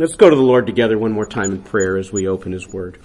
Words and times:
Let's 0.00 0.16
go 0.16 0.30
to 0.30 0.36
the 0.36 0.40
Lord 0.40 0.66
together 0.66 0.98
one 0.98 1.12
more 1.12 1.26
time 1.26 1.52
in 1.52 1.62
prayer 1.62 1.98
as 1.98 2.10
we 2.10 2.26
open 2.26 2.52
His 2.52 2.66
Word. 2.66 2.98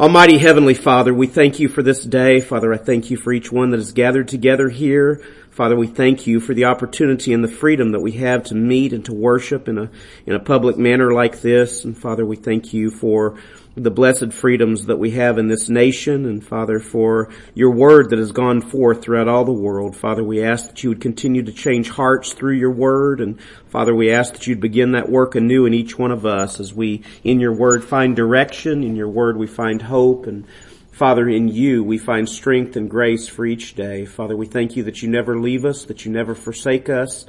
Almighty 0.00 0.36
Heavenly 0.36 0.74
Father, 0.74 1.14
we 1.14 1.28
thank 1.28 1.60
you 1.60 1.68
for 1.68 1.80
this 1.80 2.02
day. 2.02 2.40
Father, 2.40 2.74
I 2.74 2.76
thank 2.76 3.08
you 3.08 3.16
for 3.16 3.32
each 3.32 3.52
one 3.52 3.70
that 3.70 3.78
is 3.78 3.92
gathered 3.92 4.26
together 4.26 4.68
here. 4.68 5.22
Father, 5.52 5.76
we 5.76 5.86
thank 5.86 6.26
you 6.26 6.40
for 6.40 6.52
the 6.52 6.64
opportunity 6.64 7.32
and 7.32 7.44
the 7.44 7.48
freedom 7.48 7.92
that 7.92 8.00
we 8.00 8.10
have 8.10 8.42
to 8.46 8.56
meet 8.56 8.92
and 8.92 9.04
to 9.04 9.14
worship 9.14 9.68
in 9.68 9.78
a, 9.78 9.88
in 10.26 10.34
a 10.34 10.40
public 10.40 10.76
manner 10.76 11.12
like 11.12 11.40
this. 11.40 11.84
And 11.84 11.96
Father, 11.96 12.26
we 12.26 12.34
thank 12.34 12.74
you 12.74 12.90
for 12.90 13.38
the 13.76 13.90
blessed 13.90 14.32
freedoms 14.32 14.86
that 14.86 14.98
we 14.98 15.12
have 15.12 15.36
in 15.36 15.48
this 15.48 15.68
nation 15.68 16.26
and 16.26 16.46
Father 16.46 16.78
for 16.78 17.30
your 17.54 17.72
word 17.72 18.10
that 18.10 18.18
has 18.18 18.30
gone 18.30 18.60
forth 18.60 19.02
throughout 19.02 19.26
all 19.26 19.44
the 19.44 19.52
world. 19.52 19.96
Father, 19.96 20.22
we 20.22 20.44
ask 20.44 20.68
that 20.68 20.82
you 20.84 20.90
would 20.90 21.00
continue 21.00 21.42
to 21.42 21.52
change 21.52 21.90
hearts 21.90 22.32
through 22.32 22.54
your 22.54 22.70
word 22.70 23.20
and 23.20 23.40
Father, 23.68 23.94
we 23.94 24.12
ask 24.12 24.34
that 24.34 24.46
you'd 24.46 24.60
begin 24.60 24.92
that 24.92 25.08
work 25.08 25.34
anew 25.34 25.66
in 25.66 25.74
each 25.74 25.98
one 25.98 26.12
of 26.12 26.24
us 26.24 26.60
as 26.60 26.72
we 26.72 27.02
in 27.24 27.40
your 27.40 27.52
word 27.52 27.82
find 27.82 28.14
direction, 28.14 28.84
in 28.84 28.94
your 28.94 29.08
word 29.08 29.36
we 29.36 29.48
find 29.48 29.82
hope 29.82 30.26
and 30.26 30.46
Father, 30.92 31.28
in 31.28 31.48
you 31.48 31.82
we 31.82 31.98
find 31.98 32.28
strength 32.28 32.76
and 32.76 32.88
grace 32.88 33.26
for 33.26 33.44
each 33.44 33.74
day. 33.74 34.06
Father, 34.06 34.36
we 34.36 34.46
thank 34.46 34.76
you 34.76 34.84
that 34.84 35.02
you 35.02 35.08
never 35.08 35.40
leave 35.40 35.64
us, 35.64 35.86
that 35.86 36.04
you 36.04 36.12
never 36.12 36.36
forsake 36.36 36.88
us. 36.88 37.26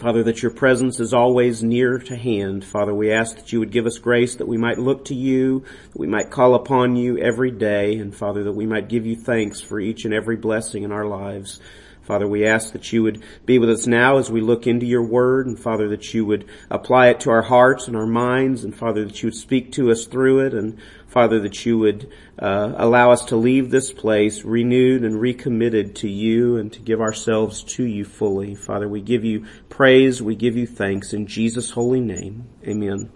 Father, 0.00 0.22
that 0.22 0.40
your 0.40 0.50
presence 0.50 0.98
is 0.98 1.12
always 1.12 1.62
near 1.62 1.98
to 1.98 2.16
hand. 2.16 2.64
Father, 2.64 2.94
we 2.94 3.12
ask 3.12 3.36
that 3.36 3.52
you 3.52 3.58
would 3.58 3.70
give 3.70 3.84
us 3.84 3.98
grace 3.98 4.36
that 4.36 4.48
we 4.48 4.56
might 4.56 4.78
look 4.78 5.04
to 5.04 5.14
you, 5.14 5.62
that 5.92 5.98
we 5.98 6.06
might 6.06 6.30
call 6.30 6.54
upon 6.54 6.96
you 6.96 7.18
every 7.18 7.50
day, 7.50 7.98
and 7.98 8.14
Father, 8.14 8.42
that 8.44 8.54
we 8.54 8.64
might 8.64 8.88
give 8.88 9.04
you 9.04 9.14
thanks 9.14 9.60
for 9.60 9.78
each 9.78 10.06
and 10.06 10.14
every 10.14 10.36
blessing 10.36 10.84
in 10.84 10.90
our 10.90 11.04
lives. 11.04 11.60
Father, 12.00 12.26
we 12.26 12.46
ask 12.46 12.72
that 12.72 12.94
you 12.94 13.02
would 13.02 13.22
be 13.44 13.58
with 13.58 13.68
us 13.68 13.86
now 13.86 14.16
as 14.16 14.30
we 14.30 14.40
look 14.40 14.66
into 14.66 14.86
your 14.86 15.04
word, 15.04 15.46
and 15.46 15.58
Father, 15.60 15.90
that 15.90 16.14
you 16.14 16.24
would 16.24 16.48
apply 16.70 17.08
it 17.08 17.20
to 17.20 17.30
our 17.30 17.42
hearts 17.42 17.86
and 17.86 17.94
our 17.94 18.06
minds, 18.06 18.64
and 18.64 18.74
Father, 18.74 19.04
that 19.04 19.22
you 19.22 19.26
would 19.26 19.36
speak 19.36 19.70
to 19.72 19.90
us 19.90 20.06
through 20.06 20.46
it, 20.46 20.54
and 20.54 20.78
Father, 21.10 21.40
that 21.40 21.66
you 21.66 21.76
would 21.76 22.08
uh, 22.38 22.72
allow 22.76 23.10
us 23.10 23.24
to 23.26 23.36
leave 23.36 23.68
this 23.68 23.92
place 23.92 24.44
renewed 24.44 25.02
and 25.02 25.20
recommitted 25.20 25.96
to 25.96 26.08
you 26.08 26.56
and 26.56 26.72
to 26.72 26.78
give 26.78 27.00
ourselves 27.00 27.64
to 27.64 27.82
you 27.82 28.04
fully. 28.04 28.54
Father, 28.54 28.88
we 28.88 29.00
give 29.00 29.24
you 29.24 29.44
praise, 29.68 30.22
we 30.22 30.36
give 30.36 30.56
you 30.56 30.68
thanks 30.68 31.12
in 31.12 31.26
Jesus' 31.26 31.70
holy 31.70 31.98
name. 31.98 32.48
Amen. 32.64 33.10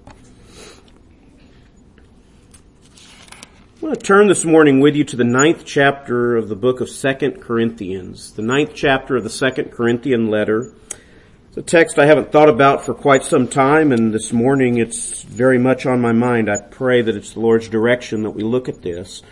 I 3.80 3.86
want 3.86 4.00
to 4.00 4.04
turn 4.04 4.26
this 4.26 4.44
morning 4.44 4.80
with 4.80 4.96
you 4.96 5.04
to 5.04 5.16
the 5.16 5.22
ninth 5.22 5.64
chapter 5.64 6.36
of 6.36 6.48
the 6.48 6.56
book 6.56 6.80
of 6.80 6.88
Second 6.88 7.40
Corinthians, 7.40 8.32
the 8.32 8.42
ninth 8.42 8.72
chapter 8.74 9.16
of 9.16 9.22
the 9.22 9.30
Second 9.30 9.70
Corinthian 9.70 10.28
letter. 10.28 10.74
It's 11.56 11.72
a 11.72 11.76
text 11.76 12.00
I 12.00 12.06
haven't 12.06 12.32
thought 12.32 12.48
about 12.48 12.84
for 12.84 12.94
quite 12.94 13.22
some 13.22 13.46
time, 13.46 13.92
and 13.92 14.12
this 14.12 14.32
morning 14.32 14.78
it's 14.78 15.22
very 15.22 15.56
much 15.56 15.86
on 15.86 16.00
my 16.00 16.10
mind. 16.10 16.50
I 16.50 16.60
pray 16.60 17.00
that 17.00 17.14
it's 17.14 17.34
the 17.34 17.38
Lord's 17.38 17.68
direction 17.68 18.24
that 18.24 18.30
we 18.30 18.42
look 18.42 18.68
at 18.68 18.82
this. 18.82 19.22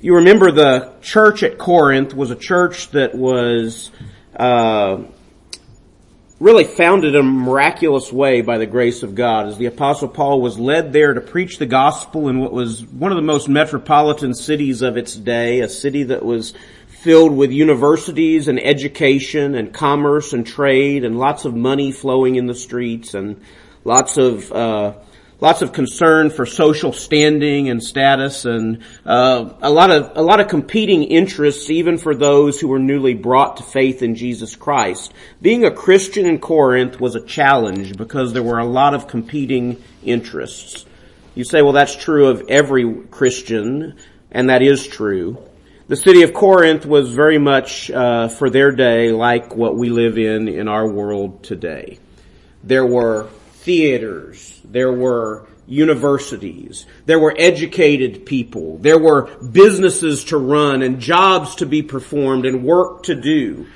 You 0.00 0.16
remember 0.16 0.50
the 0.50 0.94
church 1.02 1.44
at 1.44 1.58
Corinth 1.58 2.12
was 2.12 2.32
a 2.32 2.34
church 2.34 2.90
that 2.90 3.14
was 3.14 3.92
uh, 4.34 5.04
really 6.40 6.64
founded 6.64 7.14
in 7.14 7.20
a 7.20 7.22
miraculous 7.22 8.12
way 8.12 8.40
by 8.40 8.58
the 8.58 8.66
grace 8.66 9.04
of 9.04 9.14
God. 9.14 9.46
As 9.46 9.58
the 9.58 9.66
Apostle 9.66 10.08
Paul 10.08 10.40
was 10.40 10.58
led 10.58 10.92
there 10.92 11.14
to 11.14 11.20
preach 11.20 11.58
the 11.58 11.66
gospel 11.66 12.28
in 12.28 12.40
what 12.40 12.52
was 12.52 12.84
one 12.84 13.12
of 13.12 13.16
the 13.16 13.22
most 13.22 13.48
metropolitan 13.48 14.34
cities 14.34 14.82
of 14.82 14.96
its 14.96 15.14
day, 15.14 15.60
a 15.60 15.68
city 15.68 16.02
that 16.02 16.24
was 16.24 16.52
filled 17.00 17.36
with 17.36 17.52
universities 17.52 18.48
and 18.48 18.58
education 18.58 19.54
and 19.54 19.72
commerce 19.72 20.32
and 20.32 20.46
trade 20.46 21.04
and 21.04 21.18
lots 21.18 21.44
of 21.44 21.54
money 21.54 21.92
flowing 21.92 22.36
in 22.36 22.46
the 22.46 22.54
streets 22.54 23.14
and 23.14 23.40
lots 23.84 24.16
of 24.16 24.50
uh, 24.50 24.94
lots 25.40 25.62
of 25.62 25.72
concern 25.72 26.30
for 26.30 26.46
social 26.46 26.92
standing 26.92 27.68
and 27.68 27.82
status 27.82 28.44
and 28.44 28.82
uh, 29.04 29.50
a 29.60 29.70
lot 29.70 29.90
of 29.90 30.16
a 30.16 30.22
lot 30.22 30.40
of 30.40 30.48
competing 30.48 31.04
interests 31.04 31.70
even 31.70 31.98
for 31.98 32.14
those 32.14 32.58
who 32.58 32.68
were 32.68 32.78
newly 32.78 33.14
brought 33.14 33.58
to 33.58 33.62
faith 33.62 34.02
in 34.02 34.14
Jesus 34.14 34.56
Christ. 34.56 35.12
Being 35.42 35.64
a 35.64 35.70
Christian 35.70 36.26
in 36.26 36.38
Corinth 36.38 36.98
was 37.00 37.14
a 37.14 37.24
challenge 37.24 37.96
because 37.96 38.32
there 38.32 38.42
were 38.42 38.58
a 38.58 38.64
lot 38.64 38.94
of 38.94 39.06
competing 39.06 39.82
interests. 40.02 40.86
You 41.34 41.44
say, 41.44 41.60
well, 41.60 41.74
that's 41.74 41.94
true 41.94 42.28
of 42.28 42.44
every 42.48 43.02
Christian, 43.10 43.96
and 44.30 44.48
that 44.48 44.62
is 44.62 44.86
true. 44.86 45.46
The 45.88 45.96
city 45.96 46.22
of 46.22 46.34
Corinth 46.34 46.84
was 46.84 47.14
very 47.14 47.38
much 47.38 47.92
uh, 47.92 48.26
for 48.26 48.50
their 48.50 48.72
day 48.72 49.12
like 49.12 49.54
what 49.54 49.76
we 49.76 49.88
live 49.88 50.18
in 50.18 50.48
in 50.48 50.66
our 50.66 50.88
world 50.88 51.44
today. 51.44 52.00
There 52.64 52.84
were 52.84 53.28
theaters, 53.60 54.60
there 54.64 54.92
were 54.92 55.46
universities, 55.68 56.86
there 57.04 57.20
were 57.20 57.32
educated 57.38 58.26
people, 58.26 58.78
there 58.78 58.98
were 58.98 59.26
businesses 59.38 60.24
to 60.24 60.38
run 60.38 60.82
and 60.82 60.98
jobs 60.98 61.54
to 61.56 61.66
be 61.66 61.82
performed 61.82 62.46
and 62.46 62.64
work 62.64 63.04
to 63.04 63.14
do. 63.14 63.68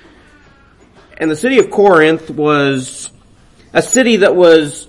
And 1.16 1.30
the 1.30 1.36
city 1.36 1.60
of 1.60 1.70
Corinth 1.70 2.28
was 2.28 3.08
a 3.72 3.82
city 3.82 4.16
that 4.16 4.34
was 4.34 4.88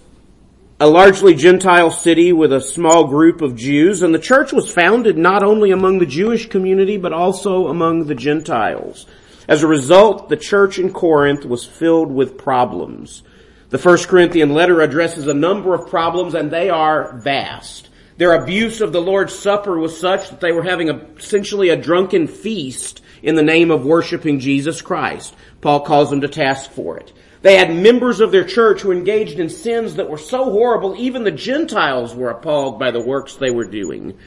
a 0.81 0.87
largely 0.87 1.35
Gentile 1.35 1.91
city 1.91 2.33
with 2.33 2.51
a 2.51 2.59
small 2.59 3.05
group 3.05 3.41
of 3.41 3.55
Jews, 3.55 4.01
and 4.01 4.15
the 4.15 4.17
church 4.17 4.51
was 4.51 4.73
founded 4.73 5.15
not 5.15 5.43
only 5.43 5.69
among 5.69 5.99
the 5.99 6.07
Jewish 6.07 6.49
community, 6.49 6.97
but 6.97 7.13
also 7.13 7.67
among 7.67 8.05
the 8.05 8.15
Gentiles. 8.15 9.05
As 9.47 9.61
a 9.61 9.67
result, 9.67 10.27
the 10.27 10.37
church 10.37 10.79
in 10.79 10.91
Corinth 10.91 11.45
was 11.45 11.63
filled 11.63 12.11
with 12.11 12.35
problems. 12.35 13.21
The 13.69 13.77
First 13.77 14.07
Corinthian 14.07 14.55
letter 14.55 14.81
addresses 14.81 15.27
a 15.27 15.35
number 15.35 15.75
of 15.75 15.87
problems, 15.87 16.33
and 16.33 16.49
they 16.49 16.71
are 16.71 17.15
vast. 17.19 17.89
Their 18.17 18.33
abuse 18.33 18.81
of 18.81 18.91
the 18.91 19.01
Lord's 19.01 19.37
Supper 19.37 19.77
was 19.77 19.99
such 19.99 20.31
that 20.31 20.41
they 20.41 20.51
were 20.51 20.63
having 20.63 20.89
a, 20.89 20.95
essentially 21.15 21.69
a 21.69 21.75
drunken 21.75 22.25
feast 22.25 23.03
in 23.21 23.35
the 23.35 23.43
name 23.43 23.69
of 23.69 23.85
worshiping 23.85 24.39
Jesus 24.39 24.81
Christ. 24.81 25.35
Paul 25.61 25.81
calls 25.81 26.09
them 26.09 26.21
to 26.21 26.27
task 26.27 26.71
for 26.71 26.97
it. 26.97 27.13
They 27.41 27.57
had 27.57 27.75
members 27.75 28.19
of 28.19 28.31
their 28.31 28.43
church 28.43 28.81
who 28.81 28.91
engaged 28.91 29.39
in 29.39 29.49
sins 29.49 29.95
that 29.95 30.09
were 30.09 30.17
so 30.17 30.45
horrible, 30.45 30.95
even 30.97 31.23
the 31.23 31.31
Gentiles 31.31 32.13
were 32.13 32.29
appalled 32.29 32.77
by 32.77 32.91
the 32.91 33.01
works 33.01 33.35
they 33.35 33.49
were 33.49 33.65
doing. 33.65 34.17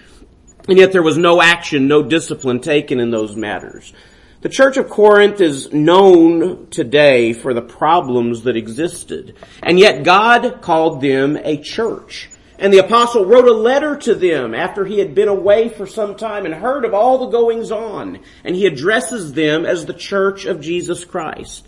And 0.68 0.78
yet 0.78 0.92
there 0.92 1.02
was 1.02 1.18
no 1.18 1.40
action, 1.40 1.86
no 1.86 2.02
discipline 2.02 2.60
taken 2.60 2.98
in 2.98 3.10
those 3.10 3.36
matters. 3.36 3.92
The 4.40 4.48
church 4.48 4.76
of 4.76 4.90
Corinth 4.90 5.40
is 5.40 5.72
known 5.72 6.66
today 6.68 7.32
for 7.32 7.54
the 7.54 7.62
problems 7.62 8.42
that 8.42 8.56
existed. 8.56 9.36
And 9.62 9.78
yet 9.78 10.04
God 10.04 10.60
called 10.60 11.00
them 11.00 11.36
a 11.36 11.56
church. 11.58 12.28
And 12.58 12.72
the 12.72 12.84
apostle 12.84 13.24
wrote 13.24 13.48
a 13.48 13.52
letter 13.52 13.96
to 13.96 14.14
them 14.14 14.54
after 14.54 14.84
he 14.84 14.98
had 14.98 15.14
been 15.14 15.28
away 15.28 15.68
for 15.68 15.86
some 15.86 16.16
time 16.16 16.44
and 16.44 16.54
heard 16.54 16.84
of 16.84 16.94
all 16.94 17.18
the 17.18 17.30
goings 17.30 17.70
on. 17.70 18.20
And 18.44 18.54
he 18.54 18.66
addresses 18.66 19.32
them 19.32 19.64
as 19.64 19.86
the 19.86 19.94
church 19.94 20.44
of 20.44 20.60
Jesus 20.60 21.04
Christ. 21.04 21.66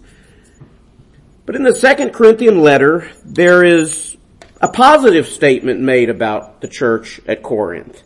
But 1.46 1.54
in 1.54 1.62
the 1.62 1.74
second 1.74 2.10
Corinthian 2.10 2.60
letter, 2.60 3.08
there 3.24 3.64
is 3.64 4.16
a 4.60 4.66
positive 4.66 5.28
statement 5.28 5.80
made 5.80 6.10
about 6.10 6.60
the 6.60 6.66
church 6.66 7.20
at 7.28 7.44
Corinth. 7.44 8.02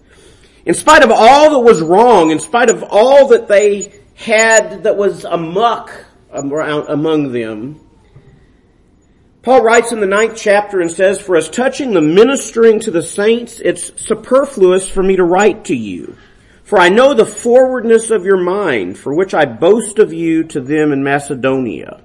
In 0.66 0.74
spite 0.74 1.02
of 1.02 1.10
all 1.10 1.50
that 1.50 1.58
was 1.60 1.80
wrong, 1.80 2.30
in 2.30 2.38
spite 2.38 2.68
of 2.68 2.84
all 2.90 3.28
that 3.28 3.48
they 3.48 3.94
had 4.14 4.82
that 4.82 4.98
was 4.98 5.24
amuck 5.24 6.04
among 6.30 7.32
them, 7.32 7.80
Paul 9.42 9.62
writes 9.62 9.90
in 9.90 10.00
the 10.00 10.06
ninth 10.06 10.36
chapter 10.36 10.82
and 10.82 10.90
says, 10.90 11.18
For 11.18 11.34
as 11.34 11.48
touching 11.48 11.92
the 11.92 12.02
ministering 12.02 12.78
to 12.80 12.90
the 12.90 13.02
saints, 13.02 13.58
it's 13.58 13.98
superfluous 14.04 14.86
for 14.86 15.02
me 15.02 15.16
to 15.16 15.24
write 15.24 15.64
to 15.64 15.74
you. 15.74 16.14
For 16.62 16.78
I 16.78 16.90
know 16.90 17.14
the 17.14 17.24
forwardness 17.24 18.10
of 18.10 18.26
your 18.26 18.36
mind, 18.36 18.98
for 18.98 19.14
which 19.14 19.32
I 19.32 19.46
boast 19.46 19.98
of 19.98 20.12
you 20.12 20.44
to 20.44 20.60
them 20.60 20.92
in 20.92 21.02
Macedonia. 21.02 22.02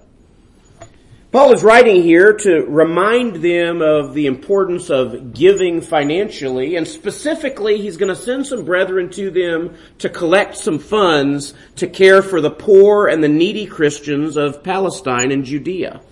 Paul 1.35 1.51
is 1.51 1.65
writing 1.65 2.01
here 2.01 2.31
to 2.31 2.61
remind 2.61 3.43
them 3.43 3.81
of 3.81 4.13
the 4.13 4.25
importance 4.25 4.89
of 4.89 5.33
giving 5.33 5.81
financially, 5.81 6.77
and 6.77 6.87
specifically, 6.87 7.81
he's 7.81 7.97
going 7.97 8.07
to 8.07 8.15
send 8.15 8.47
some 8.47 8.63
brethren 8.63 9.09
to 9.09 9.29
them 9.31 9.75
to 9.97 10.07
collect 10.07 10.55
some 10.55 10.79
funds 10.79 11.53
to 11.75 11.87
care 11.87 12.21
for 12.21 12.39
the 12.39 12.49
poor 12.49 13.07
and 13.07 13.21
the 13.21 13.27
needy 13.27 13.65
Christians 13.65 14.37
of 14.37 14.63
Palestine 14.63 15.33
and 15.33 15.43
Judea. 15.43 15.99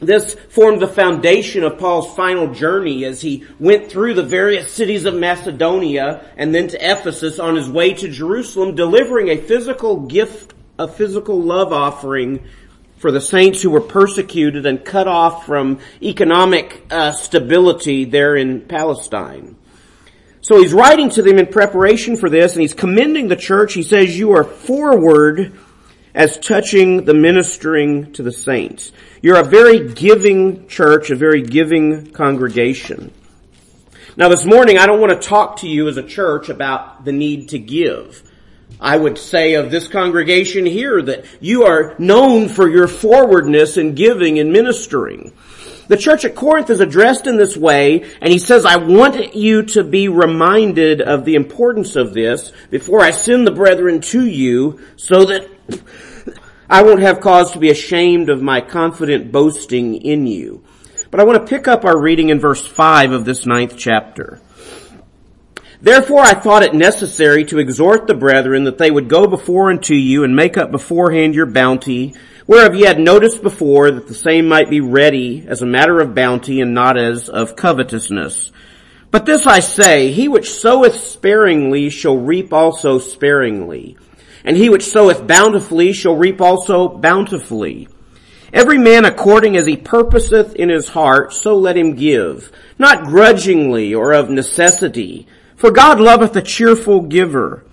This 0.00 0.34
formed 0.50 0.82
the 0.82 0.88
foundation 0.88 1.62
of 1.64 1.78
Paul's 1.78 2.14
final 2.14 2.52
journey 2.52 3.06
as 3.06 3.22
he 3.22 3.46
went 3.58 3.90
through 3.90 4.14
the 4.14 4.22
various 4.22 4.70
cities 4.70 5.06
of 5.06 5.14
Macedonia 5.14 6.30
and 6.36 6.54
then 6.54 6.68
to 6.68 6.76
Ephesus 6.76 7.38
on 7.38 7.56
his 7.56 7.70
way 7.70 7.94
to 7.94 8.08
Jerusalem, 8.08 8.74
delivering 8.74 9.28
a 9.28 9.38
physical 9.38 10.00
gift 10.00 10.53
a 10.78 10.88
physical 10.88 11.40
love 11.40 11.72
offering 11.72 12.44
for 12.96 13.12
the 13.12 13.20
saints 13.20 13.62
who 13.62 13.70
were 13.70 13.80
persecuted 13.80 14.66
and 14.66 14.84
cut 14.84 15.06
off 15.06 15.46
from 15.46 15.78
economic 16.02 16.84
uh, 16.90 17.12
stability 17.12 18.04
there 18.04 18.34
in 18.34 18.62
Palestine. 18.62 19.56
So 20.40 20.60
he's 20.60 20.72
writing 20.72 21.10
to 21.10 21.22
them 21.22 21.38
in 21.38 21.46
preparation 21.46 22.16
for 22.16 22.28
this 22.28 22.52
and 22.52 22.62
he's 22.62 22.74
commending 22.74 23.28
the 23.28 23.36
church. 23.36 23.74
He 23.74 23.82
says, 23.82 24.18
you 24.18 24.32
are 24.32 24.44
forward 24.44 25.58
as 26.14 26.38
touching 26.38 27.04
the 27.04 27.14
ministering 27.14 28.12
to 28.12 28.22
the 28.22 28.32
saints. 28.32 28.92
You're 29.22 29.40
a 29.40 29.44
very 29.44 29.92
giving 29.92 30.68
church, 30.68 31.10
a 31.10 31.16
very 31.16 31.42
giving 31.42 32.10
congregation. 32.12 33.12
Now 34.16 34.28
this 34.28 34.44
morning 34.44 34.78
I 34.78 34.86
don't 34.86 35.00
want 35.00 35.12
to 35.12 35.28
talk 35.28 35.58
to 35.58 35.68
you 35.68 35.88
as 35.88 35.96
a 35.96 36.02
church 36.02 36.48
about 36.48 37.04
the 37.04 37.12
need 37.12 37.50
to 37.50 37.58
give. 37.58 38.22
I 38.80 38.96
would 38.96 39.18
say 39.18 39.54
of 39.54 39.70
this 39.70 39.88
congregation 39.88 40.66
here 40.66 41.00
that 41.02 41.24
you 41.40 41.64
are 41.64 41.94
known 41.98 42.48
for 42.48 42.68
your 42.68 42.88
forwardness 42.88 43.76
in 43.76 43.94
giving 43.94 44.38
and 44.38 44.52
ministering. 44.52 45.32
The 45.86 45.96
church 45.96 46.24
at 46.24 46.34
Corinth 46.34 46.70
is 46.70 46.80
addressed 46.80 47.26
in 47.26 47.36
this 47.36 47.56
way, 47.56 48.10
and 48.20 48.32
he 48.32 48.38
says, 48.38 48.64
I 48.64 48.76
want 48.76 49.34
you 49.34 49.62
to 49.62 49.84
be 49.84 50.08
reminded 50.08 51.02
of 51.02 51.24
the 51.24 51.34
importance 51.34 51.94
of 51.94 52.14
this 52.14 52.52
before 52.70 53.00
I 53.00 53.10
send 53.10 53.46
the 53.46 53.52
brethren 53.52 54.00
to 54.00 54.26
you 54.26 54.80
so 54.96 55.26
that 55.26 55.48
I 56.70 56.82
won't 56.82 57.00
have 57.00 57.20
cause 57.20 57.52
to 57.52 57.58
be 57.58 57.70
ashamed 57.70 58.30
of 58.30 58.40
my 58.40 58.62
confident 58.62 59.30
boasting 59.30 59.96
in 59.96 60.26
you. 60.26 60.64
But 61.10 61.20
I 61.20 61.24
want 61.24 61.42
to 61.42 61.54
pick 61.54 61.68
up 61.68 61.84
our 61.84 61.98
reading 61.98 62.30
in 62.30 62.40
verse 62.40 62.66
5 62.66 63.12
of 63.12 63.26
this 63.26 63.44
ninth 63.44 63.76
chapter. 63.76 64.40
Therefore 65.84 66.20
I 66.20 66.32
thought 66.32 66.62
it 66.62 66.72
necessary 66.72 67.44
to 67.44 67.58
exhort 67.58 68.06
the 68.06 68.14
brethren 68.14 68.64
that 68.64 68.78
they 68.78 68.90
would 68.90 69.06
go 69.06 69.26
before 69.26 69.68
unto 69.68 69.92
you 69.92 70.24
and 70.24 70.34
make 70.34 70.56
up 70.56 70.70
beforehand 70.70 71.34
your 71.34 71.44
bounty, 71.44 72.14
whereof 72.46 72.74
ye 72.74 72.86
had 72.86 72.98
noticed 72.98 73.42
before 73.42 73.90
that 73.90 74.08
the 74.08 74.14
same 74.14 74.48
might 74.48 74.70
be 74.70 74.80
ready 74.80 75.44
as 75.46 75.60
a 75.60 75.66
matter 75.66 76.00
of 76.00 76.14
bounty 76.14 76.62
and 76.62 76.72
not 76.72 76.96
as 76.96 77.28
of 77.28 77.54
covetousness. 77.54 78.50
But 79.10 79.26
this 79.26 79.46
I 79.46 79.60
say, 79.60 80.10
he 80.10 80.26
which 80.26 80.54
soweth 80.54 80.94
sparingly 80.94 81.90
shall 81.90 82.16
reap 82.16 82.50
also 82.50 82.98
sparingly, 82.98 83.98
and 84.42 84.56
he 84.56 84.70
which 84.70 84.86
soweth 84.86 85.26
bountifully 85.26 85.92
shall 85.92 86.16
reap 86.16 86.40
also 86.40 86.88
bountifully. 86.88 87.88
Every 88.54 88.78
man 88.78 89.04
according 89.04 89.58
as 89.58 89.66
he 89.66 89.76
purposeth 89.76 90.54
in 90.54 90.70
his 90.70 90.88
heart, 90.88 91.34
so 91.34 91.58
let 91.58 91.76
him 91.76 91.94
give, 91.94 92.50
not 92.78 93.04
grudgingly 93.04 93.94
or 93.94 94.14
of 94.14 94.30
necessity, 94.30 95.26
for 95.56 95.70
God 95.70 96.00
loveth 96.00 96.36
a 96.36 96.42
cheerful 96.42 97.02
giver. 97.02 97.64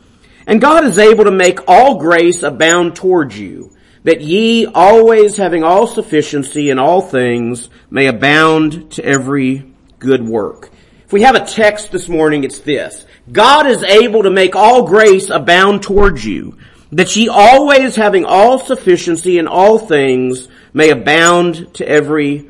And 0.48 0.62
God 0.62 0.86
is 0.86 0.98
able 0.98 1.26
to 1.26 1.32
make 1.32 1.60
all 1.68 2.00
grace 2.00 2.44
abound 2.44 2.96
towards 2.96 3.40
you, 3.40 3.76
that 4.04 4.22
ye 4.22 4.66
always 4.66 5.38
having 5.38 5.64
all 5.64 5.88
sufficiency 5.88 6.70
in 6.70 6.80
all 6.80 7.02
things 7.02 7.70
may 7.90 8.08
abound 8.08 8.92
to 8.94 9.06
every 9.06 9.72
good 10.00 10.26
work. 10.26 10.72
If 11.06 11.14
we 11.14 11.22
have 11.22 11.36
a 11.36 11.46
text 11.46 11.92
this 11.92 12.10
morning, 12.10 12.44
it's 12.44 12.60
this. 12.60 13.06
God 13.32 13.68
is 13.68 13.84
able 13.84 14.24
to 14.24 14.32
make 14.32 14.56
all 14.56 14.88
grace 14.88 15.30
abound 15.30 15.84
towards 15.84 16.26
you, 16.26 16.58
that 16.92 17.16
ye 17.16 17.30
always 17.30 17.96
having 17.96 18.26
all 18.26 18.60
sufficiency 18.60 19.38
in 19.38 19.48
all 19.48 19.78
things 19.78 20.48
may 20.74 20.90
abound 20.90 21.74
to 21.76 21.88
every 21.88 22.50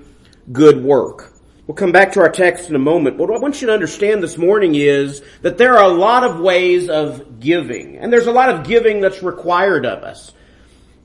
good 0.52 0.84
work. 0.84 1.31
We'll 1.68 1.76
come 1.76 1.92
back 1.92 2.14
to 2.14 2.22
our 2.22 2.32
text 2.32 2.70
in 2.70 2.76
a 2.76 2.80
moment, 2.80 3.18
but 3.18 3.30
what 3.30 3.38
I 3.38 3.42
want 3.42 3.62
you 3.62 3.68
to 3.68 3.74
understand 3.74 4.24
this 4.24 4.38
morning 4.38 4.74
is 4.74 5.22
that 5.44 5.60
there 5.60 5.78
are 5.78 5.84
a 5.84 5.94
lot 5.94 6.24
of 6.24 6.40
ways 6.40 6.90
of 6.90 7.40
giving, 7.40 7.98
and 7.98 8.12
there's 8.12 8.28
a 8.28 8.32
lot 8.32 8.50
of 8.50 8.66
giving 8.66 9.00
that's 9.00 9.22
required 9.22 9.86
of 9.86 10.04
us. 10.04 10.34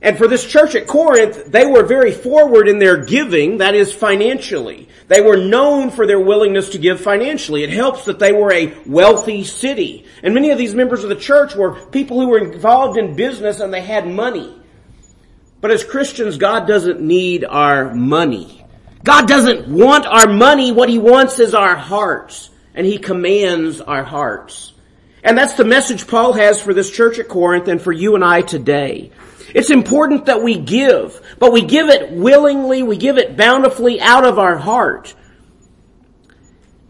And 0.01 0.17
for 0.17 0.27
this 0.27 0.45
church 0.45 0.75
at 0.75 0.87
Corinth, 0.87 1.51
they 1.51 1.65
were 1.65 1.83
very 1.83 2.11
forward 2.11 2.67
in 2.67 2.79
their 2.79 3.03
giving, 3.05 3.57
that 3.59 3.75
is 3.75 3.93
financially. 3.93 4.89
They 5.07 5.21
were 5.21 5.37
known 5.37 5.91
for 5.91 6.05
their 6.05 6.19
willingness 6.19 6.69
to 6.69 6.79
give 6.79 7.01
financially. 7.01 7.63
It 7.63 7.69
helps 7.69 8.05
that 8.05 8.19
they 8.19 8.31
were 8.31 8.51
a 8.51 8.75
wealthy 8.85 9.43
city. 9.43 10.05
And 10.21 10.33
many 10.33 10.49
of 10.51 10.57
these 10.57 10.75
members 10.75 11.03
of 11.03 11.09
the 11.09 11.15
church 11.15 11.55
were 11.55 11.73
people 11.87 12.19
who 12.19 12.27
were 12.27 12.39
involved 12.39 12.97
in 12.97 13.15
business 13.15 13.59
and 13.59 13.73
they 13.73 13.81
had 13.81 14.07
money. 14.07 14.53
But 15.61 15.71
as 15.71 15.83
Christians, 15.83 16.37
God 16.37 16.67
doesn't 16.67 17.01
need 17.01 17.45
our 17.45 17.93
money. 17.93 18.65
God 19.07 19.25
doesn't 19.25 19.69
want 19.69 20.05
our 20.05 20.27
money. 20.27 20.73
What 20.73 20.89
He 20.89 20.99
wants 20.99 21.39
is 21.39 21.53
our 21.53 21.77
hearts. 21.77 22.49
And 22.75 22.85
He 22.85 22.97
commands 22.97 23.79
our 23.79 24.03
hearts. 24.03 24.73
And 25.23 25.37
that's 25.37 25.53
the 25.53 25.63
message 25.63 26.07
Paul 26.07 26.33
has 26.33 26.59
for 26.59 26.73
this 26.73 26.91
church 26.91 27.17
at 27.17 27.29
Corinth 27.29 27.69
and 27.69 27.81
for 27.81 27.93
you 27.93 28.15
and 28.15 28.23
I 28.25 28.41
today. 28.41 29.11
It's 29.55 29.69
important 29.69 30.25
that 30.25 30.43
we 30.43 30.59
give, 30.59 31.21
but 31.39 31.53
we 31.53 31.61
give 31.61 31.87
it 31.87 32.11
willingly, 32.11 32.83
we 32.83 32.97
give 32.97 33.17
it 33.17 33.37
bountifully 33.37 34.01
out 34.01 34.25
of 34.25 34.39
our 34.39 34.57
heart. 34.57 35.15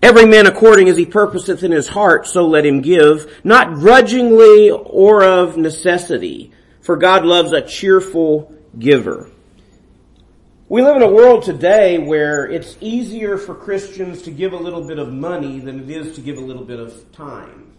Every 0.02 0.25
man 0.25 0.48
according 0.48 0.90
as 0.90 0.98
he 0.98 1.06
purposeth 1.06 1.62
in 1.62 1.72
his 1.72 1.88
heart, 1.88 2.25
so 2.25 2.48
let 2.48 2.66
him 2.66 2.81
give, 2.81 3.31
not 3.44 3.75
grudgingly 3.75 4.72
or 4.72 5.24
of 5.24 5.56
necessity, 5.56 6.52
for 6.81 6.98
God 6.98 7.25
loves 7.25 7.52
a 7.52 7.62
cheerful 7.62 8.56
giver. 8.80 9.30
We 10.69 10.81
live 10.81 10.98
in 10.98 11.02
a 11.02 11.10
world 11.10 11.44
today 11.44 11.98
where 11.98 12.46
it's 12.46 12.75
easier 12.81 13.38
for 13.38 13.56
Christians 13.56 14.24
to 14.24 14.31
give 14.31 14.52
a 14.52 14.58
little 14.58 14.86
bit 14.86 15.00
of 15.00 15.14
money 15.14 15.60
than 15.62 15.80
it 15.80 15.90
is 15.90 16.16
to 16.16 16.22
give 16.22 16.36
a 16.38 16.42
little 16.42 16.66
bit 16.66 16.78
of 16.78 17.10
time. 17.14 17.72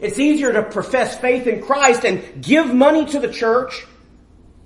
It's 0.00 0.18
easier 0.18 0.52
to 0.52 0.64
profess 0.64 1.16
faith 1.16 1.46
in 1.46 1.62
Christ 1.62 2.04
and 2.04 2.42
give 2.42 2.74
money 2.74 3.06
to 3.06 3.20
the 3.20 3.32
church 3.32 3.86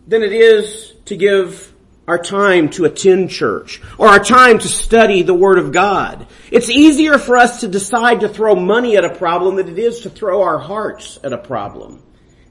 than 0.07 0.23
it 0.23 0.33
is 0.33 0.95
to 1.05 1.19
give 1.19 1.71
our 2.09 2.17
time 2.17 2.71
to 2.71 2.87
attend 2.87 3.29
church 3.29 3.83
or 3.99 4.09
our 4.09 4.25
time 4.25 4.59
to 4.59 4.69
study 4.69 5.21
the 5.21 5.35
Word 5.35 5.59
of 5.59 5.71
God. 5.71 6.29
It's 6.51 6.71
easier 6.71 7.19
for 7.19 7.37
us 7.37 7.61
to 7.61 7.69
decide 7.69 8.21
to 8.21 8.29
throw 8.31 8.55
money 8.55 8.97
at 8.97 9.05
a 9.05 9.15
problem 9.15 9.57
than 9.57 9.69
it 9.69 9.79
is 9.79 10.01
to 10.01 10.09
throw 10.09 10.41
our 10.41 10.59
hearts 10.59 11.19
at 11.23 11.35
a 11.35 11.39
problem. 11.39 12.03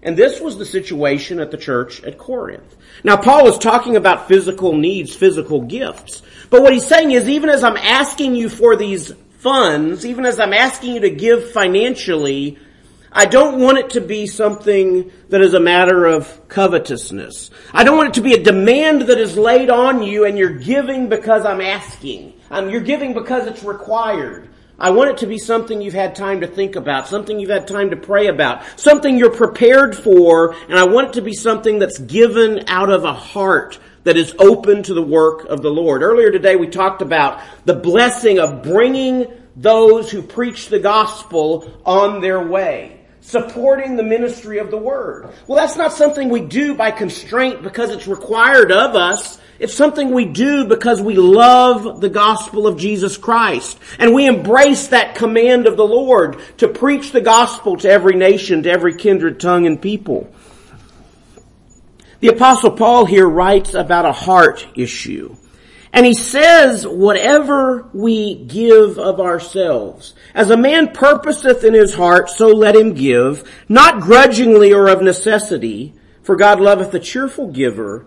And 0.05 0.15
this 0.15 0.39
was 0.39 0.57
the 0.57 0.65
situation 0.65 1.39
at 1.39 1.49
the 1.49 1.57
church 1.57 2.03
at 2.03 2.19
Corinth. 2.19 2.75
Now 3.03 3.17
Paul 3.17 3.47
is 3.47 3.57
talking 3.57 3.95
about 3.95 4.27
physical 4.27 4.77
needs, 4.77 5.15
physical 5.15 5.61
gifts. 5.61 6.21
But 6.51 6.61
what 6.61 6.73
he's 6.73 6.85
saying 6.85 7.09
is 7.09 7.27
even 7.27 7.49
as 7.49 7.63
I'm 7.63 7.75
asking 7.75 8.35
you 8.35 8.47
for 8.47 8.75
these 8.75 9.11
funds, 9.39 10.05
even 10.05 10.27
as 10.27 10.39
I'm 10.39 10.53
asking 10.53 10.93
you 10.93 10.99
to 11.01 11.09
give 11.09 11.51
financially, 11.51 12.59
I 13.11 13.25
don't 13.25 13.59
want 13.59 13.79
it 13.79 13.89
to 13.91 14.01
be 14.01 14.27
something 14.27 15.11
that 15.29 15.41
is 15.41 15.55
a 15.55 15.59
matter 15.59 16.05
of 16.05 16.49
covetousness. 16.49 17.49
I 17.73 17.83
don't 17.83 17.97
want 17.97 18.09
it 18.09 18.13
to 18.15 18.21
be 18.21 18.33
a 18.33 18.43
demand 18.43 19.03
that 19.03 19.17
is 19.17 19.35
laid 19.35 19.71
on 19.71 20.03
you 20.03 20.25
and 20.25 20.37
you're 20.37 20.59
giving 20.59 21.09
because 21.09 21.45
I'm 21.45 21.61
asking. 21.61 22.33
Um, 22.51 22.69
you're 22.69 22.81
giving 22.81 23.15
because 23.15 23.47
it's 23.47 23.63
required. 23.63 24.49
I 24.77 24.89
want 24.89 25.11
it 25.11 25.17
to 25.19 25.27
be 25.27 25.37
something 25.37 25.81
you've 25.81 25.93
had 25.93 26.15
time 26.15 26.41
to 26.41 26.47
think 26.47 26.75
about, 26.75 27.07
something 27.07 27.39
you've 27.39 27.49
had 27.49 27.67
time 27.67 27.91
to 27.91 27.95
pray 27.95 28.27
about, 28.27 28.63
something 28.77 29.17
you're 29.17 29.29
prepared 29.29 29.95
for, 29.95 30.53
and 30.67 30.77
I 30.77 30.85
want 30.85 31.09
it 31.09 31.13
to 31.13 31.21
be 31.21 31.33
something 31.33 31.79
that's 31.79 31.99
given 31.99 32.65
out 32.67 32.89
of 32.89 33.05
a 33.05 33.13
heart 33.13 33.79
that 34.03 34.17
is 34.17 34.35
open 34.37 34.83
to 34.83 34.93
the 34.93 35.01
work 35.01 35.45
of 35.45 35.61
the 35.61 35.71
Lord. 35.71 36.01
Earlier 36.01 36.31
today 36.31 36.57
we 36.57 36.67
talked 36.67 37.01
about 37.01 37.41
the 37.63 37.73
blessing 37.73 38.39
of 38.39 38.63
bringing 38.63 39.27
those 39.55 40.11
who 40.11 40.21
preach 40.21 40.67
the 40.67 40.79
gospel 40.79 41.71
on 41.85 42.21
their 42.21 42.45
way. 42.45 42.94
Supporting 43.25 43.95
the 43.95 44.03
ministry 44.03 44.59
of 44.59 44.69
the 44.69 44.77
word. 44.77 45.29
Well, 45.47 45.57
that's 45.57 45.75
not 45.75 45.91
something 45.91 46.29
we 46.29 46.41
do 46.41 46.75
by 46.75 46.91
constraint 46.91 47.63
because 47.63 47.89
it's 47.89 48.05
required 48.05 48.71
of 48.71 48.93
us. 48.93 49.39
It's 49.57 49.73
something 49.73 50.11
we 50.11 50.25
do 50.25 50.65
because 50.65 51.01
we 51.01 51.15
love 51.15 52.01
the 52.01 52.09
gospel 52.09 52.67
of 52.67 52.77
Jesus 52.77 53.17
Christ. 53.17 53.79
And 53.97 54.13
we 54.13 54.27
embrace 54.27 54.89
that 54.89 55.15
command 55.15 55.65
of 55.65 55.75
the 55.75 55.87
Lord 55.87 56.37
to 56.57 56.67
preach 56.67 57.11
the 57.11 57.19
gospel 57.19 57.77
to 57.77 57.89
every 57.89 58.15
nation, 58.15 58.61
to 58.61 58.69
every 58.69 58.95
kindred 58.95 59.39
tongue 59.39 59.65
and 59.65 59.81
people. 59.81 60.31
The 62.19 62.27
apostle 62.27 62.71
Paul 62.71 63.05
here 63.05 63.27
writes 63.27 63.73
about 63.73 64.05
a 64.05 64.11
heart 64.11 64.67
issue. 64.75 65.35
And 65.95 66.05
he 66.05 66.13
says, 66.13 66.85
whatever 66.85 67.89
we 67.93 68.35
give 68.35 68.99
of 68.99 69.21
ourselves, 69.21 70.13
as 70.33 70.49
a 70.49 70.57
man 70.57 70.91
purposeth 70.91 71.63
in 71.63 71.73
his 71.73 71.95
heart, 71.95 72.29
so 72.29 72.49
let 72.49 72.75
him 72.75 72.93
give, 72.93 73.49
not 73.69 74.01
grudgingly 74.01 74.73
or 74.73 74.89
of 74.89 75.01
necessity, 75.01 75.93
for 76.21 76.35
God 76.35 76.59
loveth 76.59 76.93
a 76.93 76.99
cheerful 76.99 77.49
giver, 77.49 78.05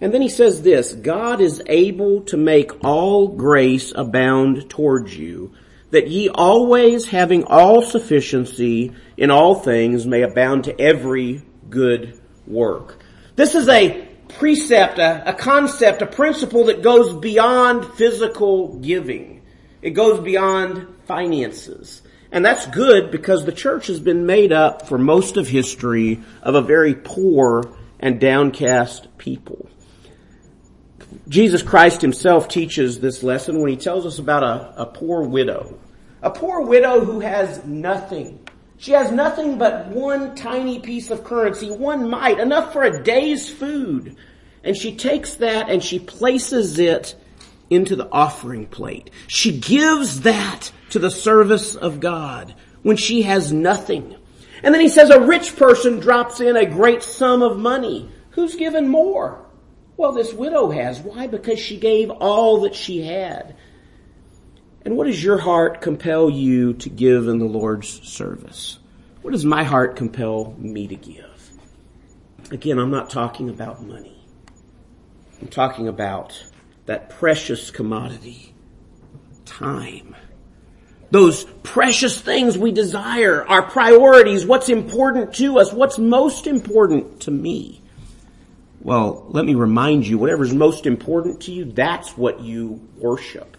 and 0.00 0.14
then 0.14 0.22
he 0.22 0.28
says 0.28 0.62
this, 0.62 0.92
God 0.92 1.40
is 1.40 1.60
able 1.66 2.20
to 2.26 2.36
make 2.36 2.84
all 2.84 3.26
grace 3.26 3.92
abound 3.96 4.70
towards 4.70 5.18
you, 5.18 5.52
that 5.90 6.06
ye 6.06 6.28
always 6.28 7.08
having 7.08 7.42
all 7.42 7.82
sufficiency 7.82 8.92
in 9.16 9.32
all 9.32 9.56
things 9.56 10.06
may 10.06 10.22
abound 10.22 10.64
to 10.64 10.80
every 10.80 11.42
good 11.68 12.16
work. 12.46 13.02
This 13.34 13.56
is 13.56 13.68
a 13.68 14.07
precept, 14.28 14.98
a, 14.98 15.30
a 15.30 15.32
concept, 15.32 16.02
a 16.02 16.06
principle 16.06 16.64
that 16.64 16.82
goes 16.82 17.14
beyond 17.14 17.84
physical 17.94 18.78
giving. 18.78 19.42
It 19.82 19.90
goes 19.90 20.20
beyond 20.20 20.86
finances. 21.06 22.02
And 22.30 22.44
that's 22.44 22.66
good 22.66 23.10
because 23.10 23.44
the 23.44 23.52
church 23.52 23.86
has 23.86 24.00
been 24.00 24.26
made 24.26 24.52
up 24.52 24.86
for 24.86 24.98
most 24.98 25.36
of 25.36 25.48
history 25.48 26.20
of 26.42 26.54
a 26.54 26.62
very 26.62 26.94
poor 26.94 27.76
and 27.98 28.20
downcast 28.20 29.16
people. 29.16 29.68
Jesus 31.28 31.62
Christ 31.62 32.02
himself 32.02 32.48
teaches 32.48 33.00
this 33.00 33.22
lesson 33.22 33.60
when 33.60 33.70
he 33.70 33.76
tells 33.76 34.04
us 34.04 34.18
about 34.18 34.42
a, 34.42 34.82
a 34.82 34.86
poor 34.86 35.22
widow. 35.22 35.78
A 36.22 36.30
poor 36.30 36.62
widow 36.62 37.04
who 37.04 37.20
has 37.20 37.64
nothing 37.64 38.40
She 38.78 38.92
has 38.92 39.10
nothing 39.10 39.58
but 39.58 39.88
one 39.88 40.36
tiny 40.36 40.78
piece 40.78 41.10
of 41.10 41.24
currency, 41.24 41.68
one 41.68 42.08
mite, 42.08 42.38
enough 42.38 42.72
for 42.72 42.84
a 42.84 43.02
day's 43.02 43.48
food. 43.48 44.16
And 44.62 44.76
she 44.76 44.94
takes 44.96 45.34
that 45.34 45.68
and 45.68 45.82
she 45.82 45.98
places 45.98 46.78
it 46.78 47.16
into 47.70 47.96
the 47.96 48.08
offering 48.10 48.66
plate. 48.66 49.10
She 49.26 49.58
gives 49.58 50.20
that 50.20 50.70
to 50.90 51.00
the 51.00 51.10
service 51.10 51.74
of 51.74 51.98
God 51.98 52.54
when 52.82 52.96
she 52.96 53.22
has 53.22 53.52
nothing. 53.52 54.16
And 54.62 54.72
then 54.72 54.80
he 54.80 54.88
says 54.88 55.10
a 55.10 55.20
rich 55.20 55.56
person 55.56 55.98
drops 55.98 56.40
in 56.40 56.56
a 56.56 56.64
great 56.64 57.02
sum 57.02 57.42
of 57.42 57.58
money. 57.58 58.08
Who's 58.30 58.54
given 58.54 58.88
more? 58.88 59.44
Well, 59.96 60.12
this 60.12 60.32
widow 60.32 60.70
has. 60.70 61.00
Why? 61.00 61.26
Because 61.26 61.58
she 61.58 61.78
gave 61.78 62.10
all 62.10 62.60
that 62.60 62.76
she 62.76 63.02
had. 63.02 63.56
And 64.88 64.96
what 64.96 65.06
does 65.06 65.22
your 65.22 65.36
heart 65.36 65.82
compel 65.82 66.30
you 66.30 66.72
to 66.72 66.88
give 66.88 67.28
in 67.28 67.38
the 67.40 67.44
Lord's 67.44 68.00
service? 68.08 68.78
What 69.20 69.32
does 69.32 69.44
my 69.44 69.62
heart 69.62 69.96
compel 69.96 70.54
me 70.56 70.86
to 70.86 70.96
give? 70.96 71.50
Again, 72.50 72.78
I'm 72.78 72.90
not 72.90 73.10
talking 73.10 73.50
about 73.50 73.84
money. 73.84 74.18
I'm 75.42 75.48
talking 75.48 75.88
about 75.88 76.42
that 76.86 77.10
precious 77.10 77.70
commodity, 77.70 78.54
time. 79.44 80.16
Those 81.10 81.44
precious 81.62 82.18
things 82.18 82.56
we 82.56 82.72
desire, 82.72 83.46
our 83.46 83.64
priorities, 83.64 84.46
what's 84.46 84.70
important 84.70 85.34
to 85.34 85.58
us, 85.58 85.70
what's 85.70 85.98
most 85.98 86.46
important 86.46 87.20
to 87.20 87.30
me. 87.30 87.82
Well, 88.80 89.26
let 89.28 89.44
me 89.44 89.54
remind 89.54 90.06
you, 90.06 90.16
whatever's 90.16 90.54
most 90.54 90.86
important 90.86 91.42
to 91.42 91.52
you, 91.52 91.66
that's 91.66 92.16
what 92.16 92.40
you 92.40 92.88
worship. 92.96 93.58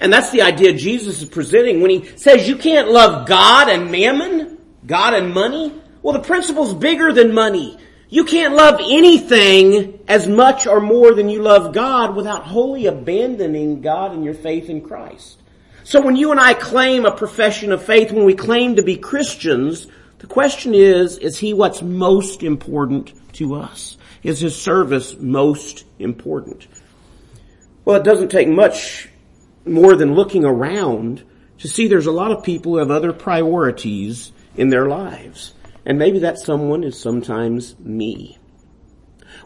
And 0.00 0.10
that's 0.10 0.30
the 0.30 0.42
idea 0.42 0.72
Jesus 0.72 1.20
is 1.20 1.28
presenting 1.28 1.82
when 1.82 1.90
he 1.90 2.16
says 2.16 2.48
you 2.48 2.56
can't 2.56 2.90
love 2.90 3.28
God 3.28 3.68
and 3.68 3.90
mammon, 3.90 4.58
God 4.86 5.12
and 5.12 5.32
money. 5.32 5.74
Well, 6.02 6.14
the 6.14 6.20
principle's 6.20 6.72
bigger 6.72 7.12
than 7.12 7.34
money. 7.34 7.78
You 8.08 8.24
can't 8.24 8.54
love 8.54 8.80
anything 8.80 10.00
as 10.08 10.26
much 10.26 10.66
or 10.66 10.80
more 10.80 11.12
than 11.12 11.28
you 11.28 11.42
love 11.42 11.74
God 11.74 12.16
without 12.16 12.44
wholly 12.44 12.86
abandoning 12.86 13.82
God 13.82 14.12
and 14.12 14.24
your 14.24 14.34
faith 14.34 14.70
in 14.70 14.80
Christ. 14.80 15.38
So 15.84 16.00
when 16.00 16.16
you 16.16 16.30
and 16.30 16.40
I 16.40 16.54
claim 16.54 17.04
a 17.04 17.14
profession 17.14 17.70
of 17.70 17.84
faith, 17.84 18.10
when 18.10 18.24
we 18.24 18.34
claim 18.34 18.76
to 18.76 18.82
be 18.82 18.96
Christians, 18.96 19.86
the 20.18 20.26
question 20.26 20.74
is, 20.74 21.18
is 21.18 21.38
he 21.38 21.52
what's 21.52 21.82
most 21.82 22.42
important 22.42 23.12
to 23.34 23.54
us? 23.54 23.98
Is 24.22 24.40
his 24.40 24.60
service 24.60 25.16
most 25.18 25.84
important? 25.98 26.66
Well, 27.84 27.96
it 27.96 28.04
doesn't 28.04 28.30
take 28.30 28.48
much 28.48 29.09
more 29.64 29.94
than 29.94 30.14
looking 30.14 30.44
around 30.44 31.24
to 31.58 31.68
see 31.68 31.88
there's 31.88 32.06
a 32.06 32.12
lot 32.12 32.32
of 32.32 32.44
people 32.44 32.72
who 32.72 32.78
have 32.78 32.90
other 32.90 33.12
priorities 33.12 34.32
in 34.56 34.68
their 34.68 34.86
lives. 34.86 35.54
And 35.84 35.98
maybe 35.98 36.20
that 36.20 36.38
someone 36.38 36.84
is 36.84 36.98
sometimes 36.98 37.78
me. 37.78 38.38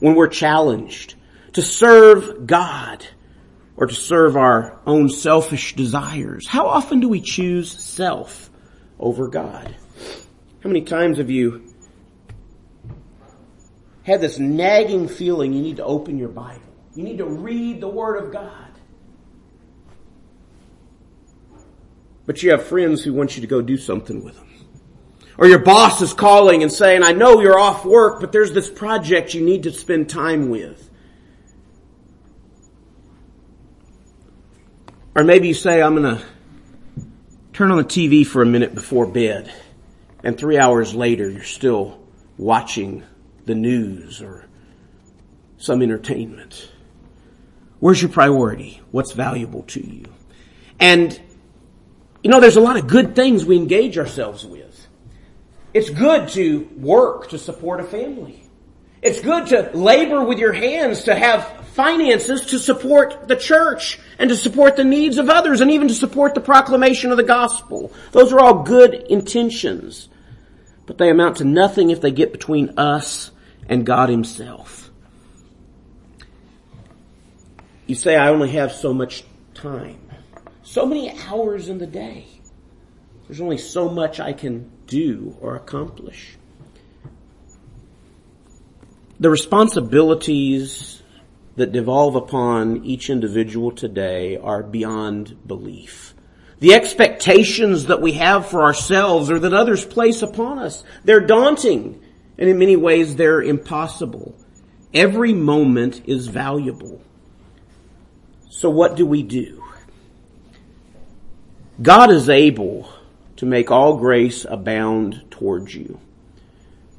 When 0.00 0.14
we're 0.14 0.28
challenged 0.28 1.14
to 1.52 1.62
serve 1.62 2.46
God 2.46 3.06
or 3.76 3.86
to 3.86 3.94
serve 3.94 4.36
our 4.36 4.80
own 4.86 5.08
selfish 5.08 5.74
desires, 5.74 6.46
how 6.46 6.66
often 6.66 7.00
do 7.00 7.08
we 7.08 7.20
choose 7.20 7.70
self 7.70 8.50
over 8.98 9.28
God? 9.28 9.74
How 10.62 10.68
many 10.68 10.82
times 10.82 11.18
have 11.18 11.30
you 11.30 11.74
had 14.04 14.20
this 14.20 14.38
nagging 14.38 15.08
feeling 15.08 15.52
you 15.52 15.62
need 15.62 15.76
to 15.76 15.84
open 15.84 16.18
your 16.18 16.28
Bible? 16.28 16.62
You 16.94 17.04
need 17.04 17.18
to 17.18 17.26
read 17.26 17.80
the 17.80 17.88
Word 17.88 18.22
of 18.22 18.32
God. 18.32 18.63
But 22.26 22.42
you 22.42 22.50
have 22.50 22.64
friends 22.64 23.02
who 23.02 23.12
want 23.12 23.36
you 23.36 23.42
to 23.42 23.46
go 23.46 23.60
do 23.60 23.76
something 23.76 24.24
with 24.24 24.36
them. 24.36 24.48
Or 25.36 25.46
your 25.46 25.58
boss 25.58 26.00
is 26.00 26.12
calling 26.12 26.62
and 26.62 26.72
saying, 26.72 27.02
I 27.02 27.12
know 27.12 27.40
you're 27.40 27.58
off 27.58 27.84
work, 27.84 28.20
but 28.20 28.32
there's 28.32 28.52
this 28.52 28.70
project 28.70 29.34
you 29.34 29.44
need 29.44 29.64
to 29.64 29.72
spend 29.72 30.08
time 30.08 30.48
with. 30.48 30.90
Or 35.16 35.24
maybe 35.24 35.48
you 35.48 35.54
say, 35.54 35.82
I'm 35.82 35.94
gonna 35.94 36.24
turn 37.52 37.70
on 37.70 37.78
the 37.78 37.84
TV 37.84 38.26
for 38.26 38.42
a 38.42 38.46
minute 38.46 38.74
before 38.74 39.06
bed. 39.06 39.52
And 40.22 40.38
three 40.38 40.58
hours 40.58 40.94
later, 40.94 41.28
you're 41.28 41.42
still 41.42 42.00
watching 42.38 43.04
the 43.44 43.54
news 43.54 44.22
or 44.22 44.46
some 45.56 45.82
entertainment. 45.82 46.70
Where's 47.80 48.00
your 48.00 48.10
priority? 48.10 48.80
What's 48.90 49.12
valuable 49.12 49.62
to 49.64 49.86
you? 49.86 50.04
And, 50.80 51.20
you 52.24 52.30
know, 52.30 52.40
there's 52.40 52.56
a 52.56 52.60
lot 52.60 52.78
of 52.78 52.86
good 52.86 53.14
things 53.14 53.44
we 53.44 53.56
engage 53.56 53.98
ourselves 53.98 54.46
with. 54.46 54.88
It's 55.74 55.90
good 55.90 56.30
to 56.30 56.68
work 56.78 57.28
to 57.28 57.38
support 57.38 57.80
a 57.80 57.84
family. 57.84 58.42
It's 59.02 59.20
good 59.20 59.48
to 59.48 59.70
labor 59.74 60.24
with 60.24 60.38
your 60.38 60.54
hands 60.54 61.04
to 61.04 61.14
have 61.14 61.66
finances 61.74 62.46
to 62.46 62.58
support 62.58 63.28
the 63.28 63.36
church 63.36 64.00
and 64.18 64.30
to 64.30 64.36
support 64.36 64.76
the 64.76 64.84
needs 64.84 65.18
of 65.18 65.28
others 65.28 65.60
and 65.60 65.70
even 65.70 65.88
to 65.88 65.94
support 65.94 66.34
the 66.34 66.40
proclamation 66.40 67.10
of 67.10 67.18
the 67.18 67.22
gospel. 67.22 67.92
Those 68.12 68.32
are 68.32 68.40
all 68.40 68.62
good 68.62 68.94
intentions, 68.94 70.08
but 70.86 70.96
they 70.96 71.10
amount 71.10 71.36
to 71.38 71.44
nothing 71.44 71.90
if 71.90 72.00
they 72.00 72.10
get 72.10 72.32
between 72.32 72.78
us 72.78 73.30
and 73.68 73.84
God 73.84 74.08
himself. 74.08 74.90
You 77.86 77.94
say, 77.94 78.16
I 78.16 78.28
only 78.30 78.52
have 78.52 78.72
so 78.72 78.94
much 78.94 79.24
time. 79.52 80.03
So 80.74 80.84
many 80.84 81.16
hours 81.28 81.68
in 81.68 81.78
the 81.78 81.86
day. 81.86 82.26
There's 83.28 83.40
only 83.40 83.58
so 83.58 83.88
much 83.88 84.18
I 84.18 84.32
can 84.32 84.72
do 84.88 85.36
or 85.40 85.54
accomplish. 85.54 86.36
The 89.20 89.30
responsibilities 89.30 91.00
that 91.54 91.70
devolve 91.70 92.16
upon 92.16 92.84
each 92.84 93.08
individual 93.08 93.70
today 93.70 94.36
are 94.36 94.64
beyond 94.64 95.46
belief. 95.46 96.12
The 96.58 96.74
expectations 96.74 97.86
that 97.86 98.02
we 98.02 98.14
have 98.14 98.48
for 98.48 98.64
ourselves 98.64 99.30
or 99.30 99.38
that 99.38 99.54
others 99.54 99.84
place 99.84 100.22
upon 100.22 100.58
us, 100.58 100.82
they're 101.04 101.20
daunting 101.20 102.02
and 102.36 102.50
in 102.50 102.58
many 102.58 102.74
ways 102.74 103.14
they're 103.14 103.40
impossible. 103.40 104.34
Every 104.92 105.34
moment 105.34 106.02
is 106.06 106.26
valuable. 106.26 107.00
So 108.50 108.70
what 108.70 108.96
do 108.96 109.06
we 109.06 109.22
do? 109.22 109.63
God 111.82 112.12
is 112.12 112.28
able 112.28 112.88
to 113.36 113.46
make 113.46 113.70
all 113.70 113.96
grace 113.96 114.46
abound 114.48 115.24
towards 115.30 115.74
you. 115.74 115.98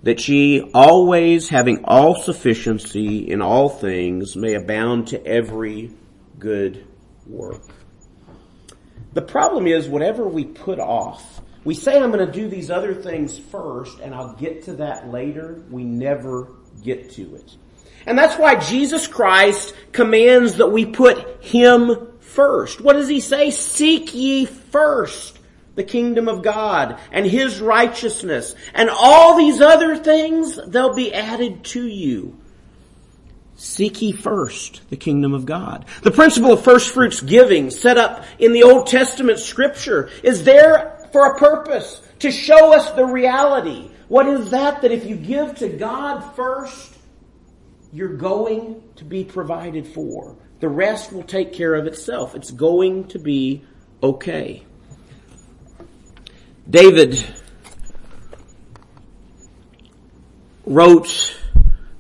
That 0.04 0.28
ye 0.28 0.70
always 0.74 1.50
having 1.50 1.86
all 1.86 2.16
sufficiency 2.16 3.30
in 3.32 3.42
all 3.42 3.70
things 3.70 4.36
may 4.36 4.54
abound 4.54 5.08
to 5.08 5.26
every 5.26 5.92
good 6.38 6.86
work. 7.26 7.64
The 9.14 9.22
problem 9.22 9.66
is 9.66 9.88
whatever 9.88 10.28
we 10.28 10.44
put 10.44 10.80
off, 10.80 11.42
we 11.64 11.74
say 11.74 11.98
I'm 11.98 12.12
going 12.12 12.26
to 12.26 12.32
do 12.32 12.50
these 12.50 12.70
other 12.70 12.94
things 12.94 13.40
first 13.40 14.00
and 14.00 14.14
I'll 14.14 14.36
get 14.36 14.64
to 14.66 14.74
that 14.74 15.10
later. 15.10 15.64
We 15.72 15.86
never 15.86 16.50
get 16.84 17.12
to 17.12 17.36
it. 17.36 17.56
And 18.06 18.20
that's 18.20 18.38
why 18.38 18.56
Jesus 18.56 19.08
Christ 19.08 19.74
commands 19.94 20.56
that 20.56 20.68
we 20.68 20.86
put 20.86 21.44
Him 21.44 22.10
first. 22.36 22.82
What 22.82 22.94
does 22.94 23.08
He 23.08 23.20
say? 23.20 23.50
Seek 23.52 24.14
ye 24.14 24.46
first 24.46 25.40
the 25.76 25.84
kingdom 25.84 26.28
of 26.28 26.42
God 26.42 27.00
and 27.12 27.26
His 27.26 27.60
righteousness 27.60 28.56
and 28.74 28.90
all 28.90 29.38
these 29.38 29.62
other 29.62 29.96
things, 29.96 30.60
they'll 30.68 30.94
be 30.94 31.14
added 31.14 31.64
to 31.66 31.86
you. 31.86 32.38
Seek 33.58 34.02
ye 34.02 34.12
first 34.12 34.82
the 34.90 34.98
kingdom 34.98 35.34
of 35.34 35.46
God. 35.46 35.86
The 36.02 36.12
principle 36.12 36.52
of 36.54 36.64
first 36.64 36.94
fruits 36.94 37.22
giving 37.22 37.70
set 37.70 37.98
up 37.98 38.26
in 38.38 38.52
the 38.52 38.64
Old 38.64 38.88
Testament 38.88 39.40
scripture 39.40 40.10
is 40.24 40.44
there 40.44 41.10
for 41.14 41.28
a 41.28 41.40
purpose 41.40 42.02
to 42.20 42.32
show 42.32 42.74
us 42.74 42.92
the 42.92 43.06
reality. 43.06 43.90
What 44.08 44.28
is 44.28 44.52
that? 44.52 44.82
That 44.82 44.92
if 44.92 45.06
you 45.06 45.16
give 45.16 45.56
to 45.56 45.70
God 45.70 46.36
first, 46.36 46.94
you're 47.94 48.18
going 48.18 48.84
to 48.98 49.06
be 49.06 49.24
provided 49.24 49.88
for. 49.88 50.36
The 50.60 50.70
rest 50.70 51.12
will 51.12 51.24
take 51.24 51.54
care 51.54 51.76
of 51.76 51.86
itself. 51.86 52.36
It's 52.36 52.52
going 52.52 53.08
to 53.10 53.20
be 53.20 53.64
okay. 54.02 54.64
David 56.70 57.24
wrote 60.66 61.38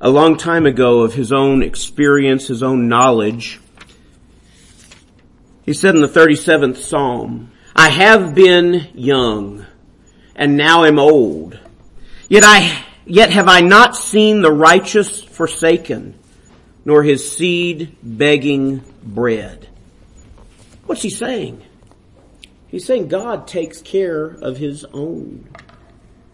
a 0.01 0.09
long 0.09 0.37
time 0.37 0.65
ago 0.65 1.01
of 1.01 1.13
his 1.13 1.31
own 1.31 1.63
experience, 1.63 2.47
his 2.47 2.63
own 2.63 2.87
knowledge. 2.87 3.59
He 5.65 5.73
said 5.73 5.95
in 5.95 6.01
the 6.01 6.07
37th 6.07 6.77
Psalm, 6.77 7.51
I 7.75 7.89
have 7.89 8.33
been 8.35 8.89
young 8.93 9.65
and 10.35 10.57
now 10.57 10.83
am 10.83 10.99
old. 10.99 11.59
Yet 12.29 12.43
I, 12.43 12.85
yet 13.05 13.31
have 13.31 13.47
I 13.47 13.61
not 13.61 13.95
seen 13.95 14.41
the 14.41 14.51
righteous 14.51 15.23
forsaken, 15.23 16.17
nor 16.85 17.03
his 17.03 17.29
seed 17.29 17.97
begging 18.01 18.83
bread. 19.03 19.67
What's 20.85 21.01
he 21.01 21.09
saying? 21.09 21.63
He's 22.67 22.85
saying 22.85 23.07
God 23.07 23.47
takes 23.47 23.81
care 23.81 24.25
of 24.25 24.57
his 24.57 24.85
own. 24.93 25.49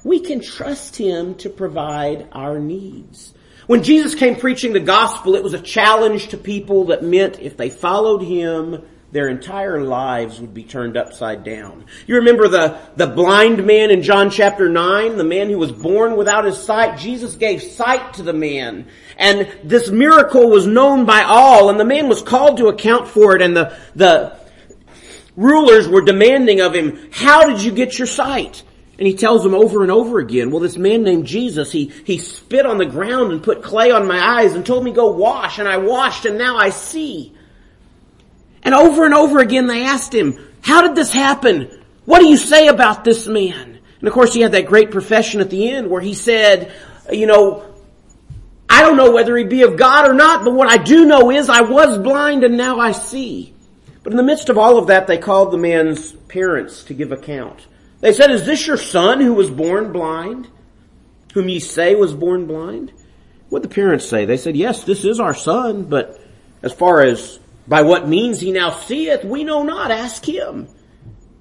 we 0.03 0.19
can 0.19 0.39
trust 0.41 0.95
Him 0.95 1.35
to 1.35 1.49
provide 1.49 2.27
our 2.31 2.59
needs. 2.59 3.33
When 3.67 3.83
Jesus 3.83 4.15
came 4.15 4.35
preaching 4.35 4.73
the 4.73 4.79
gospel, 4.79 5.35
it 5.35 5.43
was 5.43 5.53
a 5.53 5.61
challenge 5.61 6.29
to 6.29 6.37
people 6.37 6.85
that 6.85 7.03
meant 7.03 7.39
if 7.39 7.57
they 7.57 7.69
followed 7.69 8.21
Him, 8.21 8.83
their 9.11 9.27
entire 9.27 9.81
lives 9.81 10.39
would 10.39 10.53
be 10.53 10.63
turned 10.63 10.95
upside 10.95 11.43
down. 11.43 11.85
You 12.07 12.15
remember 12.15 12.47
the, 12.47 12.79
the 12.95 13.07
blind 13.07 13.65
man 13.65 13.91
in 13.91 14.03
John 14.03 14.29
chapter 14.29 14.69
9, 14.69 15.17
the 15.17 15.23
man 15.23 15.49
who 15.49 15.57
was 15.57 15.71
born 15.71 16.15
without 16.15 16.45
his 16.45 16.57
sight? 16.57 16.97
Jesus 16.97 17.35
gave 17.35 17.61
sight 17.61 18.13
to 18.15 18.23
the 18.23 18.33
man. 18.33 18.87
And 19.17 19.51
this 19.63 19.89
miracle 19.89 20.49
was 20.49 20.65
known 20.65 21.05
by 21.05 21.23
all, 21.23 21.69
and 21.69 21.79
the 21.79 21.85
man 21.85 22.07
was 22.07 22.21
called 22.21 22.57
to 22.57 22.67
account 22.67 23.07
for 23.07 23.35
it, 23.35 23.41
and 23.41 23.55
the, 23.55 23.77
the 23.95 24.39
rulers 25.35 25.89
were 25.89 26.01
demanding 26.01 26.61
of 26.61 26.73
him, 26.73 27.09
how 27.11 27.45
did 27.45 27.61
you 27.61 27.71
get 27.71 27.97
your 27.97 28.07
sight? 28.07 28.63
And 28.97 29.07
he 29.07 29.15
tells 29.15 29.43
them 29.43 29.55
over 29.55 29.81
and 29.81 29.91
over 29.91 30.19
again, 30.19 30.51
well, 30.51 30.59
this 30.59 30.77
man 30.77 31.03
named 31.03 31.25
Jesus, 31.25 31.71
he, 31.71 31.91
he 32.05 32.17
spit 32.17 32.65
on 32.65 32.77
the 32.77 32.85
ground 32.85 33.31
and 33.31 33.43
put 33.43 33.63
clay 33.63 33.91
on 33.91 34.07
my 34.07 34.19
eyes 34.39 34.53
and 34.53 34.65
told 34.65 34.85
me 34.85 34.91
go 34.91 35.11
wash, 35.11 35.59
and 35.59 35.67
I 35.67 35.77
washed, 35.77 36.25
and 36.25 36.37
now 36.37 36.55
I 36.55 36.69
see. 36.69 37.33
And 38.63 38.73
over 38.75 39.05
and 39.05 39.13
over 39.13 39.39
again 39.39 39.67
they 39.67 39.83
asked 39.83 40.13
him, 40.13 40.37
how 40.61 40.81
did 40.81 40.95
this 40.95 41.11
happen? 41.11 41.83
What 42.05 42.19
do 42.19 42.27
you 42.27 42.37
say 42.37 42.67
about 42.67 43.03
this 43.03 43.27
man? 43.27 43.79
And 43.99 44.07
of 44.07 44.13
course 44.13 44.33
he 44.33 44.41
had 44.41 44.51
that 44.53 44.65
great 44.65 44.91
profession 44.91 45.41
at 45.41 45.49
the 45.49 45.69
end 45.69 45.89
where 45.89 46.01
he 46.01 46.13
said, 46.13 46.71
you 47.11 47.25
know, 47.25 47.65
I 48.69 48.81
don't 48.81 48.97
know 48.97 49.11
whether 49.11 49.35
he 49.35 49.43
be 49.43 49.63
of 49.63 49.77
God 49.77 50.09
or 50.09 50.13
not, 50.13 50.45
but 50.45 50.53
what 50.53 50.69
I 50.69 50.77
do 50.77 51.05
know 51.05 51.29
is 51.29 51.49
I 51.49 51.61
was 51.61 51.97
blind 51.97 52.43
and 52.43 52.57
now 52.57 52.79
I 52.79 52.93
see. 52.93 53.53
But 54.03 54.13
in 54.13 54.17
the 54.17 54.23
midst 54.23 54.49
of 54.49 54.57
all 54.57 54.77
of 54.77 54.87
that, 54.87 55.07
they 55.07 55.17
called 55.17 55.51
the 55.51 55.57
man's 55.57 56.13
parents 56.13 56.85
to 56.85 56.93
give 56.93 57.11
account. 57.11 57.67
They 57.99 58.13
said, 58.13 58.31
is 58.31 58.45
this 58.45 58.65
your 58.65 58.77
son 58.77 59.21
who 59.21 59.33
was 59.33 59.49
born 59.49 59.91
blind? 59.91 60.47
Whom 61.33 61.49
ye 61.49 61.59
say 61.59 61.93
was 61.95 62.13
born 62.13 62.47
blind? 62.47 62.91
What 63.49 63.61
the 63.61 63.69
parents 63.69 64.07
say? 64.07 64.25
They 64.25 64.37
said, 64.37 64.55
yes, 64.55 64.83
this 64.83 65.05
is 65.05 65.19
our 65.19 65.35
son, 65.35 65.83
but 65.83 66.19
as 66.63 66.73
far 66.73 67.01
as 67.01 67.39
by 67.67 67.83
what 67.83 68.07
means 68.07 68.39
he 68.39 68.51
now 68.51 68.71
seeth, 68.71 69.23
we 69.23 69.43
know 69.43 69.63
not. 69.63 69.91
Ask 69.91 70.27
him. 70.27 70.67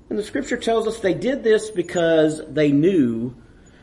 And 0.09 0.19
the 0.19 0.23
scripture 0.23 0.57
tells 0.57 0.87
us 0.87 0.99
they 0.99 1.15
did 1.15 1.43
this 1.43 1.71
because 1.71 2.43
they 2.49 2.73
knew 2.73 3.35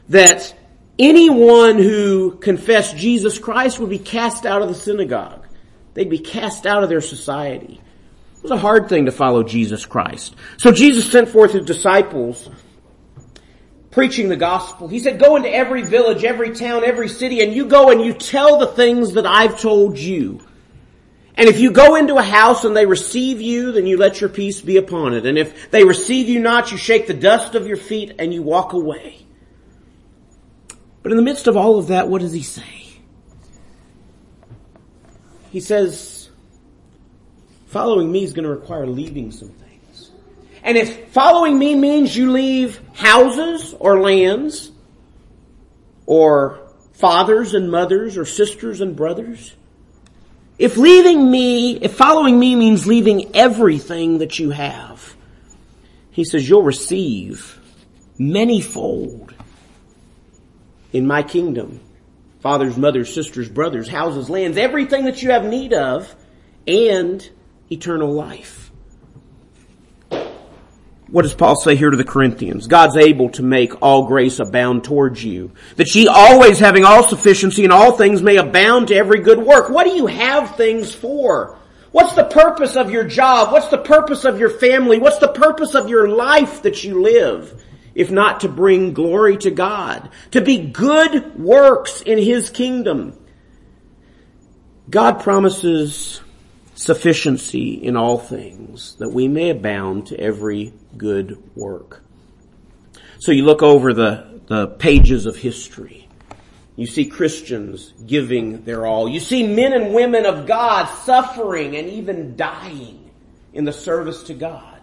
that 0.09 0.53
anyone 0.99 1.77
who 1.77 2.31
confessed 2.37 2.97
Jesus 2.97 3.39
Christ 3.39 3.79
would 3.79 3.89
be 3.89 3.99
cast 3.99 4.45
out 4.45 4.61
of 4.61 4.67
the 4.67 4.75
synagogue. 4.75 5.47
They'd 5.93 6.09
be 6.09 6.19
cast 6.19 6.65
out 6.65 6.83
of 6.83 6.89
their 6.89 7.01
society. 7.01 7.81
It 8.35 8.43
was 8.43 8.51
a 8.51 8.57
hard 8.57 8.87
thing 8.87 9.05
to 9.05 9.11
follow 9.11 9.43
Jesus 9.43 9.85
Christ. 9.85 10.35
So 10.57 10.71
Jesus 10.71 11.11
sent 11.11 11.29
forth 11.29 11.53
his 11.53 11.65
disciples 11.65 12.49
preaching 13.89 14.29
the 14.29 14.35
gospel. 14.35 14.87
He 14.87 14.99
said, 14.99 15.19
go 15.19 15.37
into 15.37 15.49
every 15.49 15.81
village, 15.81 16.23
every 16.23 16.51
town, 16.51 16.83
every 16.83 17.09
city, 17.09 17.41
and 17.41 17.51
you 17.51 17.65
go 17.65 17.89
and 17.89 17.99
you 17.99 18.13
tell 18.13 18.59
the 18.59 18.67
things 18.67 19.13
that 19.13 19.25
I've 19.25 19.59
told 19.59 19.97
you. 19.97 20.39
And 21.37 21.47
if 21.47 21.59
you 21.59 21.69
go 21.69 21.95
into 21.95 22.15
a 22.15 22.23
house 22.23 22.63
and 22.63 22.75
they 22.75 22.87
receive 22.87 23.39
you, 23.39 23.71
then 23.71 23.85
you 23.85 23.95
let 23.95 24.19
your 24.19 24.29
peace 24.29 24.59
be 24.59 24.77
upon 24.77 25.13
it. 25.13 25.27
And 25.27 25.37
if 25.37 25.69
they 25.69 25.83
receive 25.83 26.27
you 26.27 26.39
not, 26.39 26.71
you 26.71 26.77
shake 26.77 27.05
the 27.05 27.13
dust 27.13 27.53
of 27.53 27.67
your 27.67 27.77
feet 27.77 28.15
and 28.17 28.33
you 28.33 28.41
walk 28.41 28.73
away. 28.73 29.23
But 31.03 31.11
in 31.11 31.15
the 31.15 31.23
midst 31.23 31.45
of 31.45 31.55
all 31.55 31.77
of 31.77 31.87
that, 31.87 32.09
what 32.09 32.21
does 32.21 32.33
he 32.33 32.41
say? 32.41 32.63
He 35.51 35.59
says, 35.59 36.29
following 37.67 38.11
me 38.11 38.23
is 38.23 38.33
going 38.33 38.43
to 38.43 38.49
require 38.49 38.87
leaving 38.87 39.31
some 39.31 39.49
things. 39.49 40.11
And 40.63 40.75
if 40.75 41.09
following 41.09 41.57
me 41.57 41.75
means 41.75 42.17
you 42.17 42.31
leave 42.31 42.81
houses 42.95 43.75
or 43.79 44.01
lands, 44.01 44.71
or 46.07 46.67
fathers 46.93 47.53
and 47.53 47.69
mothers, 47.69 48.17
or 48.17 48.25
sisters 48.25 48.81
and 48.81 48.95
brothers, 48.95 49.53
if 50.59 50.77
leaving 50.77 51.29
me, 51.29 51.77
if 51.77 51.95
following 51.95 52.39
me 52.39 52.55
means 52.55 52.87
leaving 52.87 53.35
everything 53.35 54.19
that 54.19 54.39
you 54.39 54.49
have, 54.49 55.15
he 56.11 56.23
says 56.23 56.47
you'll 56.49 56.63
receive 56.63 57.59
manyfold 58.19 59.33
in 60.91 61.05
my 61.05 61.21
kingdom. 61.21 61.79
Fathers, 62.39 62.77
mothers, 62.77 63.13
sisters, 63.13 63.49
brothers, 63.49 63.87
houses, 63.87 64.29
lands, 64.29 64.57
everything 64.57 65.05
that 65.05 65.21
you 65.21 65.31
have 65.31 65.45
need 65.45 65.73
of, 65.73 66.15
and 66.65 67.29
eternal 67.71 68.11
life. 68.11 68.66
What 71.09 71.21
does 71.21 71.33
Paul 71.33 71.55
say 71.55 71.77
here 71.77 71.89
to 71.89 71.95
the 71.95 72.03
Corinthians? 72.03 72.67
God's 72.67 72.97
able 72.97 73.29
to 73.31 73.43
make 73.43 73.81
all 73.81 74.07
grace 74.07 74.39
abound 74.39 74.83
towards 74.83 75.23
you. 75.23 75.53
That 75.77 75.93
ye 75.95 76.07
always 76.07 76.59
having 76.59 76.83
all 76.83 77.03
sufficiency 77.03 77.63
in 77.63 77.71
all 77.71 77.93
things 77.93 78.21
may 78.21 78.35
abound 78.35 78.89
to 78.89 78.95
every 78.95 79.21
good 79.21 79.39
work. 79.39 79.69
What 79.69 79.85
do 79.85 79.91
you 79.91 80.07
have 80.07 80.57
things 80.57 80.93
for? 80.93 81.57
What's 81.91 82.13
the 82.13 82.25
purpose 82.25 82.75
of 82.75 82.91
your 82.91 83.05
job? 83.05 83.53
What's 83.53 83.69
the 83.69 83.77
purpose 83.77 84.25
of 84.25 84.37
your 84.37 84.49
family? 84.49 84.99
What's 84.99 85.19
the 85.19 85.29
purpose 85.29 85.75
of 85.75 85.87
your 85.87 86.09
life 86.09 86.63
that 86.63 86.83
you 86.83 87.01
live? 87.01 87.63
If 87.95 88.11
not 88.11 88.41
to 88.41 88.49
bring 88.49 88.93
glory 88.93 89.37
to 89.37 89.51
God. 89.51 90.09
To 90.31 90.41
be 90.41 90.67
good 90.67 91.39
works 91.39 92.01
in 92.01 92.17
His 92.17 92.49
kingdom. 92.49 93.17
God 94.89 95.21
promises 95.21 96.21
sufficiency 96.77 97.73
in 97.73 97.97
all 97.97 98.19
things, 98.19 98.95
that 98.99 99.09
we 99.09 99.27
may 99.27 99.49
abound 99.49 100.07
to 100.07 100.19
every 100.19 100.71
good 100.95 101.41
work. 101.55 102.03
So 103.19 103.31
you 103.31 103.43
look 103.43 103.63
over 103.63 103.93
the, 103.93 104.41
the 104.45 104.67
pages 104.67 105.25
of 105.25 105.35
history. 105.35 106.07
You 106.75 106.85
see 106.85 107.07
Christians 107.07 107.93
giving 108.05 108.63
their 108.63 108.85
all. 108.85 109.09
You 109.09 109.19
see 109.19 109.47
men 109.47 109.73
and 109.73 109.95
women 109.95 110.27
of 110.27 110.45
God 110.45 110.85
suffering 110.85 111.75
and 111.75 111.89
even 111.89 112.35
dying 112.35 113.09
in 113.53 113.65
the 113.65 113.73
service 113.73 114.23
to 114.23 114.35
God. 114.35 114.79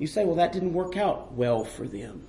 You 0.00 0.08
say, 0.08 0.24
well, 0.24 0.36
that 0.36 0.52
didn't 0.52 0.74
work 0.74 0.96
out 0.96 1.32
well 1.34 1.64
for 1.64 1.86
them. 1.86 2.26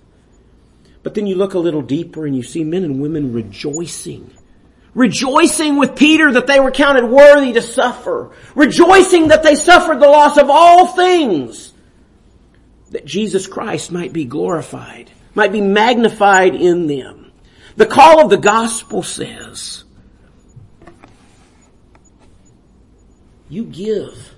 But 1.02 1.15
then 1.15 1.26
you 1.26 1.36
look 1.36 1.56
a 1.56 1.60
little 1.60 1.82
deeper 1.82 2.28
and 2.28 2.36
you 2.36 2.43
see 2.43 2.63
men 2.63 2.84
and 2.84 3.02
women 3.02 3.34
rejoicing 3.34 4.32
rejoicing 4.93 5.78
with 5.78 5.95
Peter 5.95 6.32
that 6.32 6.47
they 6.47 6.60
were 6.60 6.71
counted 6.71 7.06
worthy 7.06 7.54
to 7.54 7.62
suffer, 7.62 8.32
rejoicing 8.56 9.30
that 9.30 9.43
they 9.43 9.56
suffered 9.56 9.99
the 9.99 10.08
loss 10.08 10.38
of 10.38 10.49
all 10.49 10.88
things, 10.88 11.73
that 12.91 13.06
Jesus 13.06 13.47
Christ 13.47 13.91
might 13.91 14.13
be 14.13 14.25
glorified, 14.25 15.12
might 15.36 15.52
be 15.52 15.62
magnified 15.62 16.56
in 16.56 16.88
them. 16.88 17.32
The 17.75 17.86
call 17.86 18.21
of 18.21 18.30
the 18.30 18.38
gospel 18.38 19.04
says, 19.04 19.84
you 23.47 23.65
give. 23.65 24.34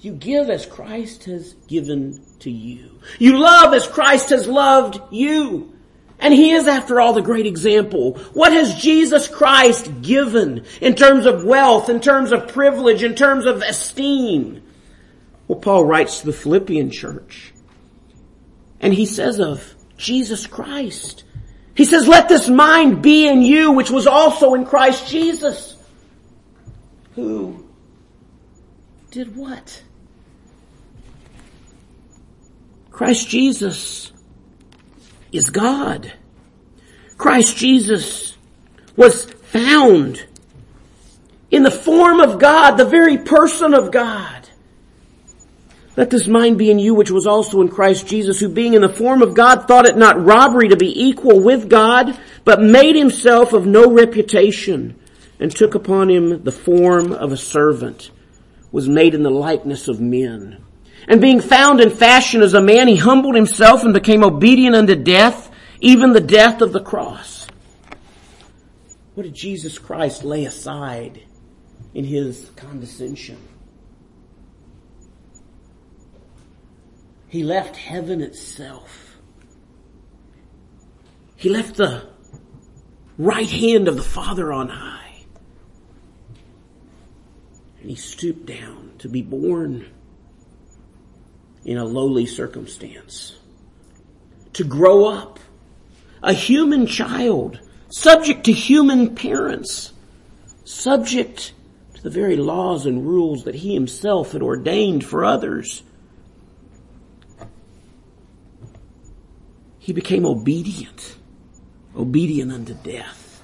You 0.00 0.12
give 0.12 0.48
as 0.48 0.64
Christ 0.64 1.24
has 1.24 1.54
given 1.66 2.24
to 2.40 2.50
you. 2.50 3.00
You 3.18 3.38
love 3.38 3.74
as 3.74 3.86
Christ 3.86 4.30
has 4.30 4.46
loved 4.46 5.00
you. 5.10 5.77
And 6.20 6.34
he 6.34 6.50
is, 6.50 6.66
after 6.66 7.00
all, 7.00 7.12
the 7.12 7.22
great 7.22 7.46
example. 7.46 8.14
What 8.34 8.52
has 8.52 8.74
Jesus 8.74 9.28
Christ 9.28 10.02
given 10.02 10.64
in 10.80 10.94
terms 10.94 11.26
of 11.26 11.44
wealth, 11.44 11.88
in 11.88 12.00
terms 12.00 12.32
of 12.32 12.48
privilege, 12.48 13.04
in 13.04 13.14
terms 13.14 13.46
of 13.46 13.62
esteem? 13.62 14.62
Well, 15.46 15.60
Paul 15.60 15.84
writes 15.84 16.20
to 16.20 16.26
the 16.26 16.32
Philippian 16.32 16.90
church. 16.90 17.52
And 18.80 18.92
he 18.92 19.06
says 19.06 19.40
of 19.40 19.74
Jesus 19.96 20.46
Christ, 20.46 21.24
he 21.74 21.84
says, 21.84 22.08
let 22.08 22.28
this 22.28 22.48
mind 22.48 23.02
be 23.02 23.28
in 23.28 23.40
you, 23.40 23.72
which 23.72 23.90
was 23.90 24.08
also 24.08 24.54
in 24.54 24.66
Christ 24.66 25.06
Jesus. 25.08 25.76
Who 27.14 27.68
did 29.12 29.36
what? 29.36 29.82
Christ 32.90 33.28
Jesus 33.28 34.12
is 35.32 35.50
God. 35.50 36.12
Christ 37.16 37.56
Jesus 37.56 38.36
was 38.96 39.24
found 39.24 40.24
in 41.50 41.62
the 41.62 41.70
form 41.70 42.20
of 42.20 42.38
God, 42.38 42.72
the 42.72 42.84
very 42.84 43.18
person 43.18 43.74
of 43.74 43.90
God. 43.90 44.48
Let 45.96 46.10
this 46.10 46.28
mind 46.28 46.58
be 46.58 46.70
in 46.70 46.78
you 46.78 46.94
which 46.94 47.10
was 47.10 47.26
also 47.26 47.60
in 47.60 47.68
Christ 47.68 48.06
Jesus, 48.06 48.38
who 48.38 48.48
being 48.48 48.74
in 48.74 48.82
the 48.82 48.88
form 48.88 49.20
of 49.20 49.34
God 49.34 49.66
thought 49.66 49.86
it 49.86 49.96
not 49.96 50.24
robbery 50.24 50.68
to 50.68 50.76
be 50.76 51.08
equal 51.08 51.40
with 51.40 51.68
God, 51.68 52.16
but 52.44 52.62
made 52.62 52.94
himself 52.94 53.52
of 53.52 53.66
no 53.66 53.90
reputation, 53.90 54.96
and 55.40 55.50
took 55.50 55.74
upon 55.74 56.08
him 56.08 56.44
the 56.44 56.52
form 56.52 57.10
of 57.10 57.32
a 57.32 57.36
servant, 57.36 58.12
was 58.70 58.88
made 58.88 59.12
in 59.12 59.24
the 59.24 59.30
likeness 59.30 59.88
of 59.88 60.00
men. 60.00 60.64
And 61.08 61.22
being 61.22 61.40
found 61.40 61.80
in 61.80 61.88
fashion 61.88 62.42
as 62.42 62.52
a 62.52 62.60
man, 62.60 62.86
he 62.86 62.96
humbled 62.96 63.34
himself 63.34 63.82
and 63.82 63.94
became 63.94 64.22
obedient 64.22 64.76
unto 64.76 64.94
death, 64.94 65.50
even 65.80 66.12
the 66.12 66.20
death 66.20 66.60
of 66.60 66.74
the 66.74 66.82
cross. 66.82 67.46
What 69.14 69.22
did 69.22 69.34
Jesus 69.34 69.78
Christ 69.78 70.22
lay 70.22 70.44
aside 70.44 71.22
in 71.94 72.04
his 72.04 72.50
condescension? 72.56 73.38
He 77.28 77.42
left 77.42 77.76
heaven 77.76 78.20
itself. 78.20 79.16
He 81.36 81.48
left 81.48 81.76
the 81.76 82.10
right 83.16 83.48
hand 83.48 83.88
of 83.88 83.96
the 83.96 84.02
Father 84.02 84.52
on 84.52 84.68
high. 84.68 85.24
And 87.80 87.90
he 87.90 87.96
stooped 87.96 88.44
down 88.44 88.92
to 88.98 89.08
be 89.08 89.22
born 89.22 89.86
in 91.64 91.78
a 91.78 91.84
lowly 91.84 92.26
circumstance. 92.26 93.36
To 94.54 94.64
grow 94.64 95.06
up 95.06 95.38
a 96.22 96.32
human 96.32 96.86
child, 96.86 97.60
subject 97.90 98.44
to 98.44 98.52
human 98.52 99.14
parents, 99.14 99.92
subject 100.64 101.52
to 101.94 102.02
the 102.02 102.10
very 102.10 102.36
laws 102.36 102.86
and 102.86 103.06
rules 103.06 103.44
that 103.44 103.54
he 103.54 103.74
himself 103.74 104.32
had 104.32 104.42
ordained 104.42 105.04
for 105.04 105.24
others. 105.24 105.82
He 109.78 109.92
became 109.92 110.26
obedient, 110.26 111.16
obedient 111.96 112.52
unto 112.52 112.74
death. 112.74 113.42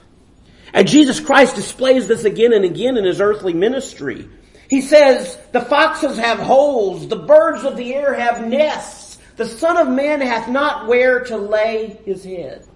And 0.72 0.88
Jesus 0.88 1.20
Christ 1.20 1.54
displays 1.54 2.08
this 2.08 2.24
again 2.24 2.52
and 2.52 2.64
again 2.64 2.96
in 2.96 3.04
his 3.04 3.20
earthly 3.20 3.54
ministry. 3.54 4.28
He 4.74 4.80
says, 4.80 5.38
the 5.52 5.60
foxes 5.60 6.18
have 6.18 6.40
holes, 6.40 7.06
the 7.06 7.14
birds 7.14 7.62
of 7.62 7.76
the 7.76 7.94
air 7.94 8.12
have 8.12 8.44
nests, 8.44 9.20
the 9.36 9.46
son 9.46 9.76
of 9.76 9.88
man 9.88 10.20
hath 10.20 10.48
not 10.48 10.88
where 10.88 11.20
to 11.26 11.36
lay 11.36 11.96
his 12.04 12.24
head. 12.24 12.66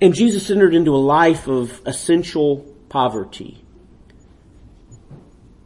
And 0.00 0.14
Jesus 0.14 0.50
entered 0.50 0.72
into 0.72 0.94
a 0.94 1.02
life 1.02 1.48
of 1.48 1.82
essential 1.84 2.58
poverty. 2.88 3.60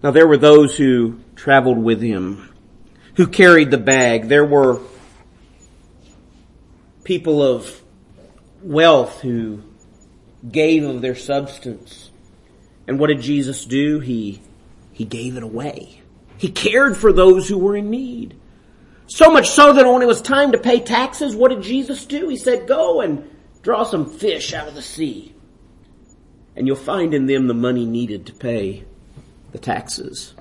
Now 0.03 0.13
there 0.13 0.27
were 0.27 0.39
those 0.39 0.79
who 0.79 1.21
traveled 1.37 1.77
with 1.77 2.01
him, 2.01 2.55
who 3.17 3.27
carried 3.27 3.71
the 3.71 3.77
bag. 3.77 4.29
There 4.29 4.47
were 4.47 4.81
people 7.05 7.43
of 7.43 7.83
wealth 8.63 9.21
who 9.21 9.63
gave 10.51 10.85
of 10.85 11.03
their 11.03 11.17
substance. 11.17 12.02
And 12.87 12.99
what 12.99 13.09
did 13.09 13.21
Jesus 13.21 13.65
do? 13.65 14.01
He, 14.01 14.41
he 14.93 15.05
gave 15.05 15.37
it 15.37 15.43
away. 15.43 16.03
He 16.37 16.51
cared 16.51 16.97
for 16.97 17.13
those 17.13 17.49
who 17.49 17.59
were 17.59 17.77
in 17.77 17.91
need. 17.91 18.35
So 19.07 19.31
much 19.31 19.51
so 19.51 19.73
that 19.73 19.87
when 19.87 20.03
it 20.03 20.07
was 20.07 20.23
time 20.23 20.53
to 20.53 20.59
pay 20.59 20.81
taxes, 20.81 21.37
what 21.37 21.51
did 21.51 21.63
Jesus 21.63 22.07
do? 22.07 22.29
He 22.29 22.37
said, 22.37 22.67
go 22.67 23.01
and 23.01 23.31
draw 23.63 23.85
some 23.85 24.11
fish 24.11 24.53
out 24.53 24.69
of 24.69 24.75
the 24.75 24.83
sea. 24.83 25.35
And 26.57 26.67
you'll 26.67 26.77
find 26.77 27.15
in 27.15 27.27
them 27.27 27.47
the 27.47 27.55
money 27.55 27.87
needed 27.87 28.27
to 28.27 28.33
pay 28.33 28.85
the 29.53 29.59
taxes. 29.59 30.35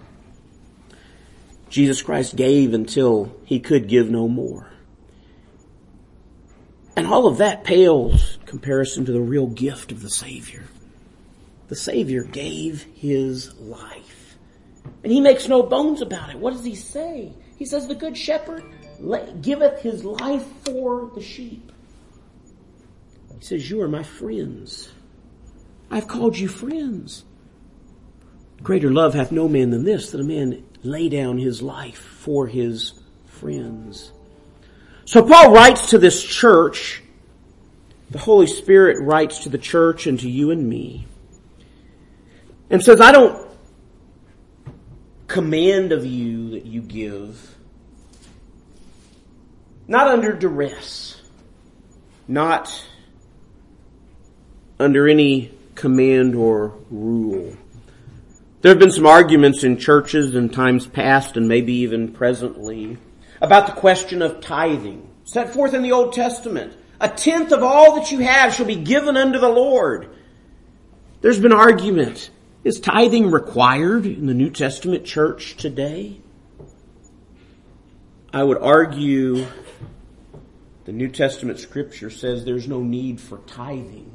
Jesus 1.70 2.02
Christ 2.02 2.36
gave 2.36 2.74
until 2.74 3.36
he 3.46 3.60
could 3.60 3.88
give 3.88 4.10
no 4.10 4.28
more. 4.28 4.72
And 6.98 7.08
all 7.08 7.28
of 7.28 7.38
that 7.38 7.64
pales 7.64 8.38
comparison 8.46 9.06
to 9.06 9.12
the 9.12 9.22
real 9.22 9.48
gift 9.48 9.92
of 9.92 10.02
the 10.02 10.10
Savior. 10.10 10.66
The 11.72 11.78
Savior 11.78 12.26
gave 12.26 12.86
His 12.96 13.58
life. 13.58 14.36
And 15.06 15.12
He 15.14 15.22
makes 15.22 15.48
no 15.48 15.64
bones 15.64 16.02
about 16.02 16.30
it. 16.30 16.38
What 16.38 16.52
does 16.52 16.66
He 16.66 16.76
say? 16.76 17.32
He 17.58 17.64
says, 17.64 17.88
the 17.88 17.96
good 17.96 18.18
shepherd 18.18 18.66
giveth 19.42 19.80
His 19.80 20.04
life 20.04 20.46
for 20.66 21.10
the 21.16 21.22
sheep. 21.22 21.72
He 23.40 23.46
says, 23.46 23.70
you 23.70 23.82
are 23.82 23.88
my 23.88 24.04
friends. 24.04 24.92
I've 25.90 26.10
called 26.10 26.38
you 26.38 26.50
friends. 26.50 27.24
Greater 28.62 28.92
love 28.92 29.14
hath 29.14 29.32
no 29.32 29.48
man 29.48 29.70
than 29.70 29.86
this, 29.86 30.12
that 30.12 30.20
a 30.20 30.26
man 30.26 30.66
lay 30.84 31.08
down 31.08 31.38
his 31.38 31.62
life 31.62 32.00
for 32.00 32.48
his 32.48 33.00
friends. 33.28 34.12
So 35.06 35.24
Paul 35.24 35.54
writes 35.54 35.92
to 35.92 35.98
this 35.98 36.22
church, 36.22 37.02
the 38.10 38.20
Holy 38.20 38.48
Spirit 38.48 39.02
writes 39.02 39.40
to 39.44 39.50
the 39.50 39.58
church 39.58 40.06
and 40.06 40.20
to 40.20 40.30
you 40.30 40.52
and 40.52 40.68
me, 40.68 41.08
and 42.72 42.82
says, 42.84 43.00
I 43.00 43.12
don't 43.12 43.48
command 45.28 45.92
of 45.92 46.06
you 46.06 46.52
that 46.52 46.66
you 46.66 46.82
give, 46.82 47.56
not 49.88 50.08
under 50.08 50.34
duress, 50.34 51.22
not 52.28 52.86
under 54.80 55.08
any 55.08 55.54
command 55.76 56.34
or 56.34 56.74
rule. 56.90 57.56
There 58.62 58.70
have 58.70 58.80
been 58.80 58.92
some 58.92 59.06
arguments 59.08 59.64
in 59.64 59.78
churches 59.78 60.34
in 60.36 60.50
times 60.50 60.88
past 60.88 61.36
and 61.36 61.48
maybe 61.48 61.74
even 61.74 62.14
presently 62.14 62.98
about 63.42 63.66
the 63.66 63.74
question 63.74 64.22
of 64.22 64.40
tithing. 64.40 65.10
Set 65.24 65.54
forth 65.54 65.74
in 65.74 65.82
the 65.82 65.92
Old 65.92 66.14
Testament. 66.14 66.76
A 67.00 67.10
tenth 67.10 67.52
of 67.52 67.64
all 67.64 67.96
that 67.96 68.12
you 68.12 68.20
have 68.20 68.54
shall 68.54 68.66
be 68.66 68.76
given 68.76 69.18
unto 69.18 69.40
the 69.40 69.50
Lord. 69.50 70.10
There's 71.22 71.40
been 71.40 71.54
argument. 71.54 72.30
Is 72.64 72.80
tithing 72.80 73.32
required 73.32 74.06
in 74.06 74.28
the 74.28 74.36
New 74.36 74.52
Testament 74.52 75.04
church 75.06 75.58
today? 75.58 76.22
I 78.32 78.44
would 78.44 78.60
argue 78.60 79.48
the 80.86 80.92
New 80.92 81.08
Testament 81.08 81.60
scripture 81.60 82.10
says 82.10 82.46
there's 82.46 82.68
no 82.68 82.82
need 82.82 83.20
for 83.20 83.40
tithing. 83.40 84.10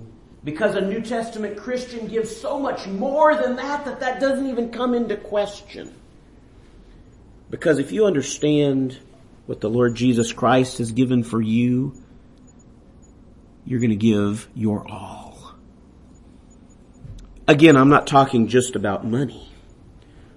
Because 0.44 0.76
a 0.76 0.80
New 0.80 1.00
Testament 1.00 1.56
Christian 1.56 2.06
gives 2.06 2.34
so 2.34 2.60
much 2.60 2.86
more 2.86 3.34
than 3.34 3.56
that 3.56 3.84
that 3.84 3.98
that 3.98 4.20
doesn't 4.20 4.46
even 4.46 4.70
come 4.70 4.94
into 4.94 5.16
question. 5.16 5.92
Because 7.50 7.80
if 7.80 7.90
you 7.90 8.06
understand 8.06 8.96
what 9.46 9.60
the 9.60 9.68
Lord 9.68 9.96
Jesus 9.96 10.32
Christ 10.32 10.78
has 10.78 10.92
given 10.92 11.24
for 11.24 11.40
you, 11.42 12.00
you're 13.64 13.80
going 13.80 13.90
to 13.90 13.96
give 13.96 14.48
your 14.54 14.88
all. 14.88 15.25
Again, 17.48 17.76
I'm 17.76 17.88
not 17.88 18.06
talking 18.06 18.48
just 18.48 18.74
about 18.74 19.06
money. 19.06 19.48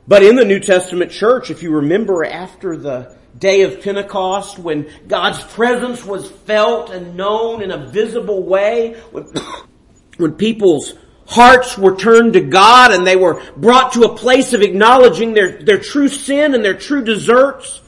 But 0.08 0.24
in 0.24 0.36
the 0.36 0.46
New 0.46 0.60
Testament 0.60 1.12
church, 1.12 1.50
if 1.50 1.64
you 1.64 1.72
remember 1.72 2.24
after 2.24 2.78
the 2.78 3.18
day 3.38 3.62
of 3.62 3.82
Pentecost 3.82 4.60
when 4.60 4.90
God's 5.08 5.42
presence 5.44 6.04
was 6.06 6.30
felt 6.30 6.90
and 6.90 7.16
known 7.16 7.62
in 7.62 7.72
a 7.72 7.88
visible 7.88 8.44
way, 8.44 8.94
when, 9.12 9.26
when 10.18 10.34
people's 10.34 10.94
hearts 11.28 11.78
were 11.78 11.96
turned 11.96 12.34
to 12.34 12.42
God 12.42 12.92
and 12.92 13.06
they 13.06 13.16
were 13.16 13.42
brought 13.56 13.94
to 13.94 14.04
a 14.04 14.16
place 14.16 14.54
of 14.54 14.62
acknowledging 14.62 15.34
their, 15.34 15.64
their 15.64 15.80
true 15.80 16.08
sin 16.08 16.54
and 16.54 16.66
their 16.66 16.74
true 16.74 17.04
deserts, 17.04 17.82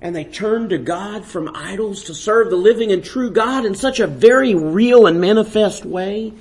and 0.00 0.16
they 0.16 0.24
turned 0.24 0.70
to 0.70 0.78
God 0.78 1.24
from 1.24 1.54
idols 1.54 2.04
to 2.04 2.14
serve 2.14 2.50
the 2.50 2.56
living 2.56 2.90
and 2.90 3.04
true 3.04 3.30
God 3.30 3.64
in 3.64 3.74
such 3.74 4.00
a 4.00 4.06
very 4.06 4.54
real 4.54 5.06
and 5.06 5.20
manifest 5.20 5.84
way, 5.84 6.32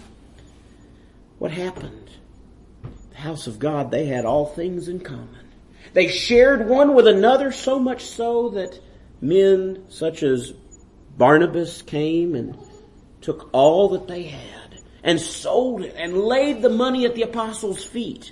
what 1.42 1.50
happened? 1.50 2.12
The 3.10 3.18
house 3.18 3.48
of 3.48 3.58
God, 3.58 3.90
they 3.90 4.06
had 4.06 4.26
all 4.26 4.46
things 4.46 4.88
in 4.88 5.00
common. 5.00 5.50
They 5.94 6.08
shared 6.08 6.70
one 6.70 6.94
with 6.94 7.08
another 7.08 7.52
so 7.52 7.80
much 7.80 8.06
so 8.06 8.50
that 8.50 8.80
men 9.22 9.86
such 9.90 10.22
as 10.22 10.54
Barnabas 11.18 11.82
came 11.82 12.36
and 12.36 12.56
took 13.22 13.50
all 13.54 13.90
that 13.90 14.08
they 14.08 14.22
had 14.22 14.82
and 15.04 15.20
sold 15.20 15.82
it 15.82 15.96
and 15.98 16.16
laid 16.16 16.62
the 16.62 16.70
money 16.70 17.06
at 17.06 17.16
the 17.16 17.24
apostles' 17.24 17.84
feet 17.84 18.32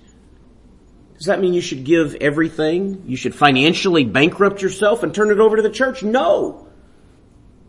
does 1.17 1.25
that 1.25 1.41
mean 1.41 1.55
you 1.55 1.61
should 1.61 1.83
give 1.83 2.15
everything? 2.21 3.03
You 3.07 3.17
should 3.17 3.33
financially 3.35 4.05
bankrupt 4.05 4.61
yourself 4.61 5.01
and 5.01 5.13
turn 5.13 5.31
it 5.31 5.39
over 5.39 5.55
to 5.57 5.61
the 5.61 5.69
church? 5.71 6.03
No. 6.03 6.67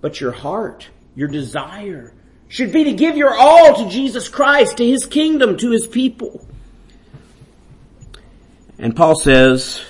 But 0.02 0.20
your 0.20 0.32
heart, 0.32 0.86
your 1.16 1.28
desire 1.28 2.14
should 2.50 2.72
be 2.72 2.84
to 2.84 2.92
give 2.92 3.16
your 3.16 3.32
all 3.32 3.76
to 3.76 3.88
Jesus 3.88 4.28
Christ, 4.28 4.78
to 4.78 4.86
His 4.86 5.06
kingdom, 5.06 5.56
to 5.58 5.70
His 5.70 5.86
people. 5.86 6.46
And 8.76 8.94
Paul 8.94 9.14
says, 9.14 9.80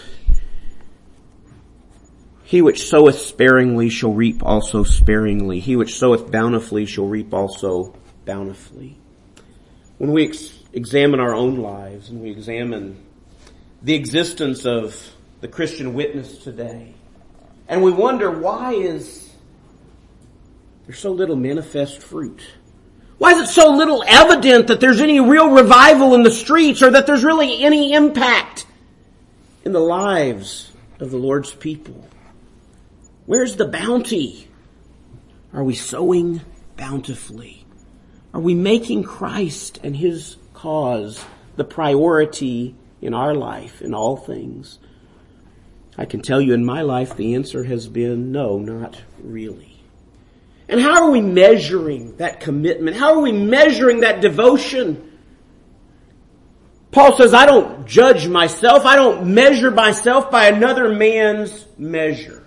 He 2.45 2.61
which 2.61 2.87
soweth 2.87 3.19
sparingly 3.19 3.89
shall 3.89 4.13
reap 4.13 4.45
also 4.45 4.85
sparingly. 4.85 5.59
He 5.59 5.75
which 5.75 5.99
soweth 5.99 6.31
bountifully 6.31 6.85
shall 6.85 7.07
reap 7.07 7.33
also 7.33 7.95
bountifully. 8.27 8.99
When 9.97 10.13
we 10.13 10.29
ex- 10.29 10.59
examine 10.75 11.19
our 11.19 11.35
own 11.35 11.57
lives 11.57 12.11
and 12.11 12.21
we 12.21 12.31
examine 12.31 13.03
the 13.83 13.95
existence 13.95 14.67
of 14.67 15.15
the 15.41 15.49
Christian 15.49 15.95
witness 15.95 16.37
today. 16.37 16.95
And 17.69 17.83
we 17.83 17.91
wonder 17.91 18.31
why 18.31 18.75
is 18.75 19.30
there 20.91 20.97
so 20.97 21.13
little 21.13 21.37
manifest 21.37 22.03
fruit? 22.03 22.43
Why 23.19 23.31
is 23.31 23.49
it 23.49 23.53
so 23.53 23.71
little 23.71 24.03
evident 24.09 24.67
that 24.67 24.81
there's 24.81 25.01
any 25.01 25.21
real 25.21 25.49
revival 25.49 26.17
in 26.17 26.25
the 26.25 26.33
streets 26.33 26.83
or 26.83 26.91
that 26.91 27.07
there's 27.07 27.23
really 27.23 27.63
any 27.63 27.93
impact 27.93 28.67
in 29.65 29.71
the 29.71 29.79
lives 29.79 30.73
of 30.99 31.13
the 31.13 31.17
Lord's 31.17 31.53
people? 31.53 32.09
Where's 33.27 33.55
the 33.55 33.69
bounty? 33.69 34.49
Are 35.53 35.63
we 35.63 35.77
sowing 35.77 36.41
bountifully? 36.77 37.65
Are 38.35 38.41
we 38.41 38.57
making 38.57 39.05
Christ 39.05 39.79
and 39.85 39.95
His 39.95 40.39
cause 40.55 41.25
the 41.55 41.63
priority 41.63 42.75
in 43.01 43.15
our 43.15 43.33
life, 43.33 43.81
in 43.81 43.95
all 43.95 44.17
things? 44.17 44.81
I 45.97 46.05
can 46.05 46.21
tell 46.21 46.41
you 46.41 46.53
in 46.53 46.65
my 46.65 46.83
life 46.83 47.17
the 47.17 47.37
answer 47.37 47.63
has 47.63 47.87
been 47.87 48.33
no, 48.33 48.59
not 48.59 49.01
really. 49.23 49.70
And 50.71 50.81
how 50.81 51.03
are 51.03 51.11
we 51.11 51.21
measuring 51.21 52.17
that 52.19 52.39
commitment? 52.39 52.97
How 52.97 53.15
are 53.15 53.21
we 53.21 53.33
measuring 53.33 54.01
that 54.01 54.21
devotion? 54.21 55.19
Paul 56.93 57.17
says, 57.17 57.35
I 57.35 57.45
don't 57.45 57.89
judge 57.89 58.29
myself. 58.29 58.87
I 58.87 58.95
don't 58.95 59.35
measure 59.35 59.73
myself 59.73 60.31
by 60.31 60.47
another 60.47 60.95
man's 60.95 61.67
measure. 61.77 62.47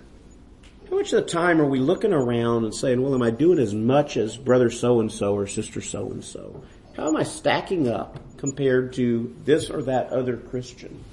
How 0.88 0.96
much 0.96 1.12
of 1.12 1.26
the 1.26 1.30
time 1.30 1.60
are 1.60 1.66
we 1.66 1.78
looking 1.78 2.14
around 2.14 2.64
and 2.64 2.74
saying, 2.74 3.02
well, 3.02 3.14
am 3.14 3.20
I 3.20 3.30
doing 3.30 3.58
as 3.58 3.74
much 3.74 4.16
as 4.16 4.38
brother 4.38 4.70
so 4.70 5.00
and 5.00 5.12
so 5.12 5.34
or 5.34 5.46
sister 5.46 5.82
so 5.82 6.10
and 6.10 6.24
so? 6.24 6.64
How 6.96 7.08
am 7.08 7.16
I 7.16 7.24
stacking 7.24 7.88
up 7.88 8.18
compared 8.38 8.94
to 8.94 9.36
this 9.44 9.68
or 9.68 9.82
that 9.82 10.12
other 10.12 10.38
Christian? 10.38 11.04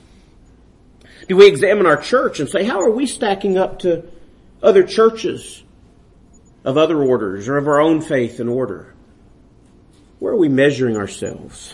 Do 1.27 1.35
we 1.35 1.47
examine 1.47 1.85
our 1.87 1.97
church 1.97 2.39
and 2.39 2.47
say, 2.47 2.63
how 2.63 2.79
are 2.79 2.91
we 2.91 3.05
stacking 3.05 3.57
up 3.57 3.79
to 3.79 4.05
other 4.63 4.83
churches 4.83 5.63
of 6.63 6.77
other 6.77 7.01
orders 7.01 7.47
or 7.47 7.57
of 7.57 7.67
our 7.67 7.79
own 7.79 8.01
faith 8.01 8.39
and 8.39 8.49
order? 8.49 8.93
Where 10.19 10.33
are 10.33 10.37
we 10.37 10.49
measuring 10.49 10.97
ourselves? 10.97 11.73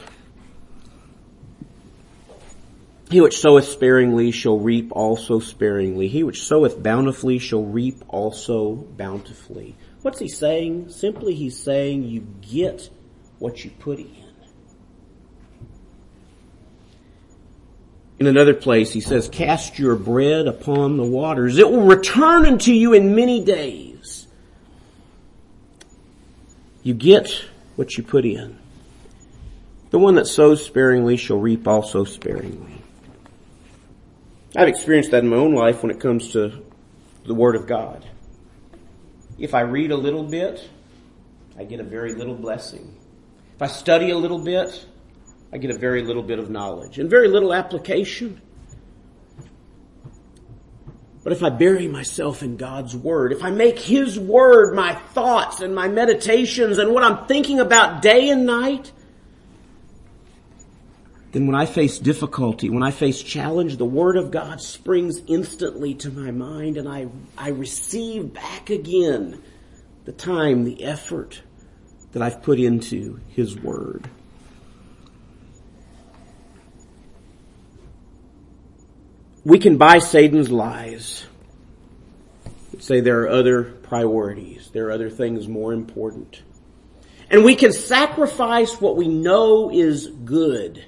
He 3.10 3.21
which 3.21 3.39
soweth 3.39 3.65
sparingly 3.65 4.32
shall 4.32 4.60
reap 4.60 4.91
also 4.91 5.39
sparingly. 5.39 6.08
He 6.10 6.23
which 6.23 6.43
soweth 6.43 6.82
bountifully 6.84 7.39
shall 7.39 7.63
reap 7.63 8.04
also 8.10 8.76
bountifully. 8.76 9.76
What's 10.02 10.19
he 10.19 10.28
saying? 10.28 10.89
Simply 10.89 11.34
he's 11.34 11.58
saying 11.58 12.04
you 12.04 12.28
get 12.41 12.89
what 13.39 13.63
you 13.63 13.71
put 13.71 14.00
in. 14.00 14.28
In 18.19 18.26
another 18.26 18.56
place, 18.56 18.91
he 18.91 19.00
says, 19.00 19.30
cast 19.30 19.78
your 19.78 19.95
bread 19.95 20.47
upon 20.47 20.97
the 20.97 21.04
waters. 21.04 21.58
It 21.58 21.69
will 21.69 21.86
return 21.86 22.45
unto 22.45 22.71
you 22.71 22.93
in 22.93 23.15
many 23.15 23.43
days. 23.43 23.87
You 26.88 26.93
get 26.93 27.43
what 27.76 27.97
you 27.97 28.04
put 28.04 28.23
in. 28.23 28.58
The 29.89 30.00
one 30.00 30.15
that 30.15 30.26
sows 30.26 30.63
sparingly 30.63 31.17
shall 31.17 31.38
reap 31.38 31.67
also 31.67 32.06
sparingly. 32.06 32.82
I've 34.56 34.69
experienced 34.69 35.12
that 35.12 35.21
in 35.21 35.30
my 35.30 35.36
own 35.36 35.54
life 35.54 35.84
when 35.84 35.91
it 35.91 36.00
comes 36.00 36.32
to 36.32 36.63
the 37.26 37.34
Word 37.34 37.58
of 37.58 37.67
God. 37.67 38.08
If 39.38 39.54
I 39.54 39.63
read 39.63 39.91
a 39.91 39.97
little 39.97 40.23
bit, 40.23 40.69
I 41.60 41.65
get 41.65 41.82
a 41.82 41.84
very 41.84 42.15
little 42.15 42.36
blessing. 42.36 42.95
If 43.58 43.62
I 43.62 43.67
study 43.67 44.12
a 44.12 44.17
little 44.17 44.39
bit, 44.39 44.86
I 45.52 45.58
get 45.58 45.71
a 45.71 45.78
very 45.78 46.04
little 46.04 46.23
bit 46.23 46.39
of 46.39 46.50
knowledge 46.50 47.00
and 47.00 47.10
very 47.10 47.28
little 47.28 47.54
application. 47.54 48.39
But 51.27 51.35
if 51.35 51.43
I 51.43 51.49
bury 51.49 51.89
myself 51.89 52.41
in 52.41 52.55
God's 52.55 52.95
Word, 52.95 53.33
if 53.33 53.43
I 53.43 53.49
make 53.49 53.79
His 53.79 54.17
Word 54.17 54.73
my 54.73 54.93
thoughts 54.93 55.59
and 55.59 55.75
my 55.75 55.89
meditations 55.89 56.77
and 56.77 56.93
what 56.93 57.03
I'm 57.03 57.27
thinking 57.27 57.59
about 57.59 58.01
day 58.01 58.29
and 58.29 58.45
night, 58.45 58.93
then 61.33 61.45
when 61.45 61.53
I 61.53 61.65
face 61.65 61.99
difficulty, 61.99 62.69
when 62.69 62.81
I 62.81 62.91
face 62.91 63.21
challenge, 63.21 63.75
the 63.75 63.83
Word 63.83 64.15
of 64.15 64.31
God 64.31 64.61
springs 64.61 65.21
instantly 65.27 65.95
to 65.95 66.11
my 66.11 66.31
mind 66.31 66.77
and 66.77 66.87
I, 66.87 67.09
I 67.37 67.49
receive 67.49 68.33
back 68.33 68.69
again 68.69 69.43
the 70.05 70.13
time, 70.13 70.63
the 70.63 70.85
effort 70.85 71.41
that 72.13 72.21
I've 72.21 72.41
put 72.41 72.57
into 72.57 73.19
His 73.27 73.53
Word. 73.57 74.09
We 79.47 79.60
can 79.60 79.77
buy 79.77 79.99
Satan's 79.99 80.51
lies. 80.51 81.25
Say 82.79 82.99
there 82.99 83.21
are 83.21 83.29
other 83.29 83.63
priorities. 83.63 84.69
There 84.73 84.88
are 84.88 84.91
other 84.91 85.10
things 85.10 85.47
more 85.47 85.71
important. 85.71 86.41
And 87.29 87.45
we 87.45 87.55
can 87.55 87.71
sacrifice 87.71 88.81
what 88.81 88.97
we 88.97 89.07
know 89.07 89.71
is 89.71 90.07
good 90.07 90.83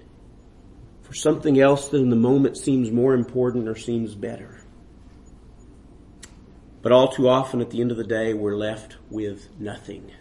for 1.04 1.14
something 1.14 1.58
else 1.58 1.88
that 1.88 2.02
in 2.02 2.10
the 2.10 2.18
moment 2.18 2.58
seems 2.58 2.92
more 2.92 3.14
important 3.14 3.70
or 3.70 3.78
seems 3.78 4.14
better. 4.14 4.62
But 6.82 6.92
all 6.92 7.14
too 7.14 7.30
often 7.30 7.62
at 7.62 7.70
the 7.70 7.80
end 7.80 7.92
of 7.92 7.98
the 7.98 8.04
day, 8.04 8.34
we're 8.34 8.58
left 8.58 8.98
with 9.10 9.48
nothing. 9.58 10.12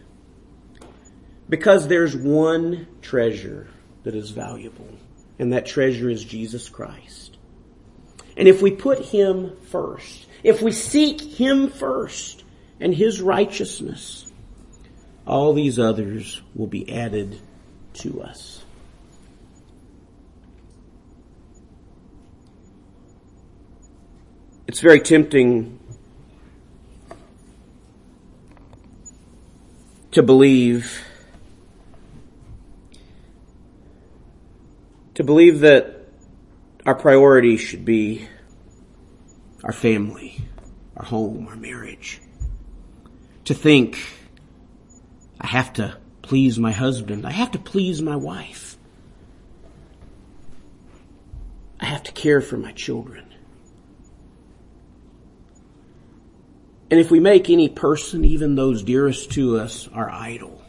Because 1.49 1.89
there's 1.89 2.15
one 2.15 2.87
treasure 3.03 3.67
that 4.05 4.15
is 4.15 4.31
valuable, 4.31 4.97
and 5.41 5.53
that 5.53 5.67
treasure 5.67 6.09
is 6.09 6.23
Jesus 6.23 6.69
Christ. 6.69 7.28
And 8.39 8.47
if 8.47 8.63
we 8.63 8.71
put 8.71 9.01
Him 9.01 9.57
first, 9.71 10.27
if 10.45 10.63
we 10.63 10.71
seek 10.71 11.21
Him 11.21 11.71
first 11.71 12.45
and 12.79 12.95
His 12.95 13.21
righteousness, 13.21 14.31
all 15.27 15.53
these 15.53 15.79
others 15.79 16.41
will 16.55 16.69
be 16.69 16.91
added 16.95 17.41
to 17.95 18.23
us. 18.23 18.65
It's 24.69 24.81
very 24.81 25.01
tempting 25.01 25.81
to 30.13 30.23
believe 30.23 31.05
to 35.15 35.25
believe 35.25 35.61
that 35.61 35.98
our 36.89 36.95
priority 36.95 37.59
should 37.59 37.85
be 37.85 38.27
our 39.63 39.75
family, 39.75 40.41
our 40.97 41.05
home, 41.05 41.47
our 41.47 41.55
marriage. 41.55 42.19
To 43.45 43.53
think, 43.53 43.99
I 45.39 45.49
have 45.49 45.75
to 45.75 45.99
please 46.23 46.59
my 46.59 46.73
husband. 46.73 47.27
I 47.27 47.31
have 47.31 47.51
to 47.51 47.59
please 47.59 48.01
my 48.01 48.17
wife. 48.17 48.79
I 51.79 51.85
have 51.85 52.05
to 52.05 52.13
care 52.13 52.41
for 52.41 52.57
my 52.57 52.73
children. 52.73 53.35
And 56.91 56.99
if 56.99 57.11
we 57.11 57.21
make 57.21 57.51
any 57.51 57.69
person, 57.69 58.25
even 58.25 58.55
those 58.55 58.83
dearest 58.83 59.33
to 59.33 59.59
us, 59.59 59.91
our 59.93 60.09
idol, 60.09 60.63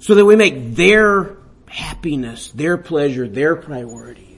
so 0.00 0.16
that 0.16 0.26
we 0.26 0.36
make 0.36 0.74
their 0.74 1.38
happiness, 1.64 2.50
their 2.50 2.76
pleasure, 2.76 3.26
their 3.26 3.56
priority, 3.56 4.29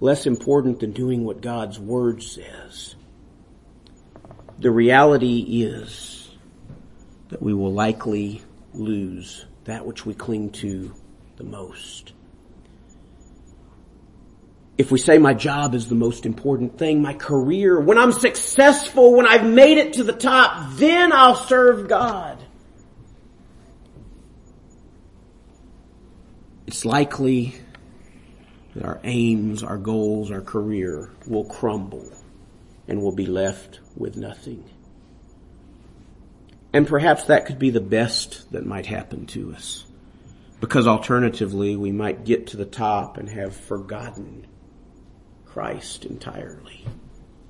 less 0.00 0.26
important 0.26 0.80
than 0.80 0.92
doing 0.92 1.24
what 1.24 1.40
God's 1.40 1.78
Word 1.78 2.22
says. 2.22 2.94
The 4.58 4.70
reality 4.70 5.62
is 5.62 6.30
that 7.28 7.42
we 7.42 7.54
will 7.54 7.72
likely 7.72 8.42
lose 8.72 9.44
that 9.64 9.86
which 9.86 10.06
we 10.06 10.14
cling 10.14 10.50
to 10.50 10.94
the 11.36 11.44
most. 11.44 12.12
If 14.78 14.90
we 14.90 14.98
say 14.98 15.16
my 15.16 15.32
job 15.32 15.74
is 15.74 15.88
the 15.88 15.94
most 15.94 16.26
important 16.26 16.78
thing, 16.78 17.00
my 17.00 17.14
career, 17.14 17.80
when 17.80 17.96
I'm 17.96 18.12
successful, 18.12 19.14
when 19.14 19.26
I've 19.26 19.46
made 19.46 19.78
it 19.78 19.94
to 19.94 20.04
the 20.04 20.12
top, 20.12 20.74
then 20.74 21.12
I'll 21.12 21.34
serve 21.34 21.88
God. 21.88 22.42
It's 26.66 26.84
likely 26.84 27.54
that 28.76 28.84
our 28.84 29.00
aims, 29.04 29.62
our 29.62 29.78
goals, 29.78 30.30
our 30.30 30.42
career 30.42 31.10
will 31.26 31.44
crumble 31.44 32.12
and 32.86 33.02
we'll 33.02 33.14
be 33.14 33.26
left 33.26 33.80
with 33.96 34.16
nothing. 34.16 34.64
And 36.74 36.86
perhaps 36.86 37.24
that 37.24 37.46
could 37.46 37.58
be 37.58 37.70
the 37.70 37.80
best 37.80 38.52
that 38.52 38.66
might 38.66 38.84
happen 38.84 39.26
to 39.28 39.54
us. 39.54 39.86
Because 40.60 40.86
alternatively, 40.86 41.74
we 41.74 41.90
might 41.90 42.24
get 42.24 42.48
to 42.48 42.58
the 42.58 42.66
top 42.66 43.16
and 43.16 43.30
have 43.30 43.56
forgotten 43.56 44.46
Christ 45.46 46.04
entirely. 46.04 46.84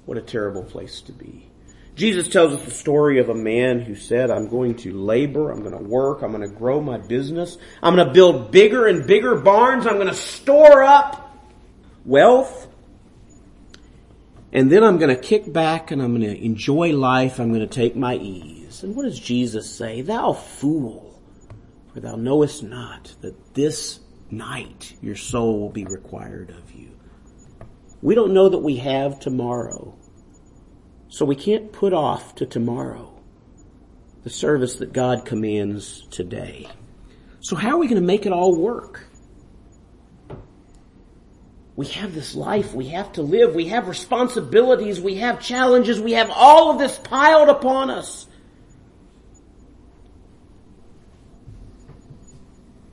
What 0.04 0.18
a 0.18 0.22
terrible 0.22 0.62
place 0.62 1.00
to 1.02 1.12
be. 1.12 1.50
Jesus 1.96 2.28
tells 2.28 2.52
us 2.52 2.62
the 2.62 2.70
story 2.70 3.20
of 3.20 3.30
a 3.30 3.34
man 3.34 3.80
who 3.80 3.94
said, 3.94 4.30
I'm 4.30 4.48
going 4.48 4.76
to 4.76 4.92
labor, 4.92 5.50
I'm 5.50 5.60
going 5.60 5.76
to 5.76 5.82
work, 5.82 6.20
I'm 6.20 6.30
going 6.30 6.46
to 6.46 6.54
grow 6.54 6.78
my 6.78 6.98
business, 6.98 7.56
I'm 7.82 7.96
going 7.96 8.06
to 8.06 8.12
build 8.12 8.50
bigger 8.50 8.86
and 8.86 9.06
bigger 9.06 9.34
barns, 9.34 9.86
I'm 9.86 9.94
going 9.94 10.08
to 10.08 10.14
store 10.14 10.82
up 10.82 11.34
wealth, 12.04 12.68
and 14.52 14.70
then 14.70 14.84
I'm 14.84 14.98
going 14.98 15.14
to 15.14 15.20
kick 15.20 15.50
back 15.50 15.90
and 15.90 16.02
I'm 16.02 16.18
going 16.18 16.30
to 16.30 16.44
enjoy 16.44 16.92
life, 16.92 17.40
I'm 17.40 17.48
going 17.48 17.66
to 17.66 17.74
take 17.74 17.96
my 17.96 18.16
ease. 18.16 18.82
And 18.82 18.94
what 18.94 19.04
does 19.04 19.18
Jesus 19.18 19.74
say? 19.74 20.02
Thou 20.02 20.34
fool, 20.34 21.18
for 21.94 22.00
thou 22.00 22.16
knowest 22.16 22.62
not 22.62 23.14
that 23.22 23.54
this 23.54 24.00
night 24.30 24.94
your 25.00 25.16
soul 25.16 25.60
will 25.60 25.70
be 25.70 25.86
required 25.86 26.50
of 26.50 26.72
you. 26.74 26.90
We 28.02 28.14
don't 28.14 28.34
know 28.34 28.50
that 28.50 28.58
we 28.58 28.76
have 28.76 29.18
tomorrow. 29.18 29.95
So 31.08 31.24
we 31.24 31.36
can't 31.36 31.72
put 31.72 31.92
off 31.92 32.34
to 32.36 32.46
tomorrow 32.46 33.12
the 34.24 34.30
service 34.30 34.76
that 34.76 34.92
God 34.92 35.24
commands 35.24 36.06
today. 36.10 36.68
So 37.40 37.54
how 37.54 37.70
are 37.70 37.78
we 37.78 37.86
going 37.86 38.00
to 38.00 38.06
make 38.06 38.26
it 38.26 38.32
all 38.32 38.56
work? 38.56 39.06
We 41.76 41.86
have 41.88 42.14
this 42.14 42.34
life. 42.34 42.74
We 42.74 42.88
have 42.88 43.12
to 43.12 43.22
live. 43.22 43.54
We 43.54 43.68
have 43.68 43.86
responsibilities. 43.86 45.00
We 45.00 45.16
have 45.16 45.40
challenges. 45.40 46.00
We 46.00 46.12
have 46.12 46.30
all 46.30 46.70
of 46.72 46.78
this 46.78 46.98
piled 46.98 47.50
upon 47.50 47.90
us. 47.90 48.26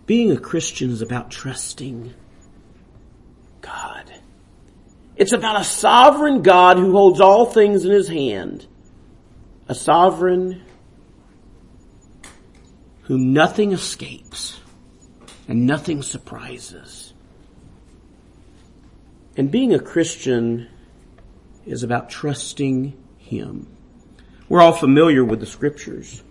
Being 0.06 0.32
a 0.32 0.38
Christian 0.38 0.92
is 0.92 1.02
about 1.02 1.32
trusting 1.32 2.14
it's 5.16 5.34
about 5.34 5.62
a 5.62 5.64
sovereign 5.64 6.42
God 6.42 6.78
who 6.78 6.92
holds 6.92 7.22
all 7.22 7.46
things 7.46 7.86
in 7.86 7.92
his 7.92 8.08
hand. 8.08 8.66
A 9.68 9.76
sovereign 9.76 10.62
whom 13.04 13.34
nothing 13.34 13.72
escapes 13.72 14.60
and 15.48 15.66
nothing 15.66 16.02
surprises. 16.02 17.14
And 19.36 19.52
being 19.52 19.74
a 19.74 19.80
Christian 19.80 20.68
is 21.66 21.84
about 21.84 22.10
trusting 22.10 22.94
Him. 23.18 23.68
We're 24.48 24.62
all 24.62 24.74
familiar 24.74 25.24
with 25.24 25.40
the 25.40 25.46
scriptures. 25.46 26.24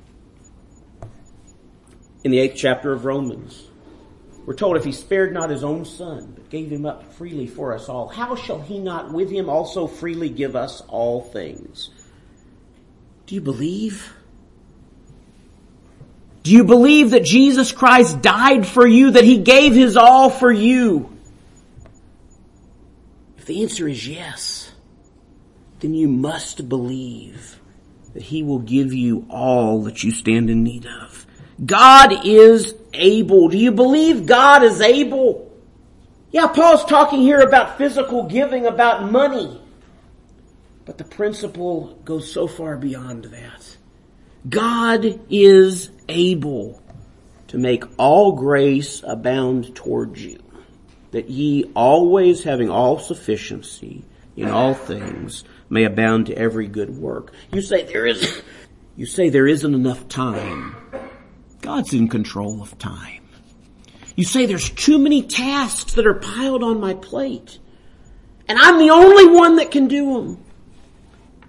In 2.23 2.31
the 2.31 2.39
eighth 2.39 2.55
chapter 2.57 2.93
of 2.93 3.05
Romans, 3.05 3.69
we're 4.45 4.55
told 4.55 4.77
if 4.77 4.85
he 4.85 4.93
spared 4.93 5.33
not 5.33 5.51
his 5.51 5.63
own 5.63 5.85
son, 5.85 6.33
but 6.35 6.51
gave 6.51 6.71
him 6.71 6.85
up 6.85 7.15
freely 7.15 7.47
for 7.47 7.75
us 7.75 7.89
all, 7.89 8.09
how 8.09 8.35
shall 8.35 8.61
he 8.61 8.79
not 8.79 9.13
with 9.13 9.31
him 9.31 9.49
also 9.49 9.87
freely 9.87 10.29
give 10.29 10.57
us 10.57 10.81
all 10.89 11.23
things? 11.23 11.91
Do 13.27 13.37
you 13.37 13.41
believe? 13.41 14.13
Do 16.43 16.51
you 16.51 16.65
believe 16.65 17.13
that 17.13 17.25
Jesus 17.25 17.71
Christ 17.71 18.21
died 18.21 18.67
for 18.67 18.87
you, 18.87 19.13
that 19.13 19.25
he 19.25 19.39
gave 19.39 19.75
his 19.75 19.97
all 19.97 20.29
for 20.29 20.51
you? 20.51 21.17
If 23.39 23.47
the 23.47 23.63
answer 23.63 23.87
is 23.87 24.07
yes, 24.07 24.73
then 25.79 25.95
you 25.95 26.09
must 26.09 26.69
believe 26.69 27.61
that 28.13 28.23
he 28.23 28.43
will 28.43 28.59
give 28.59 28.93
you 28.93 29.25
all 29.31 29.85
that 29.85 30.03
you 30.03 30.11
stand 30.11 30.51
in 30.51 30.65
need 30.65 30.87
of. 30.87 31.27
God 31.65 32.27
is 32.27 32.75
able. 32.95 33.49
Do 33.49 33.59
you 33.59 33.73
believe 33.73 34.27
God 34.27 34.63
is 34.63 34.81
able? 34.81 35.51
Yeah, 36.31 36.47
Paul's 36.47 36.85
talking 36.85 37.21
here 37.21 37.41
about 37.41 37.79
physical 37.79 38.25
giving, 38.25 38.67
about 38.67 39.11
money. 39.11 39.61
But 40.85 40.99
the 40.99 41.05
principle 41.05 41.99
goes 42.05 42.33
so 42.33 42.47
far 42.47 42.77
beyond 42.77 43.25
that. 43.25 43.77
God 44.49 45.21
is 45.31 45.91
able 46.09 46.83
to 47.49 47.59
make 47.59 47.85
all 47.99 48.33
grace 48.33 49.03
abound 49.07 49.77
towards 49.77 50.25
you, 50.25 50.43
that 51.13 51.29
ye 51.29 51.71
always 51.77 52.43
having 52.43 52.71
all 52.71 52.99
sufficiency 52.99 54.05
in 54.37 54.49
all 54.49 54.75
things 54.75 55.45
may 55.69 55.85
abound 55.85 56.27
to 56.27 56.35
every 56.37 56.67
good 56.67 56.91
work. 56.91 57.33
You 57.53 57.61
say 57.61 57.85
there 57.85 58.07
is, 58.07 58.43
you 58.97 59.07
say 59.07 59.29
there 59.29 59.47
isn't 59.47 59.75
enough 59.75 60.09
time. 60.09 60.75
God's 61.63 61.95
in 61.95 62.09
control 62.09 62.61
of 62.61 62.77
time. 62.79 63.23
You 64.17 64.25
say 64.25 64.45
there's 64.45 64.69
too 64.69 64.99
many 64.99 65.23
tasks 65.23 65.95
that 65.95 66.07
are 66.07 66.15
piled 66.15 66.63
on 66.63 66.81
my 66.81 66.95
plate. 66.95 67.59
And 68.49 68.59
I'm 68.59 68.79
the 68.79 68.91
only 68.91 69.29
one 69.29 69.57
that 69.57 69.71
can 69.71 69.89
do 69.89 70.13
them. 70.13 70.45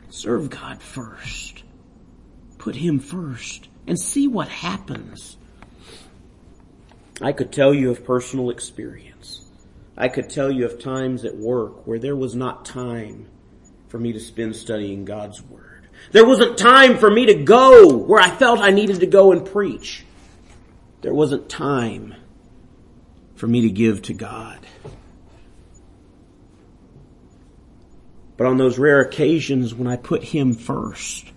Serve 0.09 0.49
God 0.49 0.81
first. 0.81 1.63
Put 2.59 2.75
Him 2.75 2.99
first 2.99 3.67
and 3.87 3.99
see 3.99 4.27
what 4.27 4.47
happens. 4.47 5.37
I 7.19 7.31
could 7.31 7.51
tell 7.51 7.73
you 7.73 7.89
of 7.89 8.05
personal 8.05 8.51
experience. 8.51 9.45
I 9.97 10.07
could 10.07 10.29
tell 10.29 10.51
you 10.51 10.65
of 10.65 10.79
times 10.79 11.25
at 11.25 11.35
work 11.35 11.85
where 11.85 11.99
there 11.99 12.15
was 12.15 12.35
not 12.35 12.65
time 12.65 13.27
for 13.87 13.99
me 13.99 14.13
to 14.13 14.19
spend 14.19 14.55
studying 14.55 15.05
God's 15.05 15.41
Word. 15.41 15.72
There 16.11 16.25
wasn't 16.25 16.57
time 16.57 16.97
for 16.97 17.09
me 17.09 17.27
to 17.27 17.33
go 17.33 17.97
where 17.97 18.21
I 18.21 18.29
felt 18.29 18.59
I 18.59 18.69
needed 18.71 18.99
to 18.99 19.07
go 19.07 19.31
and 19.31 19.45
preach. 19.45 20.05
There 21.01 21.13
wasn't 21.13 21.49
time 21.49 22.15
for 23.35 23.47
me 23.47 23.61
to 23.61 23.69
give 23.69 24.03
to 24.03 24.13
God. 24.13 24.59
But 28.37 28.47
on 28.47 28.57
those 28.57 28.79
rare 28.79 29.01
occasions 29.01 29.73
when 29.73 29.87
I 29.87 29.95
put 29.95 30.23
Him 30.23 30.53
first, 30.53 31.31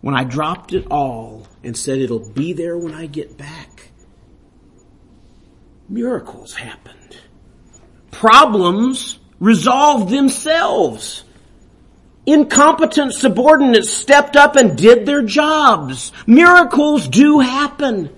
when 0.00 0.14
I 0.14 0.24
dropped 0.24 0.72
it 0.72 0.86
all 0.90 1.46
and 1.62 1.76
said 1.76 1.98
it'll 1.98 2.30
be 2.30 2.52
there 2.52 2.78
when 2.78 2.94
I 2.94 3.06
get 3.06 3.36
back, 3.36 3.90
miracles 5.88 6.54
happened. 6.54 7.18
Problems 8.10 9.18
resolved 9.38 10.10
themselves. 10.10 11.24
Incompetent 12.26 13.14
subordinates 13.14 13.90
stepped 13.90 14.36
up 14.36 14.56
and 14.56 14.76
did 14.76 15.06
their 15.06 15.22
jobs. 15.22 16.12
Miracles 16.26 17.08
do 17.08 17.40
happen. 17.40 18.10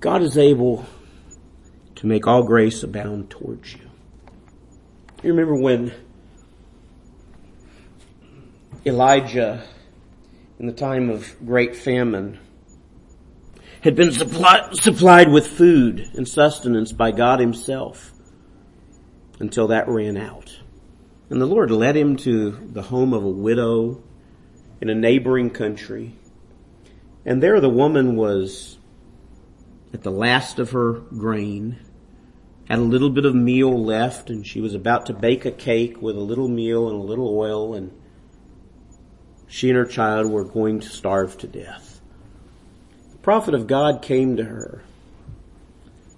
God 0.00 0.22
is 0.22 0.38
able 0.38 0.86
to 1.96 2.06
make 2.06 2.26
all 2.26 2.42
grace 2.42 2.82
abound 2.82 3.30
towards 3.30 3.74
you. 3.74 3.80
You 5.22 5.30
remember 5.30 5.54
when 5.54 5.92
Elijah, 8.84 9.62
in 10.58 10.66
the 10.66 10.72
time 10.72 11.10
of 11.10 11.36
great 11.44 11.76
famine, 11.76 12.38
had 13.82 13.94
been 13.94 14.12
supplied 14.12 15.30
with 15.30 15.46
food 15.46 16.00
and 16.14 16.26
sustenance 16.26 16.92
by 16.92 17.10
God 17.10 17.40
himself 17.40 18.12
until 19.38 19.68
that 19.68 19.88
ran 19.88 20.16
out. 20.16 20.58
And 21.28 21.40
the 21.40 21.46
Lord 21.46 21.70
led 21.70 21.96
him 21.96 22.16
to 22.18 22.50
the 22.50 22.82
home 22.82 23.12
of 23.12 23.24
a 23.24 23.28
widow 23.28 24.02
in 24.80 24.88
a 24.88 24.94
neighboring 24.94 25.50
country. 25.50 26.14
And 27.24 27.42
there 27.42 27.60
the 27.60 27.68
woman 27.68 28.16
was 28.16 28.78
at 29.92 30.02
the 30.02 30.10
last 30.10 30.58
of 30.58 30.70
her 30.70 30.92
grain, 30.92 31.78
had 32.68 32.78
a 32.78 32.82
little 32.82 33.10
bit 33.10 33.24
of 33.24 33.34
meal 33.34 33.82
left, 33.82 34.30
and 34.30 34.46
she 34.46 34.60
was 34.60 34.74
about 34.74 35.06
to 35.06 35.12
bake 35.12 35.44
a 35.44 35.50
cake 35.50 36.00
with 36.00 36.16
a 36.16 36.20
little 36.20 36.48
meal 36.48 36.88
and 36.88 36.98
a 37.00 37.04
little 37.04 37.36
oil, 37.36 37.74
and 37.74 37.92
she 39.46 39.68
and 39.70 39.78
her 39.78 39.84
child 39.84 40.30
were 40.30 40.44
going 40.44 40.80
to 40.80 40.88
starve 40.88 41.38
to 41.38 41.46
death. 41.46 42.00
The 43.12 43.18
prophet 43.18 43.54
of 43.54 43.66
God 43.66 44.02
came 44.02 44.36
to 44.36 44.44
her 44.44 44.82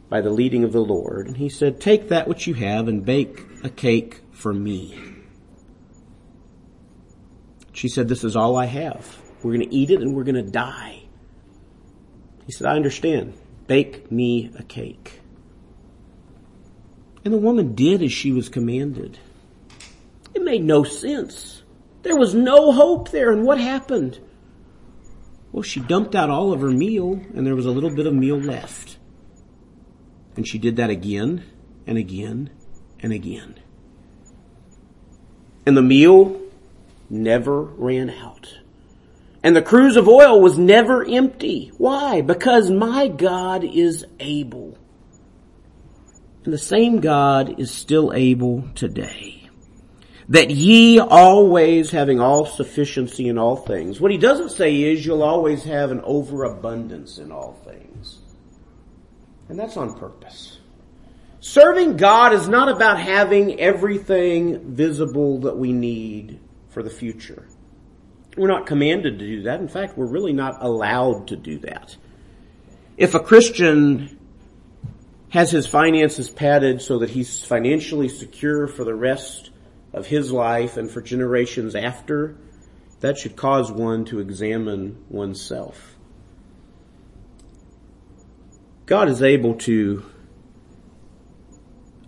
by 0.09 0.21
the 0.21 0.31
leading 0.31 0.64
of 0.64 0.73
the 0.73 0.81
Lord. 0.81 1.27
And 1.27 1.37
he 1.37 1.49
said, 1.49 1.81
take 1.81 2.09
that 2.09 2.29
which 2.29 2.47
you 2.47 2.55
have 2.55 2.88
and 2.88 3.05
bake 3.05 3.44
a 3.62 3.68
cake 3.68 4.23
for 4.33 4.53
me. 4.53 4.99
She 7.73 7.88
said, 7.88 8.09
this 8.09 8.25
is 8.25 8.35
all 8.35 8.57
I 8.57 8.64
have. 8.64 9.18
We're 9.42 9.55
going 9.55 9.68
to 9.68 9.75
eat 9.75 9.90
it 9.90 10.01
and 10.01 10.14
we're 10.14 10.25
going 10.25 10.35
to 10.35 10.51
die. 10.51 11.03
He 12.47 12.53
said, 12.53 12.66
I 12.66 12.77
understand. 12.77 13.38
Bake 13.66 14.11
me 14.11 14.51
a 14.59 14.62
cake. 14.62 15.21
And 17.25 17.35
the 17.35 17.38
woman 17.38 17.75
did 17.75 18.03
as 18.03 18.12
she 18.12 18.33
was 18.33 18.49
commanded. 18.49 19.18
It 20.35 20.42
made 20.42 20.64
no 20.64 20.83
sense. 20.83 21.62
There 22.03 22.16
was 22.16 22.35
no 22.35 22.73
hope 22.73 23.11
there. 23.11 23.31
And 23.31 23.44
what 23.44 23.61
happened? 23.61 24.18
Well, 25.53 25.62
she 25.62 25.81
dumped 25.81 26.14
out 26.14 26.31
all 26.31 26.53
of 26.53 26.61
her 26.61 26.71
meal 26.71 27.21
and 27.35 27.47
there 27.47 27.55
was 27.57 27.66
a 27.66 27.71
little 27.71 27.94
bit 27.94 28.07
of 28.07 28.14
meal 28.14 28.38
left. 28.38 28.98
And 30.38 30.46
she 30.46 30.59
did 30.59 30.77
that 30.77 30.88
again 30.88 31.42
and 31.85 31.98
again 31.98 32.51
and 33.01 33.12
again. 33.12 33.59
And 35.66 35.77
the 35.77 35.83
meal 35.83 36.40
never 37.11 37.61
ran 37.61 38.09
out. 38.09 38.46
And 39.42 39.57
the 39.57 39.62
cruse 39.62 39.96
of 39.96 40.07
oil 40.07 40.40
was 40.40 40.57
never 40.57 41.05
empty. 41.05 41.72
Why? 41.77 42.20
Because 42.20 42.70
my 42.70 43.09
God 43.09 43.64
is 43.64 44.07
able. 44.20 44.79
And 46.44 46.55
the 46.55 46.59
same 46.59 47.01
God 47.01 47.59
is 47.59 47.72
still 47.72 48.12
able 48.12 48.62
today. 48.77 49.51
That 50.29 50.51
ye 50.51 51.01
always 51.01 51.90
having 51.90 52.20
all 52.20 52.46
sufficiency 52.46 53.29
in 53.29 53.38
all 53.38 53.57
things. 53.57 54.01
What 54.01 54.12
he 54.12 54.18
doesn't 54.18 54.51
say 54.51 54.85
is 54.85 55.05
you'll 55.05 55.24
always 55.24 55.64
have 55.64 55.90
an 55.90 56.01
overabundance 56.05 57.19
in 57.19 57.33
all 57.33 57.54
things. 57.65 57.88
And 59.49 59.59
that's 59.59 59.77
on 59.77 59.99
purpose. 59.99 60.59
Serving 61.40 61.96
God 61.96 62.33
is 62.33 62.49
not 62.49 62.69
about 62.69 63.01
having 63.01 63.61
everything 63.61 64.75
visible 64.75 65.40
that 65.40 65.57
we 65.57 65.73
need 65.73 66.40
for 66.69 66.83
the 66.83 66.90
future. 66.90 67.46
We're 68.37 68.49
not 68.49 68.67
commanded 68.67 69.19
to 69.19 69.27
do 69.27 69.42
that. 69.42 69.61
In 69.61 69.69
fact, 69.69 69.96
we're 69.96 70.07
really 70.07 70.33
not 70.33 70.63
allowed 70.63 71.29
to 71.29 71.37
do 71.37 71.59
that. 71.61 71.96
If 72.96 73.15
a 73.15 73.21
Christian 73.21 74.19
has 75.31 75.51
his 75.51 75.67
finances 75.67 76.29
padded 76.31 76.83
so 76.83 76.99
that 76.99 77.11
he's 77.11 77.44
financially 77.44 78.09
secure 78.09 78.67
for 78.67 78.85
the 78.85 78.94
rest 78.94 79.51
of 79.92 80.07
his 80.07 80.33
life 80.33 80.77
and 80.77 80.90
for 80.90 81.01
generations 81.01 81.75
after, 81.75 82.37
that 83.01 83.19
should 83.19 83.37
cause 83.37 83.71
one 83.71 84.05
to 84.07 84.21
examine 84.21 85.05
oneself. 85.09 85.98
God 88.89 89.11
is 89.11 89.23
able 89.23 89.57
to 89.57 90.03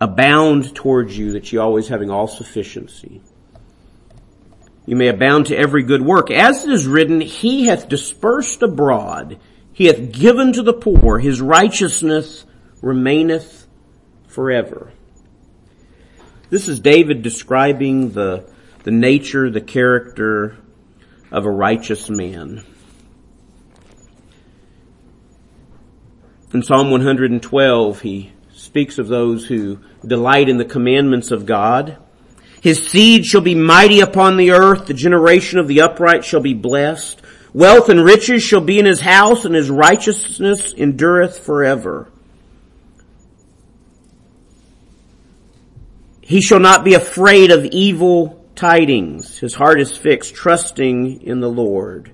abound 0.00 0.74
towards 0.74 1.16
you 1.16 1.32
that 1.32 1.52
you 1.52 1.60
always 1.60 1.88
having 1.88 2.10
all 2.10 2.26
sufficiency. 2.26 3.20
You 4.86 4.96
may 4.96 5.08
abound 5.08 5.46
to 5.46 5.56
every 5.56 5.82
good 5.82 6.00
work. 6.00 6.30
As 6.30 6.64
it 6.64 6.70
is 6.72 6.86
written, 6.86 7.20
He 7.20 7.66
hath 7.66 7.90
dispersed 7.90 8.62
abroad. 8.62 9.38
He 9.74 9.84
hath 9.86 10.10
given 10.10 10.54
to 10.54 10.62
the 10.62 10.72
poor. 10.72 11.18
His 11.18 11.42
righteousness 11.42 12.46
remaineth 12.80 13.66
forever. 14.28 14.90
This 16.48 16.66
is 16.66 16.80
David 16.80 17.20
describing 17.20 18.12
the, 18.12 18.50
the 18.84 18.90
nature, 18.90 19.50
the 19.50 19.60
character 19.60 20.56
of 21.30 21.44
a 21.44 21.50
righteous 21.50 22.08
man. 22.08 22.64
In 26.52 26.64
Psalm 26.64 26.90
112, 26.90 28.00
he 28.00 28.32
speaks 28.52 28.98
of 28.98 29.06
those 29.06 29.46
who 29.46 29.78
delight 30.04 30.48
in 30.48 30.56
the 30.56 30.64
commandments 30.64 31.30
of 31.30 31.46
God. 31.46 31.96
His 32.60 32.88
seed 32.88 33.24
shall 33.24 33.40
be 33.40 33.54
mighty 33.54 34.00
upon 34.00 34.36
the 34.36 34.50
earth. 34.50 34.86
The 34.86 34.94
generation 34.94 35.60
of 35.60 35.68
the 35.68 35.82
upright 35.82 36.24
shall 36.24 36.40
be 36.40 36.54
blessed. 36.54 37.22
Wealth 37.52 37.88
and 37.88 38.04
riches 38.04 38.42
shall 38.42 38.60
be 38.60 38.80
in 38.80 38.84
his 38.84 39.00
house 39.00 39.44
and 39.44 39.54
his 39.54 39.70
righteousness 39.70 40.74
endureth 40.74 41.38
forever. 41.38 42.08
He 46.20 46.40
shall 46.40 46.60
not 46.60 46.84
be 46.84 46.94
afraid 46.94 47.52
of 47.52 47.64
evil 47.66 48.44
tidings. 48.56 49.38
His 49.38 49.54
heart 49.54 49.80
is 49.80 49.96
fixed, 49.96 50.34
trusting 50.34 51.22
in 51.22 51.40
the 51.40 51.50
Lord. 51.50 52.12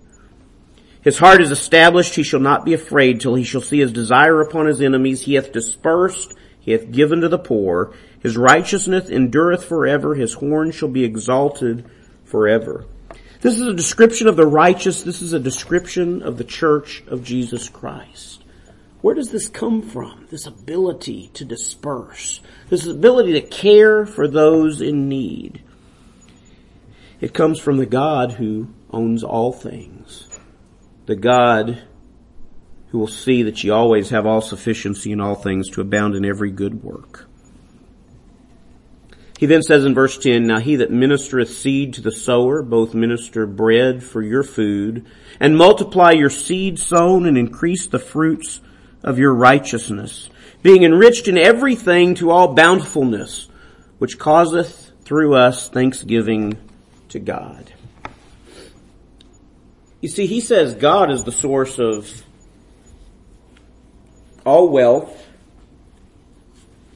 His 1.06 1.18
heart 1.18 1.40
is 1.40 1.52
established, 1.52 2.16
he 2.16 2.24
shall 2.24 2.40
not 2.40 2.64
be 2.64 2.74
afraid 2.74 3.20
till 3.20 3.36
he 3.36 3.44
shall 3.44 3.60
see 3.60 3.78
his 3.78 3.92
desire 3.92 4.40
upon 4.40 4.66
his 4.66 4.82
enemies. 4.82 5.22
He 5.22 5.34
hath 5.34 5.52
dispersed, 5.52 6.34
he 6.58 6.72
hath 6.72 6.90
given 6.90 7.20
to 7.20 7.28
the 7.28 7.38
poor. 7.38 7.94
His 8.18 8.36
righteousness 8.36 9.08
endureth 9.08 9.64
forever, 9.64 10.16
his 10.16 10.32
horn 10.32 10.72
shall 10.72 10.88
be 10.88 11.04
exalted 11.04 11.88
forever. 12.24 12.86
This 13.40 13.54
is 13.54 13.68
a 13.68 13.72
description 13.72 14.26
of 14.26 14.34
the 14.34 14.48
righteous, 14.48 15.04
this 15.04 15.22
is 15.22 15.32
a 15.32 15.38
description 15.38 16.22
of 16.22 16.38
the 16.38 16.44
church 16.44 17.04
of 17.06 17.22
Jesus 17.22 17.68
Christ. 17.68 18.42
Where 19.00 19.14
does 19.14 19.30
this 19.30 19.46
come 19.46 19.82
from? 19.82 20.26
This 20.32 20.46
ability 20.46 21.30
to 21.34 21.44
disperse. 21.44 22.40
This 22.68 22.84
ability 22.84 23.34
to 23.34 23.42
care 23.42 24.06
for 24.06 24.26
those 24.26 24.80
in 24.80 25.08
need. 25.08 25.62
It 27.20 27.32
comes 27.32 27.60
from 27.60 27.76
the 27.76 27.86
God 27.86 28.32
who 28.32 28.70
owns 28.90 29.22
all 29.22 29.52
things. 29.52 29.95
The 31.06 31.16
God 31.16 31.82
who 32.88 32.98
will 32.98 33.06
see 33.06 33.42
that 33.44 33.62
ye 33.62 33.70
always 33.70 34.10
have 34.10 34.26
all 34.26 34.40
sufficiency 34.40 35.12
in 35.12 35.20
all 35.20 35.34
things 35.34 35.70
to 35.70 35.80
abound 35.80 36.14
in 36.14 36.24
every 36.24 36.50
good 36.50 36.82
work. 36.82 37.28
He 39.38 39.46
then 39.46 39.62
says 39.62 39.84
in 39.84 39.94
verse 39.94 40.16
10, 40.16 40.46
Now 40.46 40.60
he 40.60 40.76
that 40.76 40.90
ministereth 40.90 41.48
seed 41.48 41.94
to 41.94 42.00
the 42.00 42.10
sower, 42.10 42.62
both 42.62 42.94
minister 42.94 43.46
bread 43.46 44.02
for 44.02 44.22
your 44.22 44.42
food, 44.42 45.06
and 45.38 45.56
multiply 45.56 46.12
your 46.12 46.30
seed 46.30 46.78
sown 46.78 47.26
and 47.26 47.36
increase 47.36 47.86
the 47.86 47.98
fruits 47.98 48.60
of 49.02 49.18
your 49.18 49.34
righteousness, 49.34 50.30
being 50.62 50.84
enriched 50.84 51.28
in 51.28 51.36
everything 51.36 52.14
to 52.14 52.30
all 52.30 52.54
bountifulness, 52.54 53.48
which 53.98 54.18
causeth 54.18 54.92
through 55.04 55.34
us 55.34 55.68
thanksgiving 55.68 56.56
to 57.10 57.18
God. 57.18 57.72
You 60.06 60.10
see, 60.10 60.26
he 60.26 60.40
says 60.40 60.76
God 60.76 61.10
is 61.10 61.24
the 61.24 61.32
source 61.32 61.80
of 61.80 62.08
all 64.44 64.68
wealth. 64.68 65.26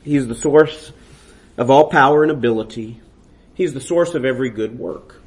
He's 0.05 0.29
the 0.29 0.37
source 0.37 0.93
of 1.57 1.73
all 1.73 1.89
power 1.89 2.23
and 2.23 2.31
ability. 2.31 3.01
He's 3.55 3.75
the 3.75 3.81
source 3.81 4.15
of 4.15 4.25
every 4.25 4.51
good 4.51 4.79
work. 4.79 5.21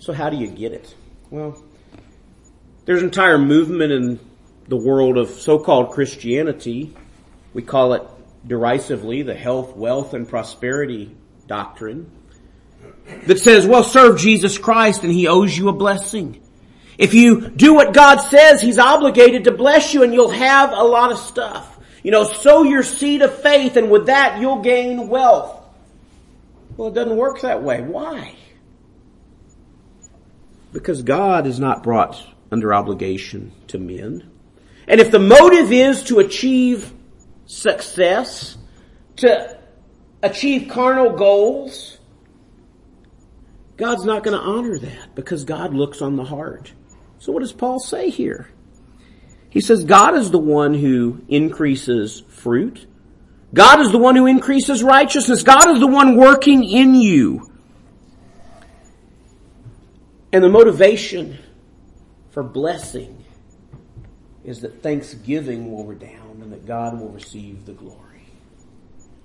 So 0.00 0.12
how 0.12 0.28
do 0.28 0.36
you 0.36 0.48
get 0.48 0.72
it? 0.72 0.92
Well, 1.30 1.62
there's 2.84 2.98
an 2.98 3.06
entire 3.06 3.38
movement 3.38 3.92
in 3.92 4.18
the 4.66 4.76
world 4.76 5.16
of 5.16 5.30
so-called 5.30 5.92
Christianity. 5.92 6.96
We 7.52 7.62
call 7.62 7.92
it 7.92 8.02
derisively 8.44 9.22
the 9.22 9.36
health, 9.36 9.76
wealth, 9.76 10.14
and 10.14 10.28
prosperity 10.28 11.14
doctrine 11.46 12.10
that 13.28 13.38
says, 13.38 13.68
well, 13.68 13.84
serve 13.84 14.18
Jesus 14.18 14.58
Christ 14.58 15.04
and 15.04 15.12
He 15.12 15.28
owes 15.28 15.56
you 15.56 15.68
a 15.68 15.72
blessing. 15.72 16.40
If 16.98 17.14
you 17.14 17.48
do 17.48 17.74
what 17.74 17.92
God 17.92 18.18
says, 18.18 18.60
He's 18.60 18.78
obligated 18.78 19.44
to 19.44 19.52
bless 19.52 19.94
you 19.94 20.02
and 20.02 20.12
you'll 20.12 20.30
have 20.30 20.72
a 20.72 20.82
lot 20.82 21.12
of 21.12 21.18
stuff. 21.18 21.78
You 22.02 22.10
know, 22.10 22.24
sow 22.24 22.62
your 22.62 22.82
seed 22.82 23.22
of 23.22 23.34
faith 23.42 23.76
and 23.76 23.90
with 23.90 24.06
that 24.06 24.40
you'll 24.40 24.62
gain 24.62 25.08
wealth. 25.08 25.62
Well, 26.76 26.88
it 26.88 26.94
doesn't 26.94 27.16
work 27.16 27.40
that 27.40 27.62
way. 27.62 27.80
Why? 27.80 28.34
Because 30.72 31.02
God 31.02 31.46
is 31.46 31.58
not 31.58 31.82
brought 31.82 32.22
under 32.50 32.74
obligation 32.74 33.52
to 33.68 33.78
men. 33.78 34.30
And 34.86 35.00
if 35.00 35.10
the 35.10 35.18
motive 35.18 35.72
is 35.72 36.04
to 36.04 36.18
achieve 36.18 36.92
success, 37.46 38.56
to 39.16 39.58
achieve 40.22 40.68
carnal 40.68 41.16
goals, 41.16 41.98
God's 43.76 44.04
not 44.04 44.24
going 44.24 44.36
to 44.38 44.44
honor 44.44 44.78
that 44.78 45.14
because 45.14 45.44
God 45.44 45.74
looks 45.74 46.02
on 46.02 46.16
the 46.16 46.24
heart. 46.24 46.72
So 47.24 47.32
what 47.32 47.40
does 47.40 47.54
Paul 47.54 47.80
say 47.80 48.10
here? 48.10 48.50
He 49.48 49.62
says 49.62 49.84
God 49.84 50.14
is 50.14 50.30
the 50.30 50.38
one 50.38 50.74
who 50.74 51.22
increases 51.26 52.22
fruit. 52.28 52.86
God 53.54 53.80
is 53.80 53.90
the 53.90 53.96
one 53.96 54.14
who 54.14 54.26
increases 54.26 54.82
righteousness. 54.82 55.42
God 55.42 55.70
is 55.70 55.80
the 55.80 55.86
one 55.86 56.16
working 56.16 56.64
in 56.64 56.94
you. 56.94 57.50
And 60.34 60.44
the 60.44 60.50
motivation 60.50 61.38
for 62.32 62.42
blessing 62.42 63.24
is 64.44 64.60
that 64.60 64.82
thanksgiving 64.82 65.72
will 65.72 65.84
redound 65.86 66.42
and 66.42 66.52
that 66.52 66.66
God 66.66 67.00
will 67.00 67.08
receive 67.08 67.64
the 67.64 67.72
glory. 67.72 68.28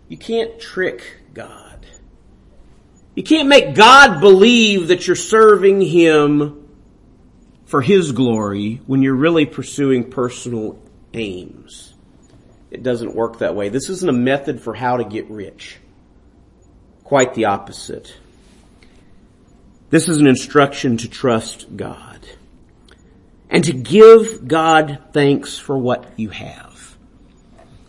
You 0.08 0.16
can't 0.16 0.58
trick 0.58 1.18
God. 1.34 1.86
You 3.14 3.24
can't 3.24 3.50
make 3.50 3.76
God 3.76 4.22
believe 4.22 4.88
that 4.88 5.06
you're 5.06 5.18
serving 5.18 5.82
Him 5.82 6.59
for 7.70 7.84
His 7.84 8.14
glory 8.14 8.82
when 8.88 9.04
you're 9.04 9.14
really 9.14 9.46
pursuing 9.46 10.10
personal 10.10 10.82
aims. 11.14 11.94
It 12.72 12.82
doesn't 12.82 13.14
work 13.14 13.40
that 13.40 13.56
way. 13.56 13.70
This 13.70 13.90
isn't 13.90 14.10
a 14.10 14.14
method 14.14 14.60
for 14.60 14.74
how 14.74 14.98
to 14.98 15.04
get 15.04 15.30
rich. 15.30 15.78
Quite 17.04 17.36
the 17.36 17.46
opposite. 17.46 18.18
This 19.92 20.10
is 20.10 20.18
an 20.18 20.26
instruction 20.26 20.98
to 20.98 21.10
trust 21.10 21.78
God 21.78 22.28
and 23.52 23.64
to 23.64 23.74
give 23.74 24.48
God 24.48 25.04
thanks 25.14 25.60
for 25.60 25.78
what 25.78 26.20
you 26.20 26.30
have. 26.30 26.98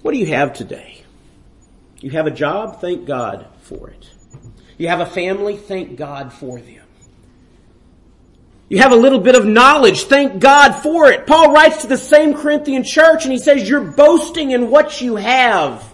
What 0.02 0.12
do 0.12 0.18
you 0.18 0.26
have 0.26 0.52
today? 0.52 1.04
You 2.00 2.10
have 2.10 2.26
a 2.26 2.30
job? 2.30 2.82
Thank 2.82 3.06
God 3.06 3.46
for 3.62 3.88
it. 3.88 4.10
You 4.76 4.88
have 4.88 5.00
a 5.00 5.06
family? 5.06 5.56
Thank 5.56 5.96
God 5.96 6.34
for 6.34 6.60
them. 6.60 6.84
You 8.70 8.78
have 8.78 8.92
a 8.92 8.96
little 8.96 9.18
bit 9.18 9.34
of 9.34 9.44
knowledge. 9.44 10.04
Thank 10.04 10.40
God 10.40 10.74
for 10.74 11.10
it. 11.10 11.26
Paul 11.26 11.52
writes 11.52 11.82
to 11.82 11.88
the 11.88 11.98
same 11.98 12.34
Corinthian 12.34 12.84
church 12.84 13.24
and 13.24 13.32
he 13.32 13.38
says, 13.38 13.68
you're 13.68 13.90
boasting 13.90 14.52
in 14.52 14.70
what 14.70 15.00
you 15.00 15.16
have. 15.16 15.92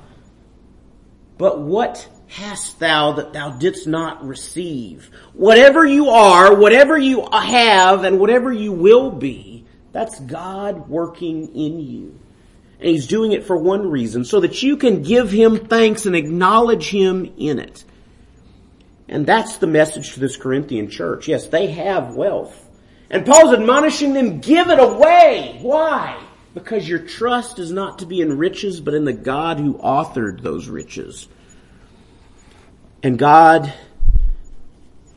But 1.39 1.59
what 1.59 2.07
hast 2.29 2.79
thou 2.79 3.12
that 3.12 3.33
thou 3.33 3.51
didst 3.51 3.87
not 3.87 4.27
receive? 4.27 5.11
Whatever 5.33 5.87
you 5.87 6.11
are, 6.11 6.55
whatever 6.55 6.99
you 6.99 7.27
have, 7.33 8.05
and 8.05 8.20
whatever 8.20 8.53
you 8.53 8.72
will 8.72 9.11
be, 9.11 9.64
that's 9.93 10.20
God 10.20 10.89
working 10.89 11.55
in 11.57 11.81
you. 11.81 12.18
And 12.79 12.91
He's 12.91 13.07
doing 13.07 13.33
it 13.33 13.47
for 13.47 13.57
one 13.57 13.91
reason, 13.91 14.27
so 14.27 14.41
that 14.41 14.62
you 14.62 14.77
can 14.77 15.03
give 15.03 15.31
Him 15.31 15.57
thanks 15.57 16.05
and 16.05 16.14
acknowledge 16.14 16.91
Him 16.91 17.33
in 17.39 17.59
it. 17.59 17.85
And 19.09 19.24
that's 19.24 19.57
the 19.57 19.66
message 19.66 20.12
to 20.14 20.20
this 20.20 20.37
Corinthian 20.37 20.91
church. 20.91 21.29
Yes, 21.29 21.47
they 21.47 21.68
have 21.68 22.14
wealth. 22.14 22.66
And 23.11 23.24
Paul's 23.24 23.54
admonishing 23.54 24.12
them, 24.12 24.40
give 24.40 24.68
it 24.68 24.78
away. 24.78 25.59
Why? 25.62 26.20
Because 26.54 26.88
your 26.88 26.98
trust 26.98 27.59
is 27.59 27.70
not 27.70 28.00
to 28.00 28.07
be 28.07 28.20
in 28.20 28.36
riches, 28.36 28.80
but 28.80 28.94
in 28.94 29.04
the 29.04 29.12
God 29.12 29.59
who 29.59 29.74
authored 29.74 30.42
those 30.42 30.68
riches. 30.68 31.28
And 33.02 33.18
God 33.18 33.72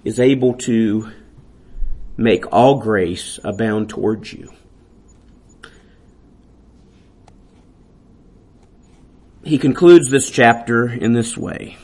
is 0.03 0.19
able 0.19 0.53
to 0.55 1.11
make 2.17 2.51
all 2.53 2.79
grace 2.79 3.39
abound 3.43 3.89
towards 3.89 4.33
you. 4.33 4.51
he 9.49 9.57
concludes 9.57 10.09
this 10.09 10.29
chapter 10.29 10.87
in 10.87 11.13
this 11.13 11.35
way. 11.35 11.75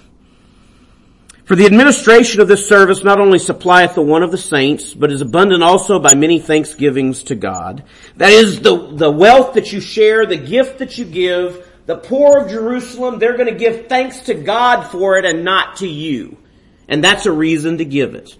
For 1.45 1.55
the 1.55 1.67
administration 1.67 2.41
of 2.41 2.47
this 2.47 2.67
service 2.67 3.03
not 3.03 3.19
only 3.19 3.37
supplieth 3.37 3.93
the 3.93 4.01
one 4.01 4.23
of 4.23 4.31
the 4.31 4.37
saints, 4.37 4.95
but 4.95 5.11
is 5.11 5.21
abundant 5.21 5.61
also 5.61 5.99
by 5.99 6.15
many 6.15 6.39
thanksgivings 6.39 7.23
to 7.25 7.35
God. 7.35 7.83
That 8.17 8.31
is 8.31 8.61
the, 8.61 8.91
the 8.91 9.11
wealth 9.11 9.53
that 9.53 9.71
you 9.71 9.79
share, 9.79 10.25
the 10.25 10.37
gift 10.37 10.79
that 10.79 10.97
you 10.97 11.05
give, 11.05 11.69
the 11.85 11.97
poor 11.97 12.39
of 12.39 12.49
Jerusalem, 12.49 13.19
they're 13.19 13.37
going 13.37 13.53
to 13.53 13.59
give 13.59 13.87
thanks 13.87 14.21
to 14.21 14.33
God 14.33 14.87
for 14.87 15.19
it 15.19 15.25
and 15.25 15.43
not 15.43 15.77
to 15.77 15.87
you. 15.87 16.37
And 16.87 17.03
that's 17.03 17.27
a 17.27 17.31
reason 17.31 17.77
to 17.77 17.85
give 17.85 18.15
it. 18.15 18.35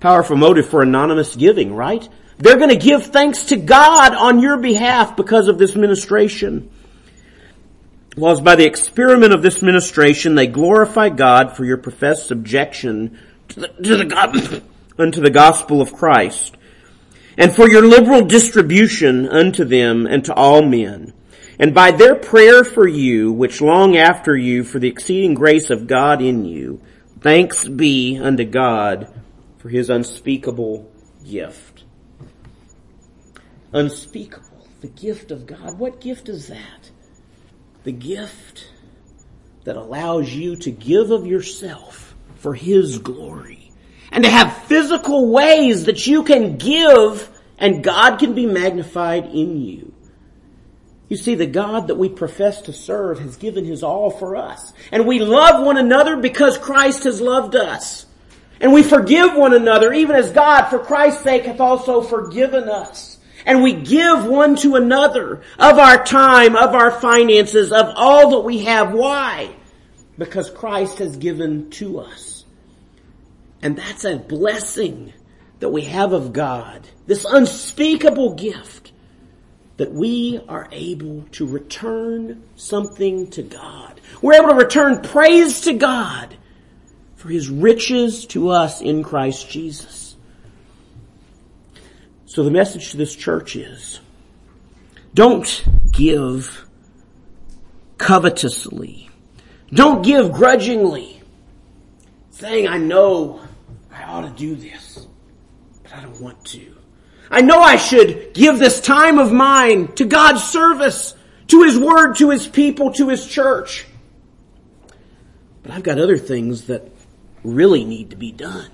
Powerful 0.00 0.36
motive 0.36 0.68
for 0.68 0.80
anonymous 0.80 1.36
giving, 1.36 1.74
right? 1.74 2.08
They're 2.38 2.56
going 2.56 2.70
to 2.70 2.76
give 2.76 3.06
thanks 3.06 3.44
to 3.46 3.56
God 3.56 4.14
on 4.14 4.40
your 4.40 4.56
behalf 4.56 5.16
because 5.16 5.48
of 5.48 5.58
this 5.58 5.74
ministration. 5.74 6.70
Was 8.16 8.40
by 8.40 8.56
the 8.56 8.64
experiment 8.64 9.34
of 9.34 9.42
this 9.42 9.60
ministration 9.60 10.34
they 10.34 10.46
glorify 10.46 11.10
God 11.10 11.54
for 11.54 11.66
your 11.66 11.76
professed 11.76 12.26
subjection 12.26 13.18
to 13.48 13.60
the, 13.60 13.68
to 13.68 13.96
the 13.96 14.04
God, 14.06 14.62
unto 14.98 15.20
the 15.20 15.30
gospel 15.30 15.82
of 15.82 15.92
Christ, 15.92 16.56
and 17.36 17.54
for 17.54 17.68
your 17.68 17.86
liberal 17.86 18.24
distribution 18.24 19.28
unto 19.28 19.64
them 19.64 20.06
and 20.06 20.24
to 20.24 20.34
all 20.34 20.62
men. 20.62 21.12
And 21.58 21.74
by 21.74 21.90
their 21.90 22.14
prayer 22.14 22.64
for 22.64 22.88
you, 22.88 23.32
which 23.32 23.60
long 23.60 23.96
after 23.96 24.34
you 24.34 24.64
for 24.64 24.78
the 24.78 24.88
exceeding 24.88 25.34
grace 25.34 25.68
of 25.68 25.86
God 25.86 26.22
in 26.22 26.46
you, 26.46 26.80
thanks 27.20 27.68
be 27.68 28.18
unto 28.18 28.44
God 28.44 29.12
for 29.58 29.68
his 29.68 29.90
unspeakable 29.90 30.90
gift. 31.22 31.84
Unspeakable. 33.72 34.68
The 34.80 34.88
gift 34.88 35.30
of 35.30 35.46
God. 35.46 35.78
What 35.78 36.00
gift 36.00 36.28
is 36.28 36.48
that? 36.48 36.90
The 37.86 37.92
gift 37.92 38.68
that 39.62 39.76
allows 39.76 40.34
you 40.34 40.56
to 40.56 40.72
give 40.72 41.12
of 41.12 41.24
yourself 41.24 42.16
for 42.34 42.52
his 42.52 42.98
glory. 42.98 43.70
And 44.10 44.24
to 44.24 44.30
have 44.30 44.64
physical 44.64 45.30
ways 45.30 45.84
that 45.84 46.04
you 46.04 46.24
can 46.24 46.56
give 46.56 47.30
and 47.58 47.84
God 47.84 48.16
can 48.18 48.34
be 48.34 48.44
magnified 48.44 49.26
in 49.26 49.62
you. 49.62 49.94
You 51.08 51.16
see, 51.16 51.36
the 51.36 51.46
God 51.46 51.86
that 51.86 51.94
we 51.94 52.08
profess 52.08 52.62
to 52.62 52.72
serve 52.72 53.20
has 53.20 53.36
given 53.36 53.64
his 53.64 53.84
all 53.84 54.10
for 54.10 54.34
us. 54.34 54.72
And 54.90 55.06
we 55.06 55.20
love 55.20 55.64
one 55.64 55.76
another 55.76 56.16
because 56.16 56.58
Christ 56.58 57.04
has 57.04 57.20
loved 57.20 57.54
us. 57.54 58.04
And 58.60 58.72
we 58.72 58.82
forgive 58.82 59.36
one 59.36 59.54
another 59.54 59.92
even 59.92 60.16
as 60.16 60.32
God 60.32 60.70
for 60.70 60.80
Christ's 60.80 61.22
sake 61.22 61.44
hath 61.44 61.60
also 61.60 62.02
forgiven 62.02 62.68
us. 62.68 63.15
And 63.46 63.62
we 63.62 63.72
give 63.74 64.26
one 64.26 64.56
to 64.56 64.74
another 64.74 65.40
of 65.58 65.78
our 65.78 66.04
time, 66.04 66.56
of 66.56 66.74
our 66.74 66.90
finances, 66.90 67.72
of 67.72 67.92
all 67.94 68.30
that 68.30 68.40
we 68.40 68.64
have. 68.64 68.92
Why? 68.92 69.54
Because 70.18 70.50
Christ 70.50 70.98
has 70.98 71.16
given 71.16 71.70
to 71.70 72.00
us. 72.00 72.44
And 73.62 73.78
that's 73.78 74.04
a 74.04 74.16
blessing 74.18 75.12
that 75.60 75.70
we 75.70 75.82
have 75.82 76.12
of 76.12 76.32
God. 76.32 76.88
This 77.06 77.24
unspeakable 77.24 78.34
gift 78.34 78.92
that 79.76 79.92
we 79.92 80.40
are 80.48 80.68
able 80.72 81.22
to 81.32 81.46
return 81.46 82.42
something 82.56 83.30
to 83.30 83.42
God. 83.42 84.00
We're 84.22 84.34
able 84.34 84.48
to 84.48 84.54
return 84.54 85.02
praise 85.02 85.62
to 85.62 85.74
God 85.74 86.36
for 87.14 87.28
His 87.28 87.48
riches 87.48 88.26
to 88.26 88.48
us 88.48 88.80
in 88.80 89.04
Christ 89.04 89.50
Jesus. 89.50 89.95
So 92.36 92.42
the 92.42 92.50
message 92.50 92.90
to 92.90 92.98
this 92.98 93.16
church 93.16 93.56
is, 93.56 93.98
don't 95.14 95.64
give 95.90 96.68
covetously. 97.96 99.08
Don't 99.72 100.02
give 100.02 100.32
grudgingly, 100.32 101.22
saying, 102.28 102.68
I 102.68 102.76
know 102.76 103.40
I 103.90 104.02
ought 104.02 104.20
to 104.20 104.28
do 104.28 104.54
this, 104.54 105.06
but 105.82 105.94
I 105.94 106.02
don't 106.02 106.20
want 106.20 106.44
to. 106.48 106.76
I 107.30 107.40
know 107.40 107.58
I 107.58 107.76
should 107.76 108.34
give 108.34 108.58
this 108.58 108.82
time 108.82 109.18
of 109.18 109.32
mine 109.32 109.94
to 109.94 110.04
God's 110.04 110.44
service, 110.44 111.14
to 111.46 111.62
His 111.62 111.78
Word, 111.78 112.16
to 112.16 112.28
His 112.28 112.46
people, 112.46 112.92
to 112.92 113.08
His 113.08 113.26
church. 113.26 113.86
But 115.62 115.72
I've 115.72 115.82
got 115.82 115.98
other 115.98 116.18
things 116.18 116.66
that 116.66 116.86
really 117.42 117.86
need 117.86 118.10
to 118.10 118.16
be 118.16 118.30
done. 118.30 118.70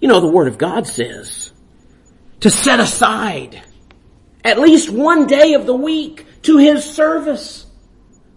You 0.00 0.08
know, 0.08 0.20
the 0.20 0.28
Word 0.28 0.48
of 0.48 0.58
God 0.58 0.86
says 0.86 1.52
to 2.40 2.50
set 2.50 2.78
aside 2.80 3.62
at 4.44 4.60
least 4.60 4.90
one 4.90 5.26
day 5.26 5.54
of 5.54 5.66
the 5.66 5.74
week 5.74 6.24
to 6.42 6.58
His 6.58 6.84
service. 6.84 7.66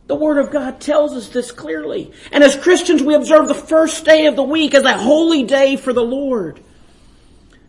The 0.08 0.16
Word 0.16 0.40
of 0.40 0.52
God 0.52 0.82
tells 0.82 1.14
us 1.14 1.30
this 1.30 1.52
clearly. 1.52 2.12
And 2.32 2.44
as 2.44 2.56
Christians, 2.56 3.04
we 3.04 3.14
observe 3.14 3.48
the 3.48 3.54
first 3.54 4.04
day 4.04 4.26
of 4.26 4.36
the 4.36 4.44
week 4.44 4.74
as 4.74 4.84
a 4.84 4.98
holy 4.98 5.44
day 5.44 5.76
for 5.76 5.94
the 5.94 6.04
Lord. 6.04 6.62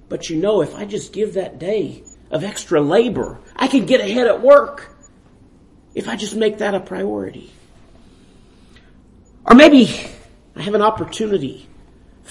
But 0.09 0.29
you 0.29 0.37
know, 0.37 0.63
if 0.63 0.75
I 0.75 0.85
just 0.85 1.13
give 1.13 1.35
that 1.35 1.59
day 1.59 2.03
of 2.31 2.45
extra 2.45 2.81
labor, 2.81 3.39
I 3.55 3.69
can 3.69 3.87
get 3.87 4.01
ahead 4.01 4.27
at 4.27 4.43
work. 4.43 4.97
If 5.95 6.09
I 6.09 6.17
just 6.17 6.35
make 6.35 6.59
that 6.59 6.75
a 6.75 6.81
priority. 6.81 7.53
Or 9.45 9.55
maybe 9.55 9.95
I 10.57 10.63
have 10.63 10.75
an 10.75 10.83
opportunity 10.83 11.69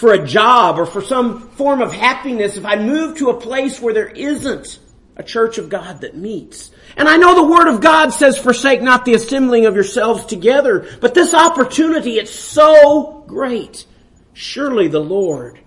for 0.02 0.14
a 0.14 0.26
job 0.26 0.80
or 0.80 0.84
for 0.84 1.00
some 1.00 1.48
form 1.50 1.80
of 1.80 1.92
happiness 1.92 2.56
if 2.56 2.64
I 2.64 2.74
move 2.74 3.18
to 3.18 3.30
a 3.30 3.40
place 3.40 3.80
where 3.80 3.94
there 3.94 4.08
isn't 4.08 4.80
a 5.14 5.22
church 5.22 5.58
of 5.58 5.68
God 5.68 6.00
that 6.00 6.16
meets. 6.16 6.72
And 6.96 7.08
I 7.08 7.18
know 7.18 7.36
the 7.36 7.46
Word 7.46 7.72
of 7.72 7.80
God 7.80 8.08
says 8.08 8.36
forsake 8.36 8.82
not 8.82 9.04
the 9.04 9.14
assembling 9.14 9.64
of 9.64 9.76
yourselves 9.76 10.26
together, 10.26 10.88
but 11.00 11.14
this 11.14 11.34
opportunity, 11.34 12.18
it's 12.18 12.34
so 12.34 13.22
great. 13.28 13.86
Surely 14.32 14.88
the 14.88 14.98
Lord 14.98 15.60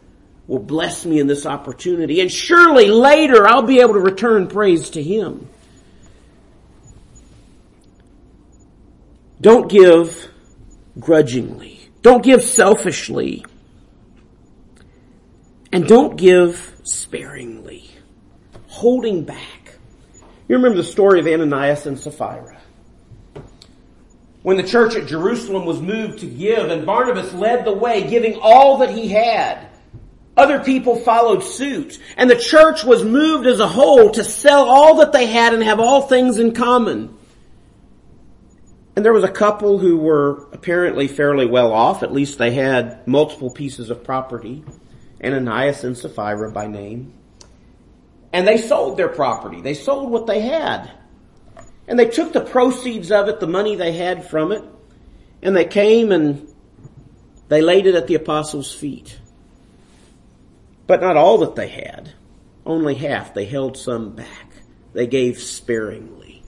will 0.47 0.59
bless 0.59 1.05
me 1.05 1.21
in 1.21 1.27
this 1.27 1.45
opportunity. 1.45 2.19
And 2.19 2.29
surely 2.29 2.88
later 2.88 3.47
I'll 3.47 3.61
be 3.61 3.79
able 3.79 3.93
to 3.93 4.01
return 4.01 4.47
praise 4.47 4.89
to 4.91 5.01
Him. 5.01 5.47
Don't 9.39 9.69
give 9.69 10.27
grudgingly. 10.99 11.89
Don't 12.01 12.21
give 12.21 12.43
selfishly. 12.43 13.45
And 15.72 15.88
don't 15.88 16.16
give 16.16 16.80
sparingly. 16.84 17.89
Holding 18.68 19.24
back. 19.24 19.76
You 20.47 20.55
remember 20.57 20.78
the 20.78 20.84
story 20.84 21.20
of 21.20 21.28
Ananias 21.28 21.86
and 21.86 21.99
Sapphira. 21.99 22.57
When 24.43 24.57
the 24.57 24.63
church 24.63 24.95
at 24.95 25.07
Jerusalem 25.07 25.66
was 25.66 25.82
moved 25.82 26.20
to 26.20 26.28
give 26.28 26.70
and 26.70 26.86
Barnabas 26.86 27.34
led 27.34 27.66
the 27.66 27.74
way, 27.74 28.07
giving 28.07 28.36
all 28.39 28.78
that 28.78 28.91
he 28.91 29.07
had. 29.07 29.68
Other 30.38 30.59
people 30.59 30.97
followed 30.97 31.43
suit. 31.43 31.99
And 32.16 32.30
the 32.30 32.36
church 32.36 32.84
was 32.84 33.03
moved 33.03 33.47
as 33.47 33.59
a 33.59 33.68
whole 33.68 34.11
to 34.11 34.24
sell 34.24 34.66
all 34.66 34.97
that 34.97 35.13
they 35.13 35.26
had 35.26 35.53
and 35.53 35.63
have 35.63 35.80
all 35.80 36.03
things 36.03 36.38
in 36.38 36.53
common. 36.53 37.18
And 38.95 39.03
there 39.03 39.13
was 39.13 39.24
a 39.24 39.32
couple 39.32 39.78
who 39.78 39.97
were 39.97 40.47
apparently 40.51 41.07
fairly 41.07 41.45
well 41.45 41.74
off. 41.74 42.03
At 42.03 42.13
least 42.13 42.38
they 42.38 42.51
had 42.51 43.07
multiple 43.07 43.49
pieces 43.49 43.89
of 43.89 44.03
property. 44.03 44.63
Ananias 45.24 45.84
and 45.84 45.97
Sapphira 45.97 46.51
by 46.51 46.68
name. 46.68 47.13
And 48.34 48.47
they 48.47 48.57
sold 48.57 48.97
their 48.97 49.07
property. 49.07 49.61
They 49.61 49.74
sold 49.74 50.11
what 50.11 50.28
they 50.28 50.41
had. 50.41 50.91
And 51.88 51.97
they 51.97 52.07
took 52.07 52.34
the 52.34 52.41
proceeds 52.41 53.11
of 53.11 53.28
it, 53.30 53.39
the 53.39 53.47
money 53.47 53.76
they 53.76 53.93
had 53.93 54.28
from 54.28 54.51
it, 54.51 54.63
and 55.41 55.55
they 55.55 55.66
came 55.66 56.11
and 56.11 56.47
they 57.47 57.61
laid 57.61 57.86
it 57.86 57.95
at 57.95 58.07
the 58.07 58.16
apostles' 58.16 58.74
feet. 58.74 59.20
But 60.88 61.01
not 61.01 61.18
all 61.18 61.39
that 61.39 61.55
they 61.55 61.68
had. 61.68 62.13
Only 62.66 62.95
half. 62.95 63.34
They 63.34 63.45
held 63.45 63.78
some 63.78 64.16
back. 64.16 64.47
They 64.93 65.07
gave 65.07 65.39
sparingly. 65.39 66.43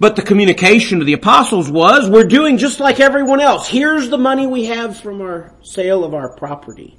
But 0.00 0.14
the 0.14 0.22
communication 0.22 1.00
to 1.00 1.04
the 1.04 1.14
apostles 1.14 1.70
was, 1.70 2.08
we're 2.08 2.24
doing 2.24 2.58
just 2.58 2.78
like 2.78 3.00
everyone 3.00 3.40
else. 3.40 3.68
Here's 3.68 4.10
the 4.10 4.18
money 4.18 4.46
we 4.46 4.66
have 4.66 5.00
from 5.00 5.20
our 5.20 5.52
sale 5.62 6.04
of 6.04 6.14
our 6.14 6.36
property. 6.36 6.96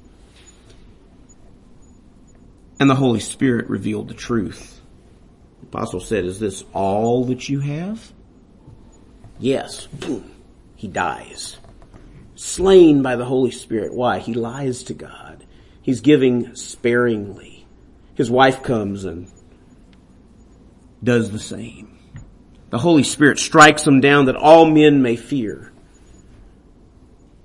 And 2.80 2.90
the 2.90 2.96
Holy 2.96 3.20
Spirit 3.20 3.70
revealed 3.70 4.08
the 4.08 4.14
truth. 4.14 4.82
The 5.62 5.68
apostle 5.68 6.00
said, 6.00 6.26
is 6.26 6.40
this 6.40 6.64
all 6.74 7.26
that 7.26 7.50
you 7.50 7.60
have? 7.60 8.14
Yes. 9.40 9.88
Boom. 9.88 10.32
He 10.76 10.88
dies. 10.88 11.58
Slain 12.36 13.02
by 13.02 13.18
the 13.18 13.26
Holy 13.26 13.52
Spirit. 13.52 13.94
Why? 13.94 14.20
He 14.20 14.34
lies 14.34 14.84
to 14.84 14.94
God. 14.94 15.46
He's 15.82 16.02
giving 16.02 16.56
sparingly. 16.56 17.66
His 18.16 18.32
wife 18.32 18.64
comes 18.64 19.06
and 19.06 19.30
does 21.04 21.32
the 21.32 21.40
same. 21.40 21.98
The 22.70 22.78
Holy 22.78 23.04
Spirit 23.04 23.40
strikes 23.40 23.86
him 23.86 24.00
down 24.00 24.26
that 24.26 24.36
all 24.36 24.66
men 24.66 25.02
may 25.02 25.16
fear. 25.16 25.74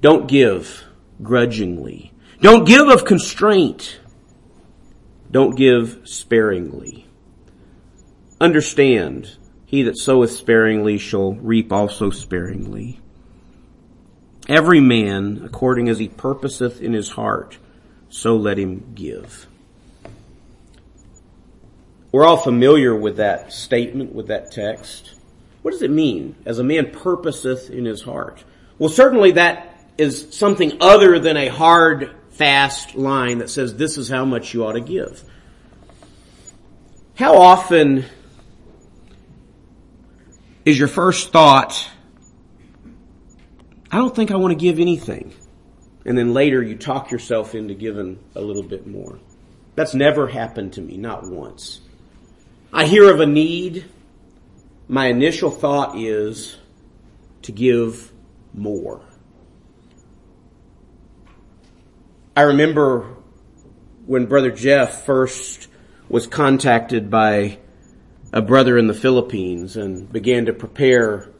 Don't 0.00 0.28
give 0.28 0.84
grudgingly. 1.22 2.12
Don't 2.40 2.66
give 2.66 2.88
of 2.88 3.04
constraint. 3.04 3.98
Don't 5.34 5.56
give 5.56 6.02
sparingly. 6.04 7.08
Understand, 8.40 9.36
he 9.66 9.82
that 9.82 9.98
soweth 9.98 10.30
sparingly 10.30 10.96
shall 10.96 11.32
reap 11.32 11.72
also 11.72 12.10
sparingly. 12.10 13.00
Every 14.48 14.78
man 14.78 15.42
according 15.44 15.88
as 15.88 15.98
he 15.98 16.06
purposeth 16.06 16.80
in 16.80 16.92
his 16.92 17.08
heart 17.08 17.58
so 18.08 18.36
let 18.36 18.60
him 18.60 18.92
give. 18.94 19.48
We're 22.12 22.24
all 22.24 22.36
familiar 22.36 22.94
with 22.94 23.16
that 23.16 23.52
statement, 23.52 24.14
with 24.14 24.28
that 24.28 24.52
text. 24.52 25.14
What 25.62 25.72
does 25.72 25.82
it 25.82 25.90
mean? 25.90 26.36
As 26.46 26.60
a 26.60 26.64
man 26.64 26.92
purposeth 26.92 27.70
in 27.70 27.86
his 27.86 28.02
heart. 28.02 28.44
Well, 28.78 28.88
certainly 28.88 29.32
that 29.32 29.80
is 29.98 30.28
something 30.30 30.76
other 30.80 31.18
than 31.18 31.36
a 31.36 31.48
hard 31.48 32.14
fast 32.34 32.94
line 32.94 33.38
that 33.38 33.48
says 33.48 33.76
this 33.76 33.96
is 33.96 34.08
how 34.08 34.24
much 34.24 34.54
you 34.54 34.64
ought 34.64 34.72
to 34.72 34.80
give. 34.80 35.22
How 37.14 37.38
often 37.38 38.04
is 40.64 40.78
your 40.78 40.88
first 40.88 41.30
thought, 41.30 41.88
I 43.90 43.98
don't 43.98 44.14
think 44.14 44.30
I 44.30 44.36
want 44.36 44.50
to 44.52 44.56
give 44.56 44.80
anything. 44.80 45.32
And 46.04 46.18
then 46.18 46.34
later 46.34 46.62
you 46.62 46.76
talk 46.76 47.10
yourself 47.10 47.54
into 47.54 47.74
giving 47.74 48.18
a 48.34 48.40
little 48.40 48.62
bit 48.62 48.86
more. 48.86 49.18
That's 49.76 49.94
never 49.94 50.26
happened 50.26 50.74
to 50.74 50.80
me, 50.80 50.96
not 50.96 51.24
once. 51.24 51.80
I 52.72 52.86
hear 52.86 53.12
of 53.12 53.20
a 53.20 53.26
need. 53.26 53.84
My 54.88 55.06
initial 55.06 55.50
thought 55.50 55.96
is 55.96 56.56
to 57.42 57.52
give 57.52 58.12
more. 58.52 59.02
I 62.36 62.42
remember 62.42 63.14
when 64.06 64.26
Brother 64.26 64.50
Jeff 64.50 65.04
first 65.04 65.68
was 66.08 66.26
contacted 66.26 67.08
by 67.08 67.58
a 68.32 68.42
brother 68.42 68.76
in 68.76 68.88
the 68.88 68.94
Philippines 68.94 69.76
and 69.76 70.12
began 70.12 70.46
to 70.46 70.52
prepare 70.52 71.30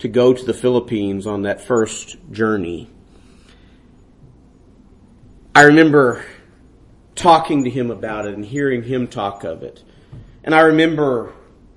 to 0.00 0.08
go 0.08 0.34
to 0.34 0.44
the 0.44 0.52
Philippines 0.52 1.26
on 1.26 1.42
that 1.42 1.62
first 1.62 2.18
journey. 2.30 2.90
I 5.54 5.62
remember 5.62 6.22
talking 7.14 7.64
to 7.64 7.70
him 7.70 7.90
about 7.90 8.26
it 8.26 8.34
and 8.34 8.44
hearing 8.44 8.82
him 8.82 9.06
talk 9.06 9.44
of 9.44 9.62
it. 9.62 9.82
And 10.44 10.54
I 10.54 10.60
remember 10.60 11.32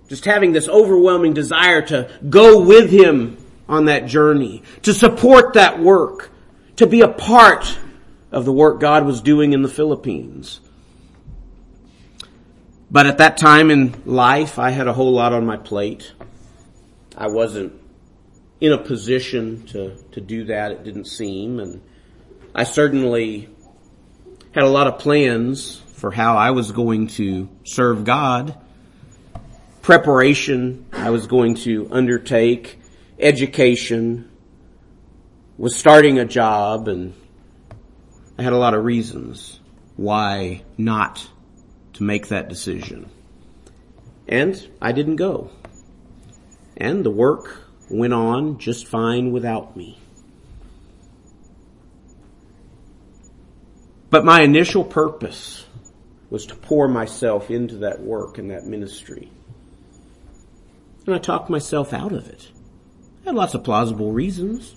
just 0.10 0.26
having 0.26 0.52
this 0.52 0.68
overwhelming 0.68 1.34
desire 1.34 1.82
to 1.84 2.10
go 2.30 2.62
with 2.62 2.90
him 2.90 3.38
on 3.70 3.86
that 3.86 4.06
journey, 4.06 4.64
to 4.82 4.94
support 4.94 5.54
that 5.54 5.80
work, 5.80 6.30
to 6.76 6.86
be 6.86 7.00
a 7.00 7.08
part 7.08 7.80
of 8.36 8.44
the 8.44 8.52
work 8.52 8.82
God 8.82 9.06
was 9.06 9.22
doing 9.22 9.54
in 9.54 9.62
the 9.62 9.70
Philippines. 9.70 10.60
But 12.92 13.08
at 13.08 13.20
that 13.20 13.38
time 13.38 13.72
in 13.72 13.96
life, 14.06 14.60
I 14.60 14.72
had 14.72 14.88
a 14.88 14.94
whole 14.94 15.14
lot 15.14 15.32
on 15.32 15.46
my 15.46 15.56
plate. 15.56 16.14
I 17.18 17.28
wasn't 17.28 17.74
in 18.60 18.74
a 18.74 18.78
position 18.78 19.66
to, 19.68 19.96
to 20.12 20.20
do 20.20 20.44
that, 20.46 20.72
it 20.72 20.84
didn't 20.84 21.06
seem. 21.06 21.62
And 21.62 21.82
I 22.54 22.66
certainly 22.66 23.50
had 24.54 24.66
a 24.66 24.70
lot 24.70 24.88
of 24.88 25.00
plans 25.00 25.82
for 25.94 26.12
how 26.12 26.36
I 26.36 26.52
was 26.52 26.74
going 26.74 27.08
to 27.08 27.48
serve 27.64 28.04
God. 28.04 28.58
Preparation 29.82 30.86
I 30.92 31.10
was 31.10 31.28
going 31.28 31.56
to 31.56 31.88
undertake, 31.90 32.82
education, 33.18 34.30
was 35.58 35.74
starting 35.74 36.20
a 36.20 36.26
job, 36.26 36.90
and 36.90 37.14
I 38.38 38.44
had 38.44 38.54
a 38.54 38.58
lot 38.58 38.74
of 38.74 38.84
reasons 38.84 39.60
why 39.96 40.64
not 40.78 41.30
to 41.94 42.04
make 42.04 42.28
that 42.28 42.50
decision. 42.50 43.10
And 44.28 44.68
I 44.82 44.92
didn't 44.92 45.16
go. 45.16 45.52
And 46.76 47.06
the 47.06 47.12
work 47.12 47.62
went 47.90 48.14
on 48.14 48.58
just 48.58 48.88
fine 48.88 49.32
without 49.32 49.78
me. 49.78 49.98
But 54.10 54.26
my 54.26 54.42
initial 54.42 54.84
purpose 54.84 55.66
was 56.30 56.46
to 56.48 56.56
pour 56.56 56.88
myself 56.88 57.50
into 57.50 57.78
that 57.78 58.02
work 58.02 58.38
and 58.38 58.52
that 58.52 58.66
ministry. 58.66 59.30
And 61.06 61.16
I 61.16 61.20
talked 61.20 61.50
myself 61.50 61.94
out 61.94 62.12
of 62.12 62.28
it. 62.28 62.50
I 63.24 63.30
had 63.30 63.36
lots 63.36 63.54
of 63.54 63.64
plausible 63.64 64.12
reasons. 64.12 64.76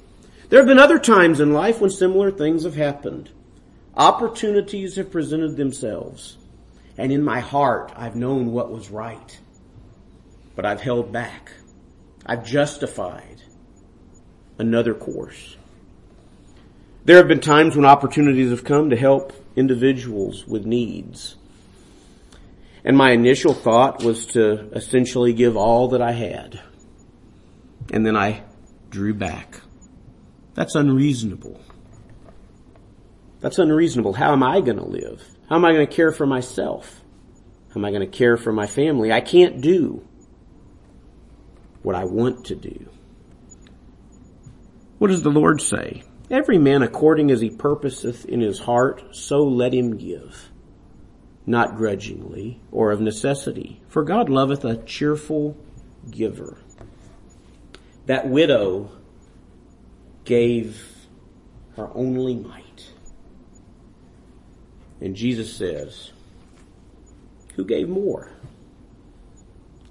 There 0.48 0.60
have 0.60 0.68
been 0.68 0.78
other 0.78 0.98
times 0.98 1.40
in 1.40 1.52
life 1.52 1.80
when 1.80 1.90
similar 1.90 2.30
things 2.30 2.64
have 2.64 2.76
happened. 2.76 3.30
Opportunities 3.98 4.94
have 4.94 5.10
presented 5.10 5.56
themselves. 5.56 6.38
And 6.96 7.10
in 7.10 7.22
my 7.24 7.40
heart, 7.40 7.92
I've 7.96 8.14
known 8.14 8.52
what 8.52 8.70
was 8.70 8.90
right. 8.90 9.38
But 10.54 10.64
I've 10.64 10.80
held 10.80 11.12
back. 11.12 11.52
I've 12.24 12.46
justified 12.46 13.42
another 14.56 14.94
course. 14.94 15.56
There 17.04 17.16
have 17.16 17.26
been 17.26 17.40
times 17.40 17.74
when 17.74 17.84
opportunities 17.84 18.50
have 18.50 18.64
come 18.64 18.90
to 18.90 18.96
help 18.96 19.32
individuals 19.56 20.46
with 20.46 20.64
needs. 20.64 21.36
And 22.84 22.96
my 22.96 23.10
initial 23.10 23.54
thought 23.54 24.04
was 24.04 24.26
to 24.26 24.70
essentially 24.74 25.32
give 25.32 25.56
all 25.56 25.88
that 25.88 26.02
I 26.02 26.12
had. 26.12 26.60
And 27.92 28.06
then 28.06 28.16
I 28.16 28.42
drew 28.90 29.14
back. 29.14 29.60
That's 30.54 30.74
unreasonable. 30.74 31.60
That's 33.40 33.58
unreasonable. 33.58 34.14
How 34.14 34.32
am 34.32 34.42
I 34.42 34.60
going 34.60 34.78
to 34.78 34.84
live? 34.84 35.22
How 35.48 35.56
am 35.56 35.64
I 35.64 35.72
going 35.72 35.86
to 35.86 35.94
care 35.94 36.12
for 36.12 36.26
myself? 36.26 37.02
How 37.70 37.80
am 37.80 37.84
I 37.84 37.90
going 37.90 38.08
to 38.08 38.18
care 38.18 38.36
for 38.36 38.52
my 38.52 38.66
family? 38.66 39.12
I 39.12 39.20
can't 39.20 39.60
do 39.60 40.06
what 41.82 41.94
I 41.94 42.04
want 42.04 42.46
to 42.46 42.56
do. 42.56 42.88
What 44.98 45.08
does 45.08 45.22
the 45.22 45.30
Lord 45.30 45.60
say? 45.60 46.02
Every 46.30 46.58
man 46.58 46.82
according 46.82 47.30
as 47.30 47.40
he 47.40 47.50
purposeth 47.50 48.26
in 48.26 48.40
his 48.40 48.58
heart, 48.58 49.14
so 49.14 49.44
let 49.44 49.72
him 49.72 49.96
give. 49.96 50.50
Not 51.46 51.76
grudgingly 51.76 52.60
or 52.70 52.90
of 52.90 53.00
necessity, 53.00 53.80
for 53.88 54.02
God 54.02 54.28
loveth 54.28 54.64
a 54.64 54.82
cheerful 54.82 55.56
giver. 56.10 56.58
That 58.06 58.28
widow 58.28 58.90
gave 60.24 61.06
her 61.76 61.88
only 61.94 62.34
mite. 62.34 62.64
And 65.00 65.14
Jesus 65.14 65.54
says, 65.54 66.12
who 67.54 67.64
gave 67.64 67.88
more? 67.88 68.32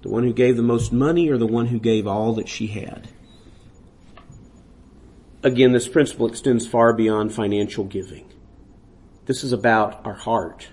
The 0.02 0.10
one 0.10 0.22
who 0.22 0.32
gave 0.32 0.56
the 0.56 0.62
most 0.62 0.92
money 0.92 1.28
or 1.28 1.38
the 1.38 1.46
one 1.46 1.66
who 1.66 1.78
gave 1.78 2.06
all 2.06 2.34
that 2.34 2.48
she 2.48 2.66
had? 2.68 3.08
Again, 5.42 5.72
this 5.72 5.88
principle 5.88 6.26
extends 6.26 6.66
far 6.66 6.92
beyond 6.92 7.32
financial 7.32 7.84
giving. 7.84 8.30
This 9.26 9.44
is 9.44 9.52
about 9.52 10.04
our 10.04 10.14
heart. 10.14 10.68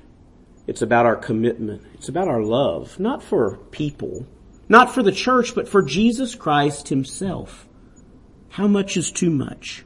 It's 0.68 0.82
about 0.82 1.06
our 1.06 1.16
commitment. 1.16 1.84
It's 1.94 2.10
about 2.10 2.28
our 2.28 2.42
love, 2.42 3.00
not 3.00 3.22
for 3.22 3.58
people, 3.72 4.26
not 4.68 4.94
for 4.94 5.04
the 5.04 5.12
church, 5.12 5.56
but 5.56 5.70
for 5.70 5.84
Jesus 5.84 6.36
Christ 6.36 6.90
himself. 6.90 7.68
How 8.50 8.68
much 8.68 8.98
is 8.98 9.12
too 9.12 9.30
much? 9.30 9.85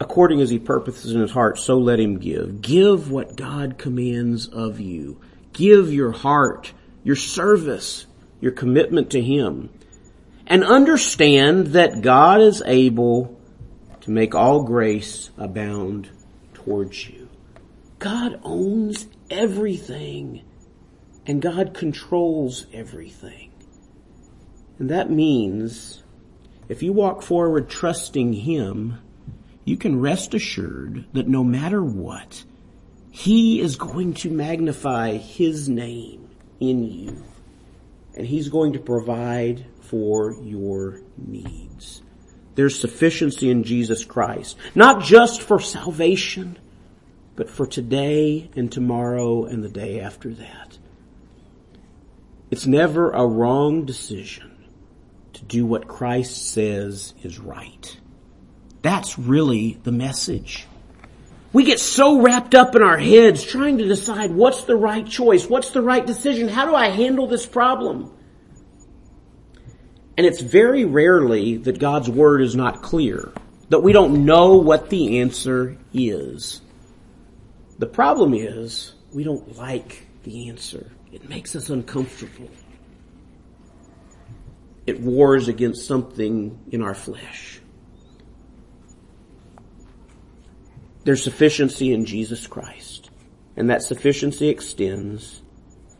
According 0.00 0.40
as 0.40 0.50
he 0.50 0.58
purposes 0.58 1.12
in 1.12 1.20
his 1.20 1.32
heart, 1.32 1.58
so 1.58 1.78
let 1.78 2.00
him 2.00 2.18
give. 2.18 2.62
Give 2.62 3.10
what 3.10 3.36
God 3.36 3.78
commands 3.78 4.46
of 4.46 4.80
you. 4.80 5.20
Give 5.52 5.92
your 5.92 6.12
heart, 6.12 6.72
your 7.02 7.16
service, 7.16 8.06
your 8.40 8.52
commitment 8.52 9.10
to 9.10 9.20
him. 9.20 9.70
And 10.46 10.64
understand 10.64 11.68
that 11.68 12.00
God 12.00 12.40
is 12.40 12.62
able 12.64 13.38
to 14.02 14.10
make 14.10 14.34
all 14.34 14.62
grace 14.62 15.30
abound 15.36 16.08
towards 16.54 17.08
you. 17.08 17.28
God 17.98 18.40
owns 18.42 19.06
everything 19.30 20.44
and 21.26 21.42
God 21.42 21.74
controls 21.74 22.66
everything. 22.72 23.52
And 24.78 24.90
that 24.90 25.10
means 25.10 26.02
if 26.68 26.82
you 26.82 26.92
walk 26.92 27.22
forward 27.22 27.68
trusting 27.68 28.32
Him, 28.32 28.98
you 29.68 29.76
can 29.76 30.00
rest 30.00 30.32
assured 30.32 31.04
that 31.12 31.28
no 31.28 31.44
matter 31.44 31.84
what, 31.84 32.42
He 33.10 33.60
is 33.60 33.76
going 33.76 34.14
to 34.14 34.30
magnify 34.30 35.18
His 35.18 35.68
name 35.68 36.30
in 36.58 36.84
you. 36.84 37.22
And 38.16 38.26
He's 38.26 38.48
going 38.48 38.72
to 38.72 38.78
provide 38.78 39.66
for 39.82 40.34
your 40.42 41.02
needs. 41.16 42.02
There's 42.54 42.80
sufficiency 42.80 43.50
in 43.50 43.62
Jesus 43.62 44.04
Christ, 44.04 44.56
not 44.74 45.04
just 45.04 45.42
for 45.42 45.60
salvation, 45.60 46.58
but 47.36 47.50
for 47.50 47.66
today 47.66 48.50
and 48.56 48.72
tomorrow 48.72 49.44
and 49.44 49.62
the 49.62 49.68
day 49.68 50.00
after 50.00 50.30
that. 50.30 50.78
It's 52.50 52.66
never 52.66 53.10
a 53.10 53.26
wrong 53.26 53.84
decision 53.84 54.64
to 55.34 55.44
do 55.44 55.66
what 55.66 55.86
Christ 55.86 56.52
says 56.52 57.12
is 57.22 57.38
right. 57.38 57.96
That's 58.82 59.18
really 59.18 59.78
the 59.82 59.92
message. 59.92 60.66
We 61.52 61.64
get 61.64 61.80
so 61.80 62.20
wrapped 62.20 62.54
up 62.54 62.76
in 62.76 62.82
our 62.82 62.98
heads 62.98 63.42
trying 63.42 63.78
to 63.78 63.88
decide 63.88 64.30
what's 64.30 64.64
the 64.64 64.76
right 64.76 65.06
choice, 65.06 65.48
what's 65.48 65.70
the 65.70 65.82
right 65.82 66.04
decision, 66.04 66.48
how 66.48 66.66
do 66.66 66.74
I 66.74 66.90
handle 66.90 67.26
this 67.26 67.46
problem? 67.46 68.12
And 70.16 70.26
it's 70.26 70.40
very 70.40 70.84
rarely 70.84 71.56
that 71.58 71.78
God's 71.78 72.10
word 72.10 72.42
is 72.42 72.54
not 72.54 72.82
clear, 72.82 73.32
that 73.70 73.80
we 73.80 73.92
don't 73.92 74.24
know 74.24 74.56
what 74.56 74.90
the 74.90 75.20
answer 75.20 75.78
is. 75.94 76.60
The 77.78 77.86
problem 77.86 78.34
is 78.34 78.94
we 79.12 79.24
don't 79.24 79.56
like 79.56 80.06
the 80.24 80.48
answer. 80.48 80.90
It 81.12 81.28
makes 81.28 81.56
us 81.56 81.70
uncomfortable. 81.70 82.50
It 84.86 85.00
wars 85.00 85.48
against 85.48 85.86
something 85.86 86.58
in 86.72 86.82
our 86.82 86.94
flesh. 86.94 87.60
There's 91.08 91.24
sufficiency 91.24 91.94
in 91.94 92.04
Jesus 92.04 92.46
Christ. 92.46 93.08
And 93.56 93.70
that 93.70 93.82
sufficiency 93.82 94.50
extends 94.50 95.40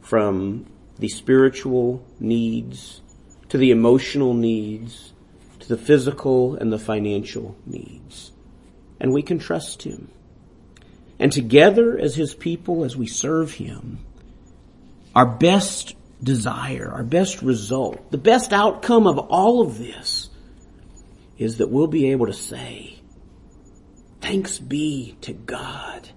from 0.03 0.67
the 0.99 1.09
spiritual 1.09 2.05
needs 2.21 3.01
to 3.49 3.57
the 3.57 3.71
emotional 3.71 4.35
needs 4.35 5.15
to 5.61 5.69
the 5.69 5.79
physical 5.79 6.57
and 6.57 6.71
the 6.71 6.79
financial 6.79 7.57
needs. 7.65 8.33
And 9.01 9.15
we 9.15 9.23
can 9.23 9.39
trust 9.39 9.83
Him. 9.83 10.11
And 11.19 11.33
together 11.33 11.99
as 11.99 12.15
His 12.15 12.35
people, 12.35 12.85
as 12.85 12.95
we 12.95 13.07
serve 13.07 13.53
Him, 13.53 14.01
our 15.17 15.25
best 15.25 15.97
desire, 16.23 16.93
our 16.93 17.03
best 17.03 17.41
result, 17.41 18.11
the 18.11 18.19
best 18.19 18.53
outcome 18.53 19.07
of 19.07 19.19
all 19.19 19.63
of 19.63 19.79
this 19.79 20.29
is 21.39 21.57
that 21.57 21.71
we'll 21.71 21.87
be 21.87 22.11
able 22.11 22.27
to 22.27 22.35
say, 22.35 22.98
thanks 24.21 24.59
be 24.59 25.17
to 25.23 25.33
God. 25.33 26.09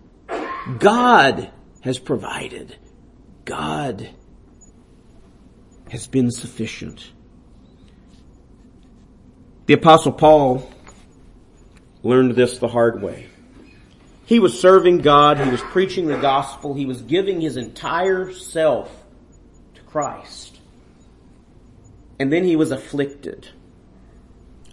God 0.79 1.51
has 1.81 1.99
provided. 1.99 2.75
God 3.45 4.09
has 5.89 6.07
been 6.07 6.31
sufficient. 6.31 7.11
The 9.65 9.73
apostle 9.73 10.11
Paul 10.11 10.71
learned 12.03 12.35
this 12.35 12.57
the 12.57 12.67
hard 12.67 13.01
way. 13.01 13.27
He 14.25 14.39
was 14.39 14.59
serving 14.59 14.99
God, 14.99 15.39
he 15.39 15.49
was 15.49 15.61
preaching 15.61 16.07
the 16.07 16.17
gospel, 16.17 16.73
he 16.73 16.85
was 16.85 17.01
giving 17.01 17.41
his 17.41 17.57
entire 17.57 18.31
self 18.31 18.89
to 19.75 19.81
Christ. 19.81 20.59
And 22.19 22.31
then 22.31 22.43
he 22.45 22.55
was 22.55 22.71
afflicted. 22.71 23.49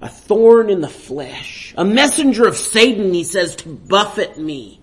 A 0.00 0.08
thorn 0.08 0.70
in 0.70 0.80
the 0.80 0.88
flesh. 0.88 1.74
A 1.76 1.84
messenger 1.84 2.46
of 2.46 2.56
Satan, 2.56 3.12
he 3.12 3.24
says, 3.24 3.56
to 3.56 3.68
buffet 3.68 4.38
me. 4.38 4.80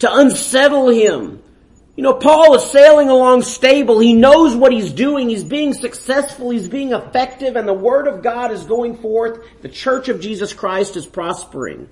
To 0.00 0.12
unsettle 0.12 0.88
him. 0.88 1.42
You 1.96 2.02
know, 2.02 2.14
Paul 2.14 2.54
is 2.56 2.70
sailing 2.70 3.08
along 3.08 3.42
stable. 3.42 3.98
He 3.98 4.12
knows 4.12 4.54
what 4.54 4.72
he's 4.72 4.92
doing. 4.92 5.30
He's 5.30 5.44
being 5.44 5.72
successful. 5.72 6.50
He's 6.50 6.68
being 6.68 6.92
effective 6.92 7.56
and 7.56 7.66
the 7.66 7.72
word 7.72 8.06
of 8.06 8.22
God 8.22 8.52
is 8.52 8.64
going 8.64 8.98
forth. 8.98 9.46
The 9.62 9.70
church 9.70 10.10
of 10.10 10.20
Jesus 10.20 10.52
Christ 10.52 10.96
is 10.96 11.06
prospering. 11.06 11.88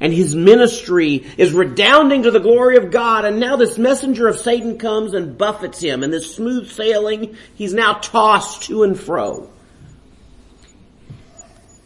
And 0.00 0.12
his 0.12 0.34
ministry 0.34 1.26
is 1.36 1.52
redounding 1.52 2.22
to 2.22 2.30
the 2.30 2.40
glory 2.40 2.76
of 2.78 2.90
God. 2.90 3.26
And 3.26 3.38
now 3.38 3.56
this 3.56 3.76
messenger 3.76 4.26
of 4.26 4.38
Satan 4.38 4.78
comes 4.78 5.12
and 5.12 5.36
buffets 5.36 5.80
him. 5.80 6.02
And 6.02 6.10
this 6.10 6.34
smooth 6.34 6.70
sailing, 6.70 7.36
he's 7.54 7.74
now 7.74 7.92
tossed 7.92 8.62
to 8.64 8.84
and 8.84 8.98
fro. 8.98 9.51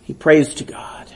He 0.06 0.14
prays 0.14 0.54
to 0.54 0.64
God. 0.64 1.12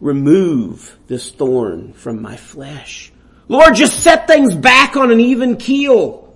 Remove 0.00 0.96
this 1.08 1.30
thorn 1.30 1.92
from 1.92 2.22
my 2.22 2.36
flesh. 2.36 3.12
Lord, 3.48 3.74
just 3.74 4.00
set 4.00 4.26
things 4.26 4.54
back 4.54 4.96
on 4.96 5.10
an 5.10 5.20
even 5.20 5.58
keel. 5.58 6.34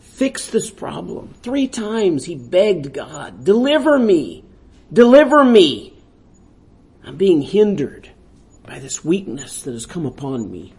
Fix 0.00 0.46
this 0.48 0.70
problem. 0.70 1.34
Three 1.42 1.68
times 1.68 2.24
he 2.24 2.34
begged 2.34 2.94
God, 2.94 3.44
deliver 3.44 3.98
me, 3.98 4.42
deliver 4.90 5.44
me. 5.44 5.92
I'm 7.04 7.16
being 7.16 7.42
hindered 7.42 8.10
by 8.66 8.78
this 8.78 9.04
weakness 9.04 9.62
that 9.64 9.72
has 9.72 9.84
come 9.84 10.06
upon 10.06 10.50
me. 10.50 10.72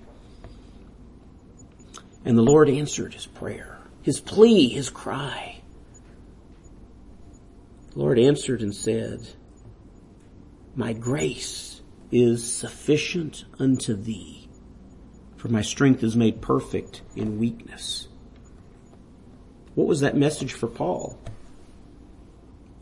And 2.26 2.36
the 2.36 2.42
Lord 2.42 2.70
answered 2.72 3.14
his 3.14 3.28
prayer, 3.28 3.78
his 4.02 4.20
plea, 4.20 4.68
his 4.68 4.90
cry. 4.90 5.59
Lord 8.00 8.18
answered 8.18 8.62
and 8.62 8.74
said, 8.74 9.28
My 10.76 10.94
grace 10.94 11.82
is 12.12 12.52
sufficient 12.52 13.46
unto 13.60 13.94
thee 13.94 14.40
for 15.40 15.48
my 15.48 15.62
strength 15.62 16.04
is 16.04 16.18
made 16.18 16.42
perfect 16.42 17.02
in 17.16 17.40
weakness. 17.40 18.10
What 19.74 19.88
was 19.88 20.02
that 20.02 20.18
message 20.18 20.52
for 20.52 20.68
Paul? 20.68 21.18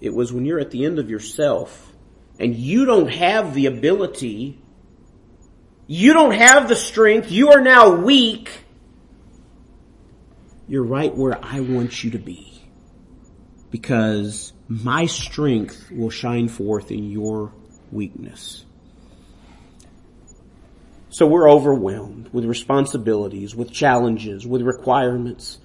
It 0.01 0.11
was 0.11 0.33
when 0.33 0.43
you're 0.43 0.59
at 0.59 0.71
the 0.71 0.83
end 0.83 0.97
of 0.97 1.07
yourself 1.07 1.93
and 2.39 2.55
you 2.55 2.85
don't 2.85 3.11
have 3.11 3.53
the 3.53 3.67
ability, 3.67 4.59
you 5.85 6.13
don't 6.13 6.33
have 6.33 6.67
the 6.67 6.75
strength, 6.75 7.31
you 7.31 7.51
are 7.51 7.61
now 7.61 7.95
weak, 7.95 8.49
you're 10.67 10.83
right 10.83 11.15
where 11.15 11.37
I 11.43 11.59
want 11.59 12.03
you 12.03 12.11
to 12.11 12.19
be. 12.19 12.46
Because 13.69 14.53
my 14.67 15.05
strength 15.05 15.91
will 15.91 16.09
shine 16.09 16.47
forth 16.47 16.91
in 16.91 17.11
your 17.11 17.53
weakness. 17.91 18.65
So 21.09 21.25
we're 21.25 21.49
overwhelmed 21.49 22.29
with 22.31 22.45
responsibilities, 22.45 23.55
with 23.55 23.71
challenges, 23.71 24.45
with 24.45 24.61
requirements. 24.61 25.57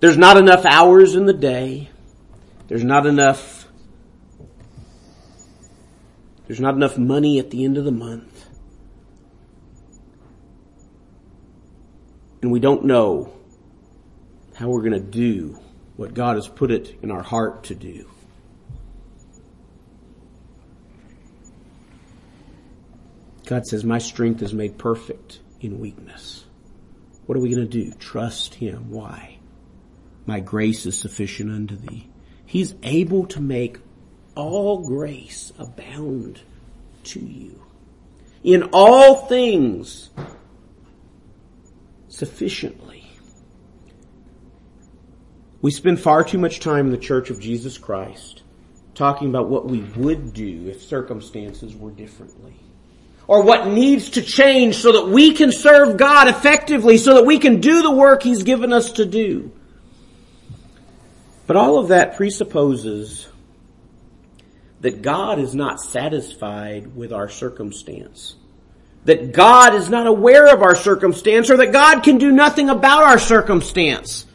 There's 0.00 0.18
not 0.18 0.36
enough 0.36 0.64
hours 0.64 1.14
in 1.14 1.26
the 1.26 1.32
day. 1.32 1.90
There's 2.68 2.84
not 2.84 3.06
enough, 3.06 3.68
there's 6.46 6.60
not 6.60 6.74
enough 6.74 6.98
money 6.98 7.38
at 7.38 7.50
the 7.50 7.64
end 7.64 7.78
of 7.78 7.84
the 7.84 7.92
month. 7.92 8.46
And 12.42 12.52
we 12.52 12.60
don't 12.60 12.84
know 12.84 13.32
how 14.54 14.68
we're 14.68 14.82
going 14.82 14.92
to 14.92 15.00
do 15.00 15.58
what 15.98 16.14
God 16.14 16.36
has 16.36 16.46
put 16.46 16.70
it 16.70 16.96
in 17.02 17.10
our 17.10 17.24
heart 17.24 17.64
to 17.64 17.74
do. 17.74 18.08
God 23.46 23.66
says, 23.66 23.82
my 23.82 23.98
strength 23.98 24.40
is 24.40 24.54
made 24.54 24.78
perfect 24.78 25.40
in 25.60 25.80
weakness. 25.80 26.44
What 27.26 27.36
are 27.36 27.40
we 27.40 27.52
going 27.52 27.68
to 27.68 27.84
do? 27.84 27.92
Trust 27.94 28.54
Him. 28.54 28.92
Why? 28.92 29.38
My 30.24 30.38
grace 30.38 30.86
is 30.86 30.96
sufficient 30.96 31.50
unto 31.50 31.74
thee. 31.74 32.08
He's 32.46 32.76
able 32.84 33.26
to 33.26 33.40
make 33.40 33.78
all 34.36 34.86
grace 34.86 35.52
abound 35.58 36.42
to 37.04 37.18
you. 37.18 37.60
In 38.44 38.70
all 38.72 39.26
things, 39.26 40.10
sufficiently. 42.06 42.97
We 45.60 45.70
spend 45.70 46.00
far 46.00 46.24
too 46.24 46.38
much 46.38 46.60
time 46.60 46.86
in 46.86 46.92
the 46.92 46.98
church 46.98 47.30
of 47.30 47.40
Jesus 47.40 47.78
Christ 47.78 48.42
talking 48.94 49.28
about 49.28 49.48
what 49.48 49.66
we 49.66 49.80
would 49.96 50.32
do 50.32 50.68
if 50.68 50.82
circumstances 50.82 51.74
were 51.74 51.90
differently 51.90 52.54
or 53.28 53.42
what 53.42 53.68
needs 53.68 54.10
to 54.10 54.22
change 54.22 54.76
so 54.76 54.92
that 54.92 55.08
we 55.08 55.34
can 55.34 55.52
serve 55.52 55.96
God 55.96 56.28
effectively, 56.28 56.96
so 56.96 57.14
that 57.14 57.26
we 57.26 57.38
can 57.38 57.60
do 57.60 57.82
the 57.82 57.90
work 57.90 58.22
He's 58.22 58.42
given 58.42 58.72
us 58.72 58.92
to 58.92 59.04
do. 59.04 59.52
But 61.46 61.56
all 61.56 61.78
of 61.78 61.88
that 61.88 62.16
presupposes 62.16 63.28
that 64.80 65.02
God 65.02 65.38
is 65.38 65.54
not 65.54 65.80
satisfied 65.80 66.94
with 66.96 67.12
our 67.12 67.28
circumstance. 67.28 68.34
That 69.04 69.32
God 69.32 69.74
is 69.74 69.90
not 69.90 70.06
aware 70.06 70.52
of 70.52 70.62
our 70.62 70.74
circumstance 70.74 71.50
or 71.50 71.56
that 71.58 71.72
God 71.72 72.00
can 72.00 72.18
do 72.18 72.30
nothing 72.30 72.68
about 72.70 73.02
our 73.02 73.18
circumstance. 73.18 74.26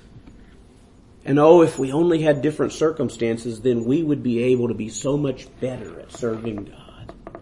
And 1.25 1.39
oh, 1.39 1.61
if 1.61 1.79
we 1.79 1.91
only 1.91 2.21
had 2.21 2.41
different 2.41 2.73
circumstances, 2.73 3.61
then 3.61 3.85
we 3.85 4.03
would 4.03 4.23
be 4.23 4.43
able 4.43 4.67
to 4.67 4.73
be 4.73 4.89
so 4.89 5.17
much 5.17 5.47
better 5.59 5.99
at 5.99 6.11
serving 6.11 6.65
God. 6.65 7.39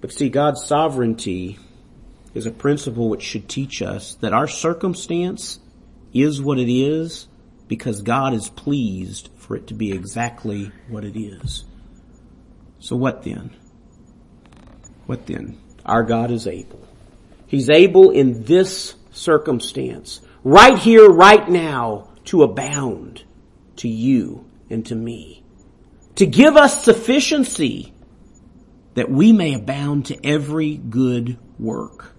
But 0.00 0.12
see, 0.12 0.30
God's 0.30 0.64
sovereignty 0.64 1.58
is 2.32 2.46
a 2.46 2.50
principle 2.50 3.08
which 3.08 3.22
should 3.22 3.48
teach 3.48 3.82
us 3.82 4.14
that 4.16 4.32
our 4.32 4.48
circumstance 4.48 5.58
is 6.12 6.40
what 6.40 6.58
it 6.58 6.72
is 6.72 7.28
because 7.68 8.02
God 8.02 8.32
is 8.34 8.48
pleased 8.48 9.28
for 9.36 9.56
it 9.56 9.66
to 9.68 9.74
be 9.74 9.92
exactly 9.92 10.72
what 10.88 11.04
it 11.04 11.18
is. 11.18 11.64
So 12.78 12.96
what 12.96 13.22
then? 13.22 13.54
What 15.06 15.26
then? 15.26 15.58
Our 15.84 16.02
God 16.02 16.30
is 16.30 16.46
able. 16.46 16.86
He's 17.46 17.68
able 17.68 18.10
in 18.10 18.44
this 18.44 18.94
circumstance, 19.12 20.20
right 20.44 20.78
here, 20.78 21.08
right 21.08 21.48
now, 21.48 22.08
to 22.24 22.42
abound 22.42 23.24
to 23.76 23.88
you 23.88 24.44
and 24.68 24.84
to 24.86 24.94
me. 24.94 25.42
To 26.16 26.26
give 26.26 26.56
us 26.56 26.84
sufficiency 26.84 27.92
that 28.94 29.10
we 29.10 29.32
may 29.32 29.54
abound 29.54 30.06
to 30.06 30.26
every 30.26 30.76
good 30.76 31.38
work. 31.58 32.14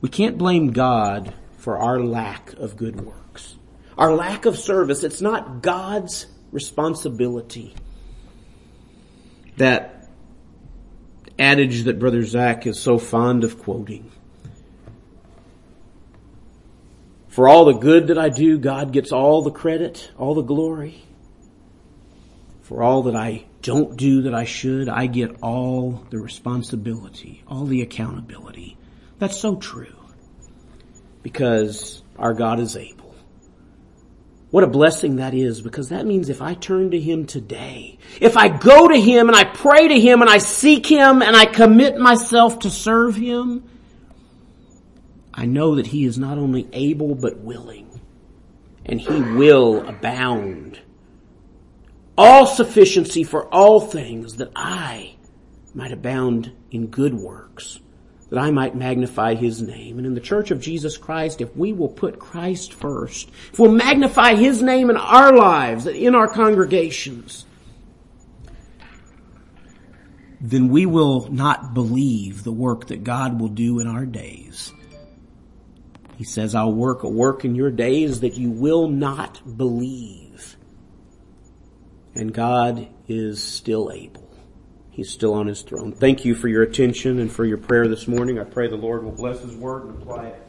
We 0.00 0.08
can't 0.08 0.38
blame 0.38 0.72
God 0.72 1.34
for 1.58 1.78
our 1.78 2.00
lack 2.00 2.54
of 2.54 2.76
good 2.76 3.00
works. 3.00 3.56
Our 3.98 4.12
lack 4.14 4.46
of 4.46 4.58
service, 4.58 5.04
it's 5.04 5.20
not 5.20 5.62
God's 5.62 6.26
responsibility. 6.52 7.74
That 9.58 10.08
adage 11.38 11.84
that 11.84 11.98
Brother 11.98 12.22
Zach 12.24 12.66
is 12.66 12.80
so 12.80 12.98
fond 12.98 13.44
of 13.44 13.58
quoting. 13.58 14.10
For 17.30 17.48
all 17.48 17.64
the 17.64 17.72
good 17.74 18.08
that 18.08 18.18
I 18.18 18.28
do, 18.28 18.58
God 18.58 18.92
gets 18.92 19.12
all 19.12 19.42
the 19.42 19.50
credit, 19.52 20.10
all 20.18 20.34
the 20.34 20.42
glory. 20.42 21.02
for 22.62 22.82
all 22.84 23.02
that 23.04 23.16
I 23.16 23.46
don't 23.62 23.96
do 23.96 24.22
that 24.22 24.34
I 24.34 24.44
should, 24.44 24.88
I 24.88 25.06
get 25.06 25.42
all 25.42 26.06
the 26.10 26.18
responsibility, 26.18 27.42
all 27.48 27.64
the 27.66 27.82
accountability. 27.82 28.76
That's 29.18 29.36
so 29.36 29.56
true. 29.56 29.96
Because 31.24 32.02
our 32.16 32.32
God 32.32 32.60
is 32.60 32.76
able. 32.76 33.12
What 34.50 34.62
a 34.64 34.68
blessing 34.68 35.16
that 35.16 35.34
is 35.34 35.60
because 35.62 35.88
that 35.90 36.06
means 36.06 36.28
if 36.28 36.40
I 36.42 36.54
turn 36.54 36.92
to 36.92 37.00
Him 37.00 37.26
today, 37.26 37.98
if 38.20 38.36
I 38.36 38.48
go 38.48 38.88
to 38.88 39.00
Him 39.00 39.28
and 39.28 39.36
I 39.36 39.44
pray 39.44 39.88
to 39.88 40.00
Him 40.00 40.22
and 40.22 40.30
I 40.30 40.38
seek 40.38 40.86
Him 40.86 41.22
and 41.22 41.36
I 41.36 41.46
commit 41.46 41.98
myself 41.98 42.60
to 42.60 42.70
serve 42.70 43.16
Him, 43.16 43.64
I 45.32 45.46
know 45.46 45.76
that 45.76 45.88
He 45.88 46.04
is 46.04 46.18
not 46.18 46.38
only 46.38 46.68
able 46.72 47.14
but 47.14 47.38
willing 47.38 48.00
and 48.84 49.00
He 49.00 49.20
will 49.20 49.86
abound. 49.88 50.80
All 52.18 52.46
sufficiency 52.46 53.24
for 53.24 53.46
all 53.48 53.80
things 53.80 54.36
that 54.36 54.50
I 54.54 55.16
might 55.74 55.92
abound 55.92 56.52
in 56.70 56.88
good 56.88 57.14
works 57.14 57.80
that 58.30 58.38
I 58.38 58.50
might 58.50 58.74
magnify 58.76 59.34
His 59.34 59.60
name. 59.60 59.98
And 59.98 60.06
in 60.06 60.14
the 60.14 60.20
Church 60.20 60.50
of 60.50 60.60
Jesus 60.60 60.96
Christ, 60.96 61.40
if 61.40 61.54
we 61.56 61.72
will 61.72 61.88
put 61.88 62.18
Christ 62.18 62.72
first, 62.72 63.28
if 63.52 63.58
we'll 63.58 63.72
magnify 63.72 64.36
His 64.36 64.62
name 64.62 64.88
in 64.88 64.96
our 64.96 65.36
lives, 65.36 65.86
in 65.86 66.14
our 66.14 66.28
congregations, 66.28 67.44
then 70.40 70.68
we 70.68 70.86
will 70.86 71.28
not 71.30 71.74
believe 71.74 72.44
the 72.44 72.52
work 72.52 72.86
that 72.86 73.04
God 73.04 73.40
will 73.40 73.48
do 73.48 73.80
in 73.80 73.86
our 73.86 74.06
days. 74.06 74.72
He 76.20 76.26
says, 76.26 76.54
I'll 76.54 76.74
work 76.74 77.02
a 77.02 77.08
work 77.08 77.46
in 77.46 77.54
your 77.54 77.70
days 77.70 78.20
that 78.20 78.34
you 78.34 78.50
will 78.50 78.88
not 78.88 79.56
believe. 79.56 80.54
And 82.14 82.30
God 82.30 82.88
is 83.08 83.42
still 83.42 83.90
able. 83.90 84.30
He's 84.90 85.08
still 85.08 85.32
on 85.32 85.46
his 85.46 85.62
throne. 85.62 85.92
Thank 85.92 86.26
you 86.26 86.34
for 86.34 86.48
your 86.48 86.62
attention 86.62 87.20
and 87.20 87.32
for 87.32 87.46
your 87.46 87.56
prayer 87.56 87.88
this 87.88 88.06
morning. 88.06 88.38
I 88.38 88.44
pray 88.44 88.68
the 88.68 88.76
Lord 88.76 89.02
will 89.02 89.12
bless 89.12 89.40
his 89.40 89.56
word 89.56 89.84
and 89.84 90.02
apply 90.02 90.26
it 90.26 90.42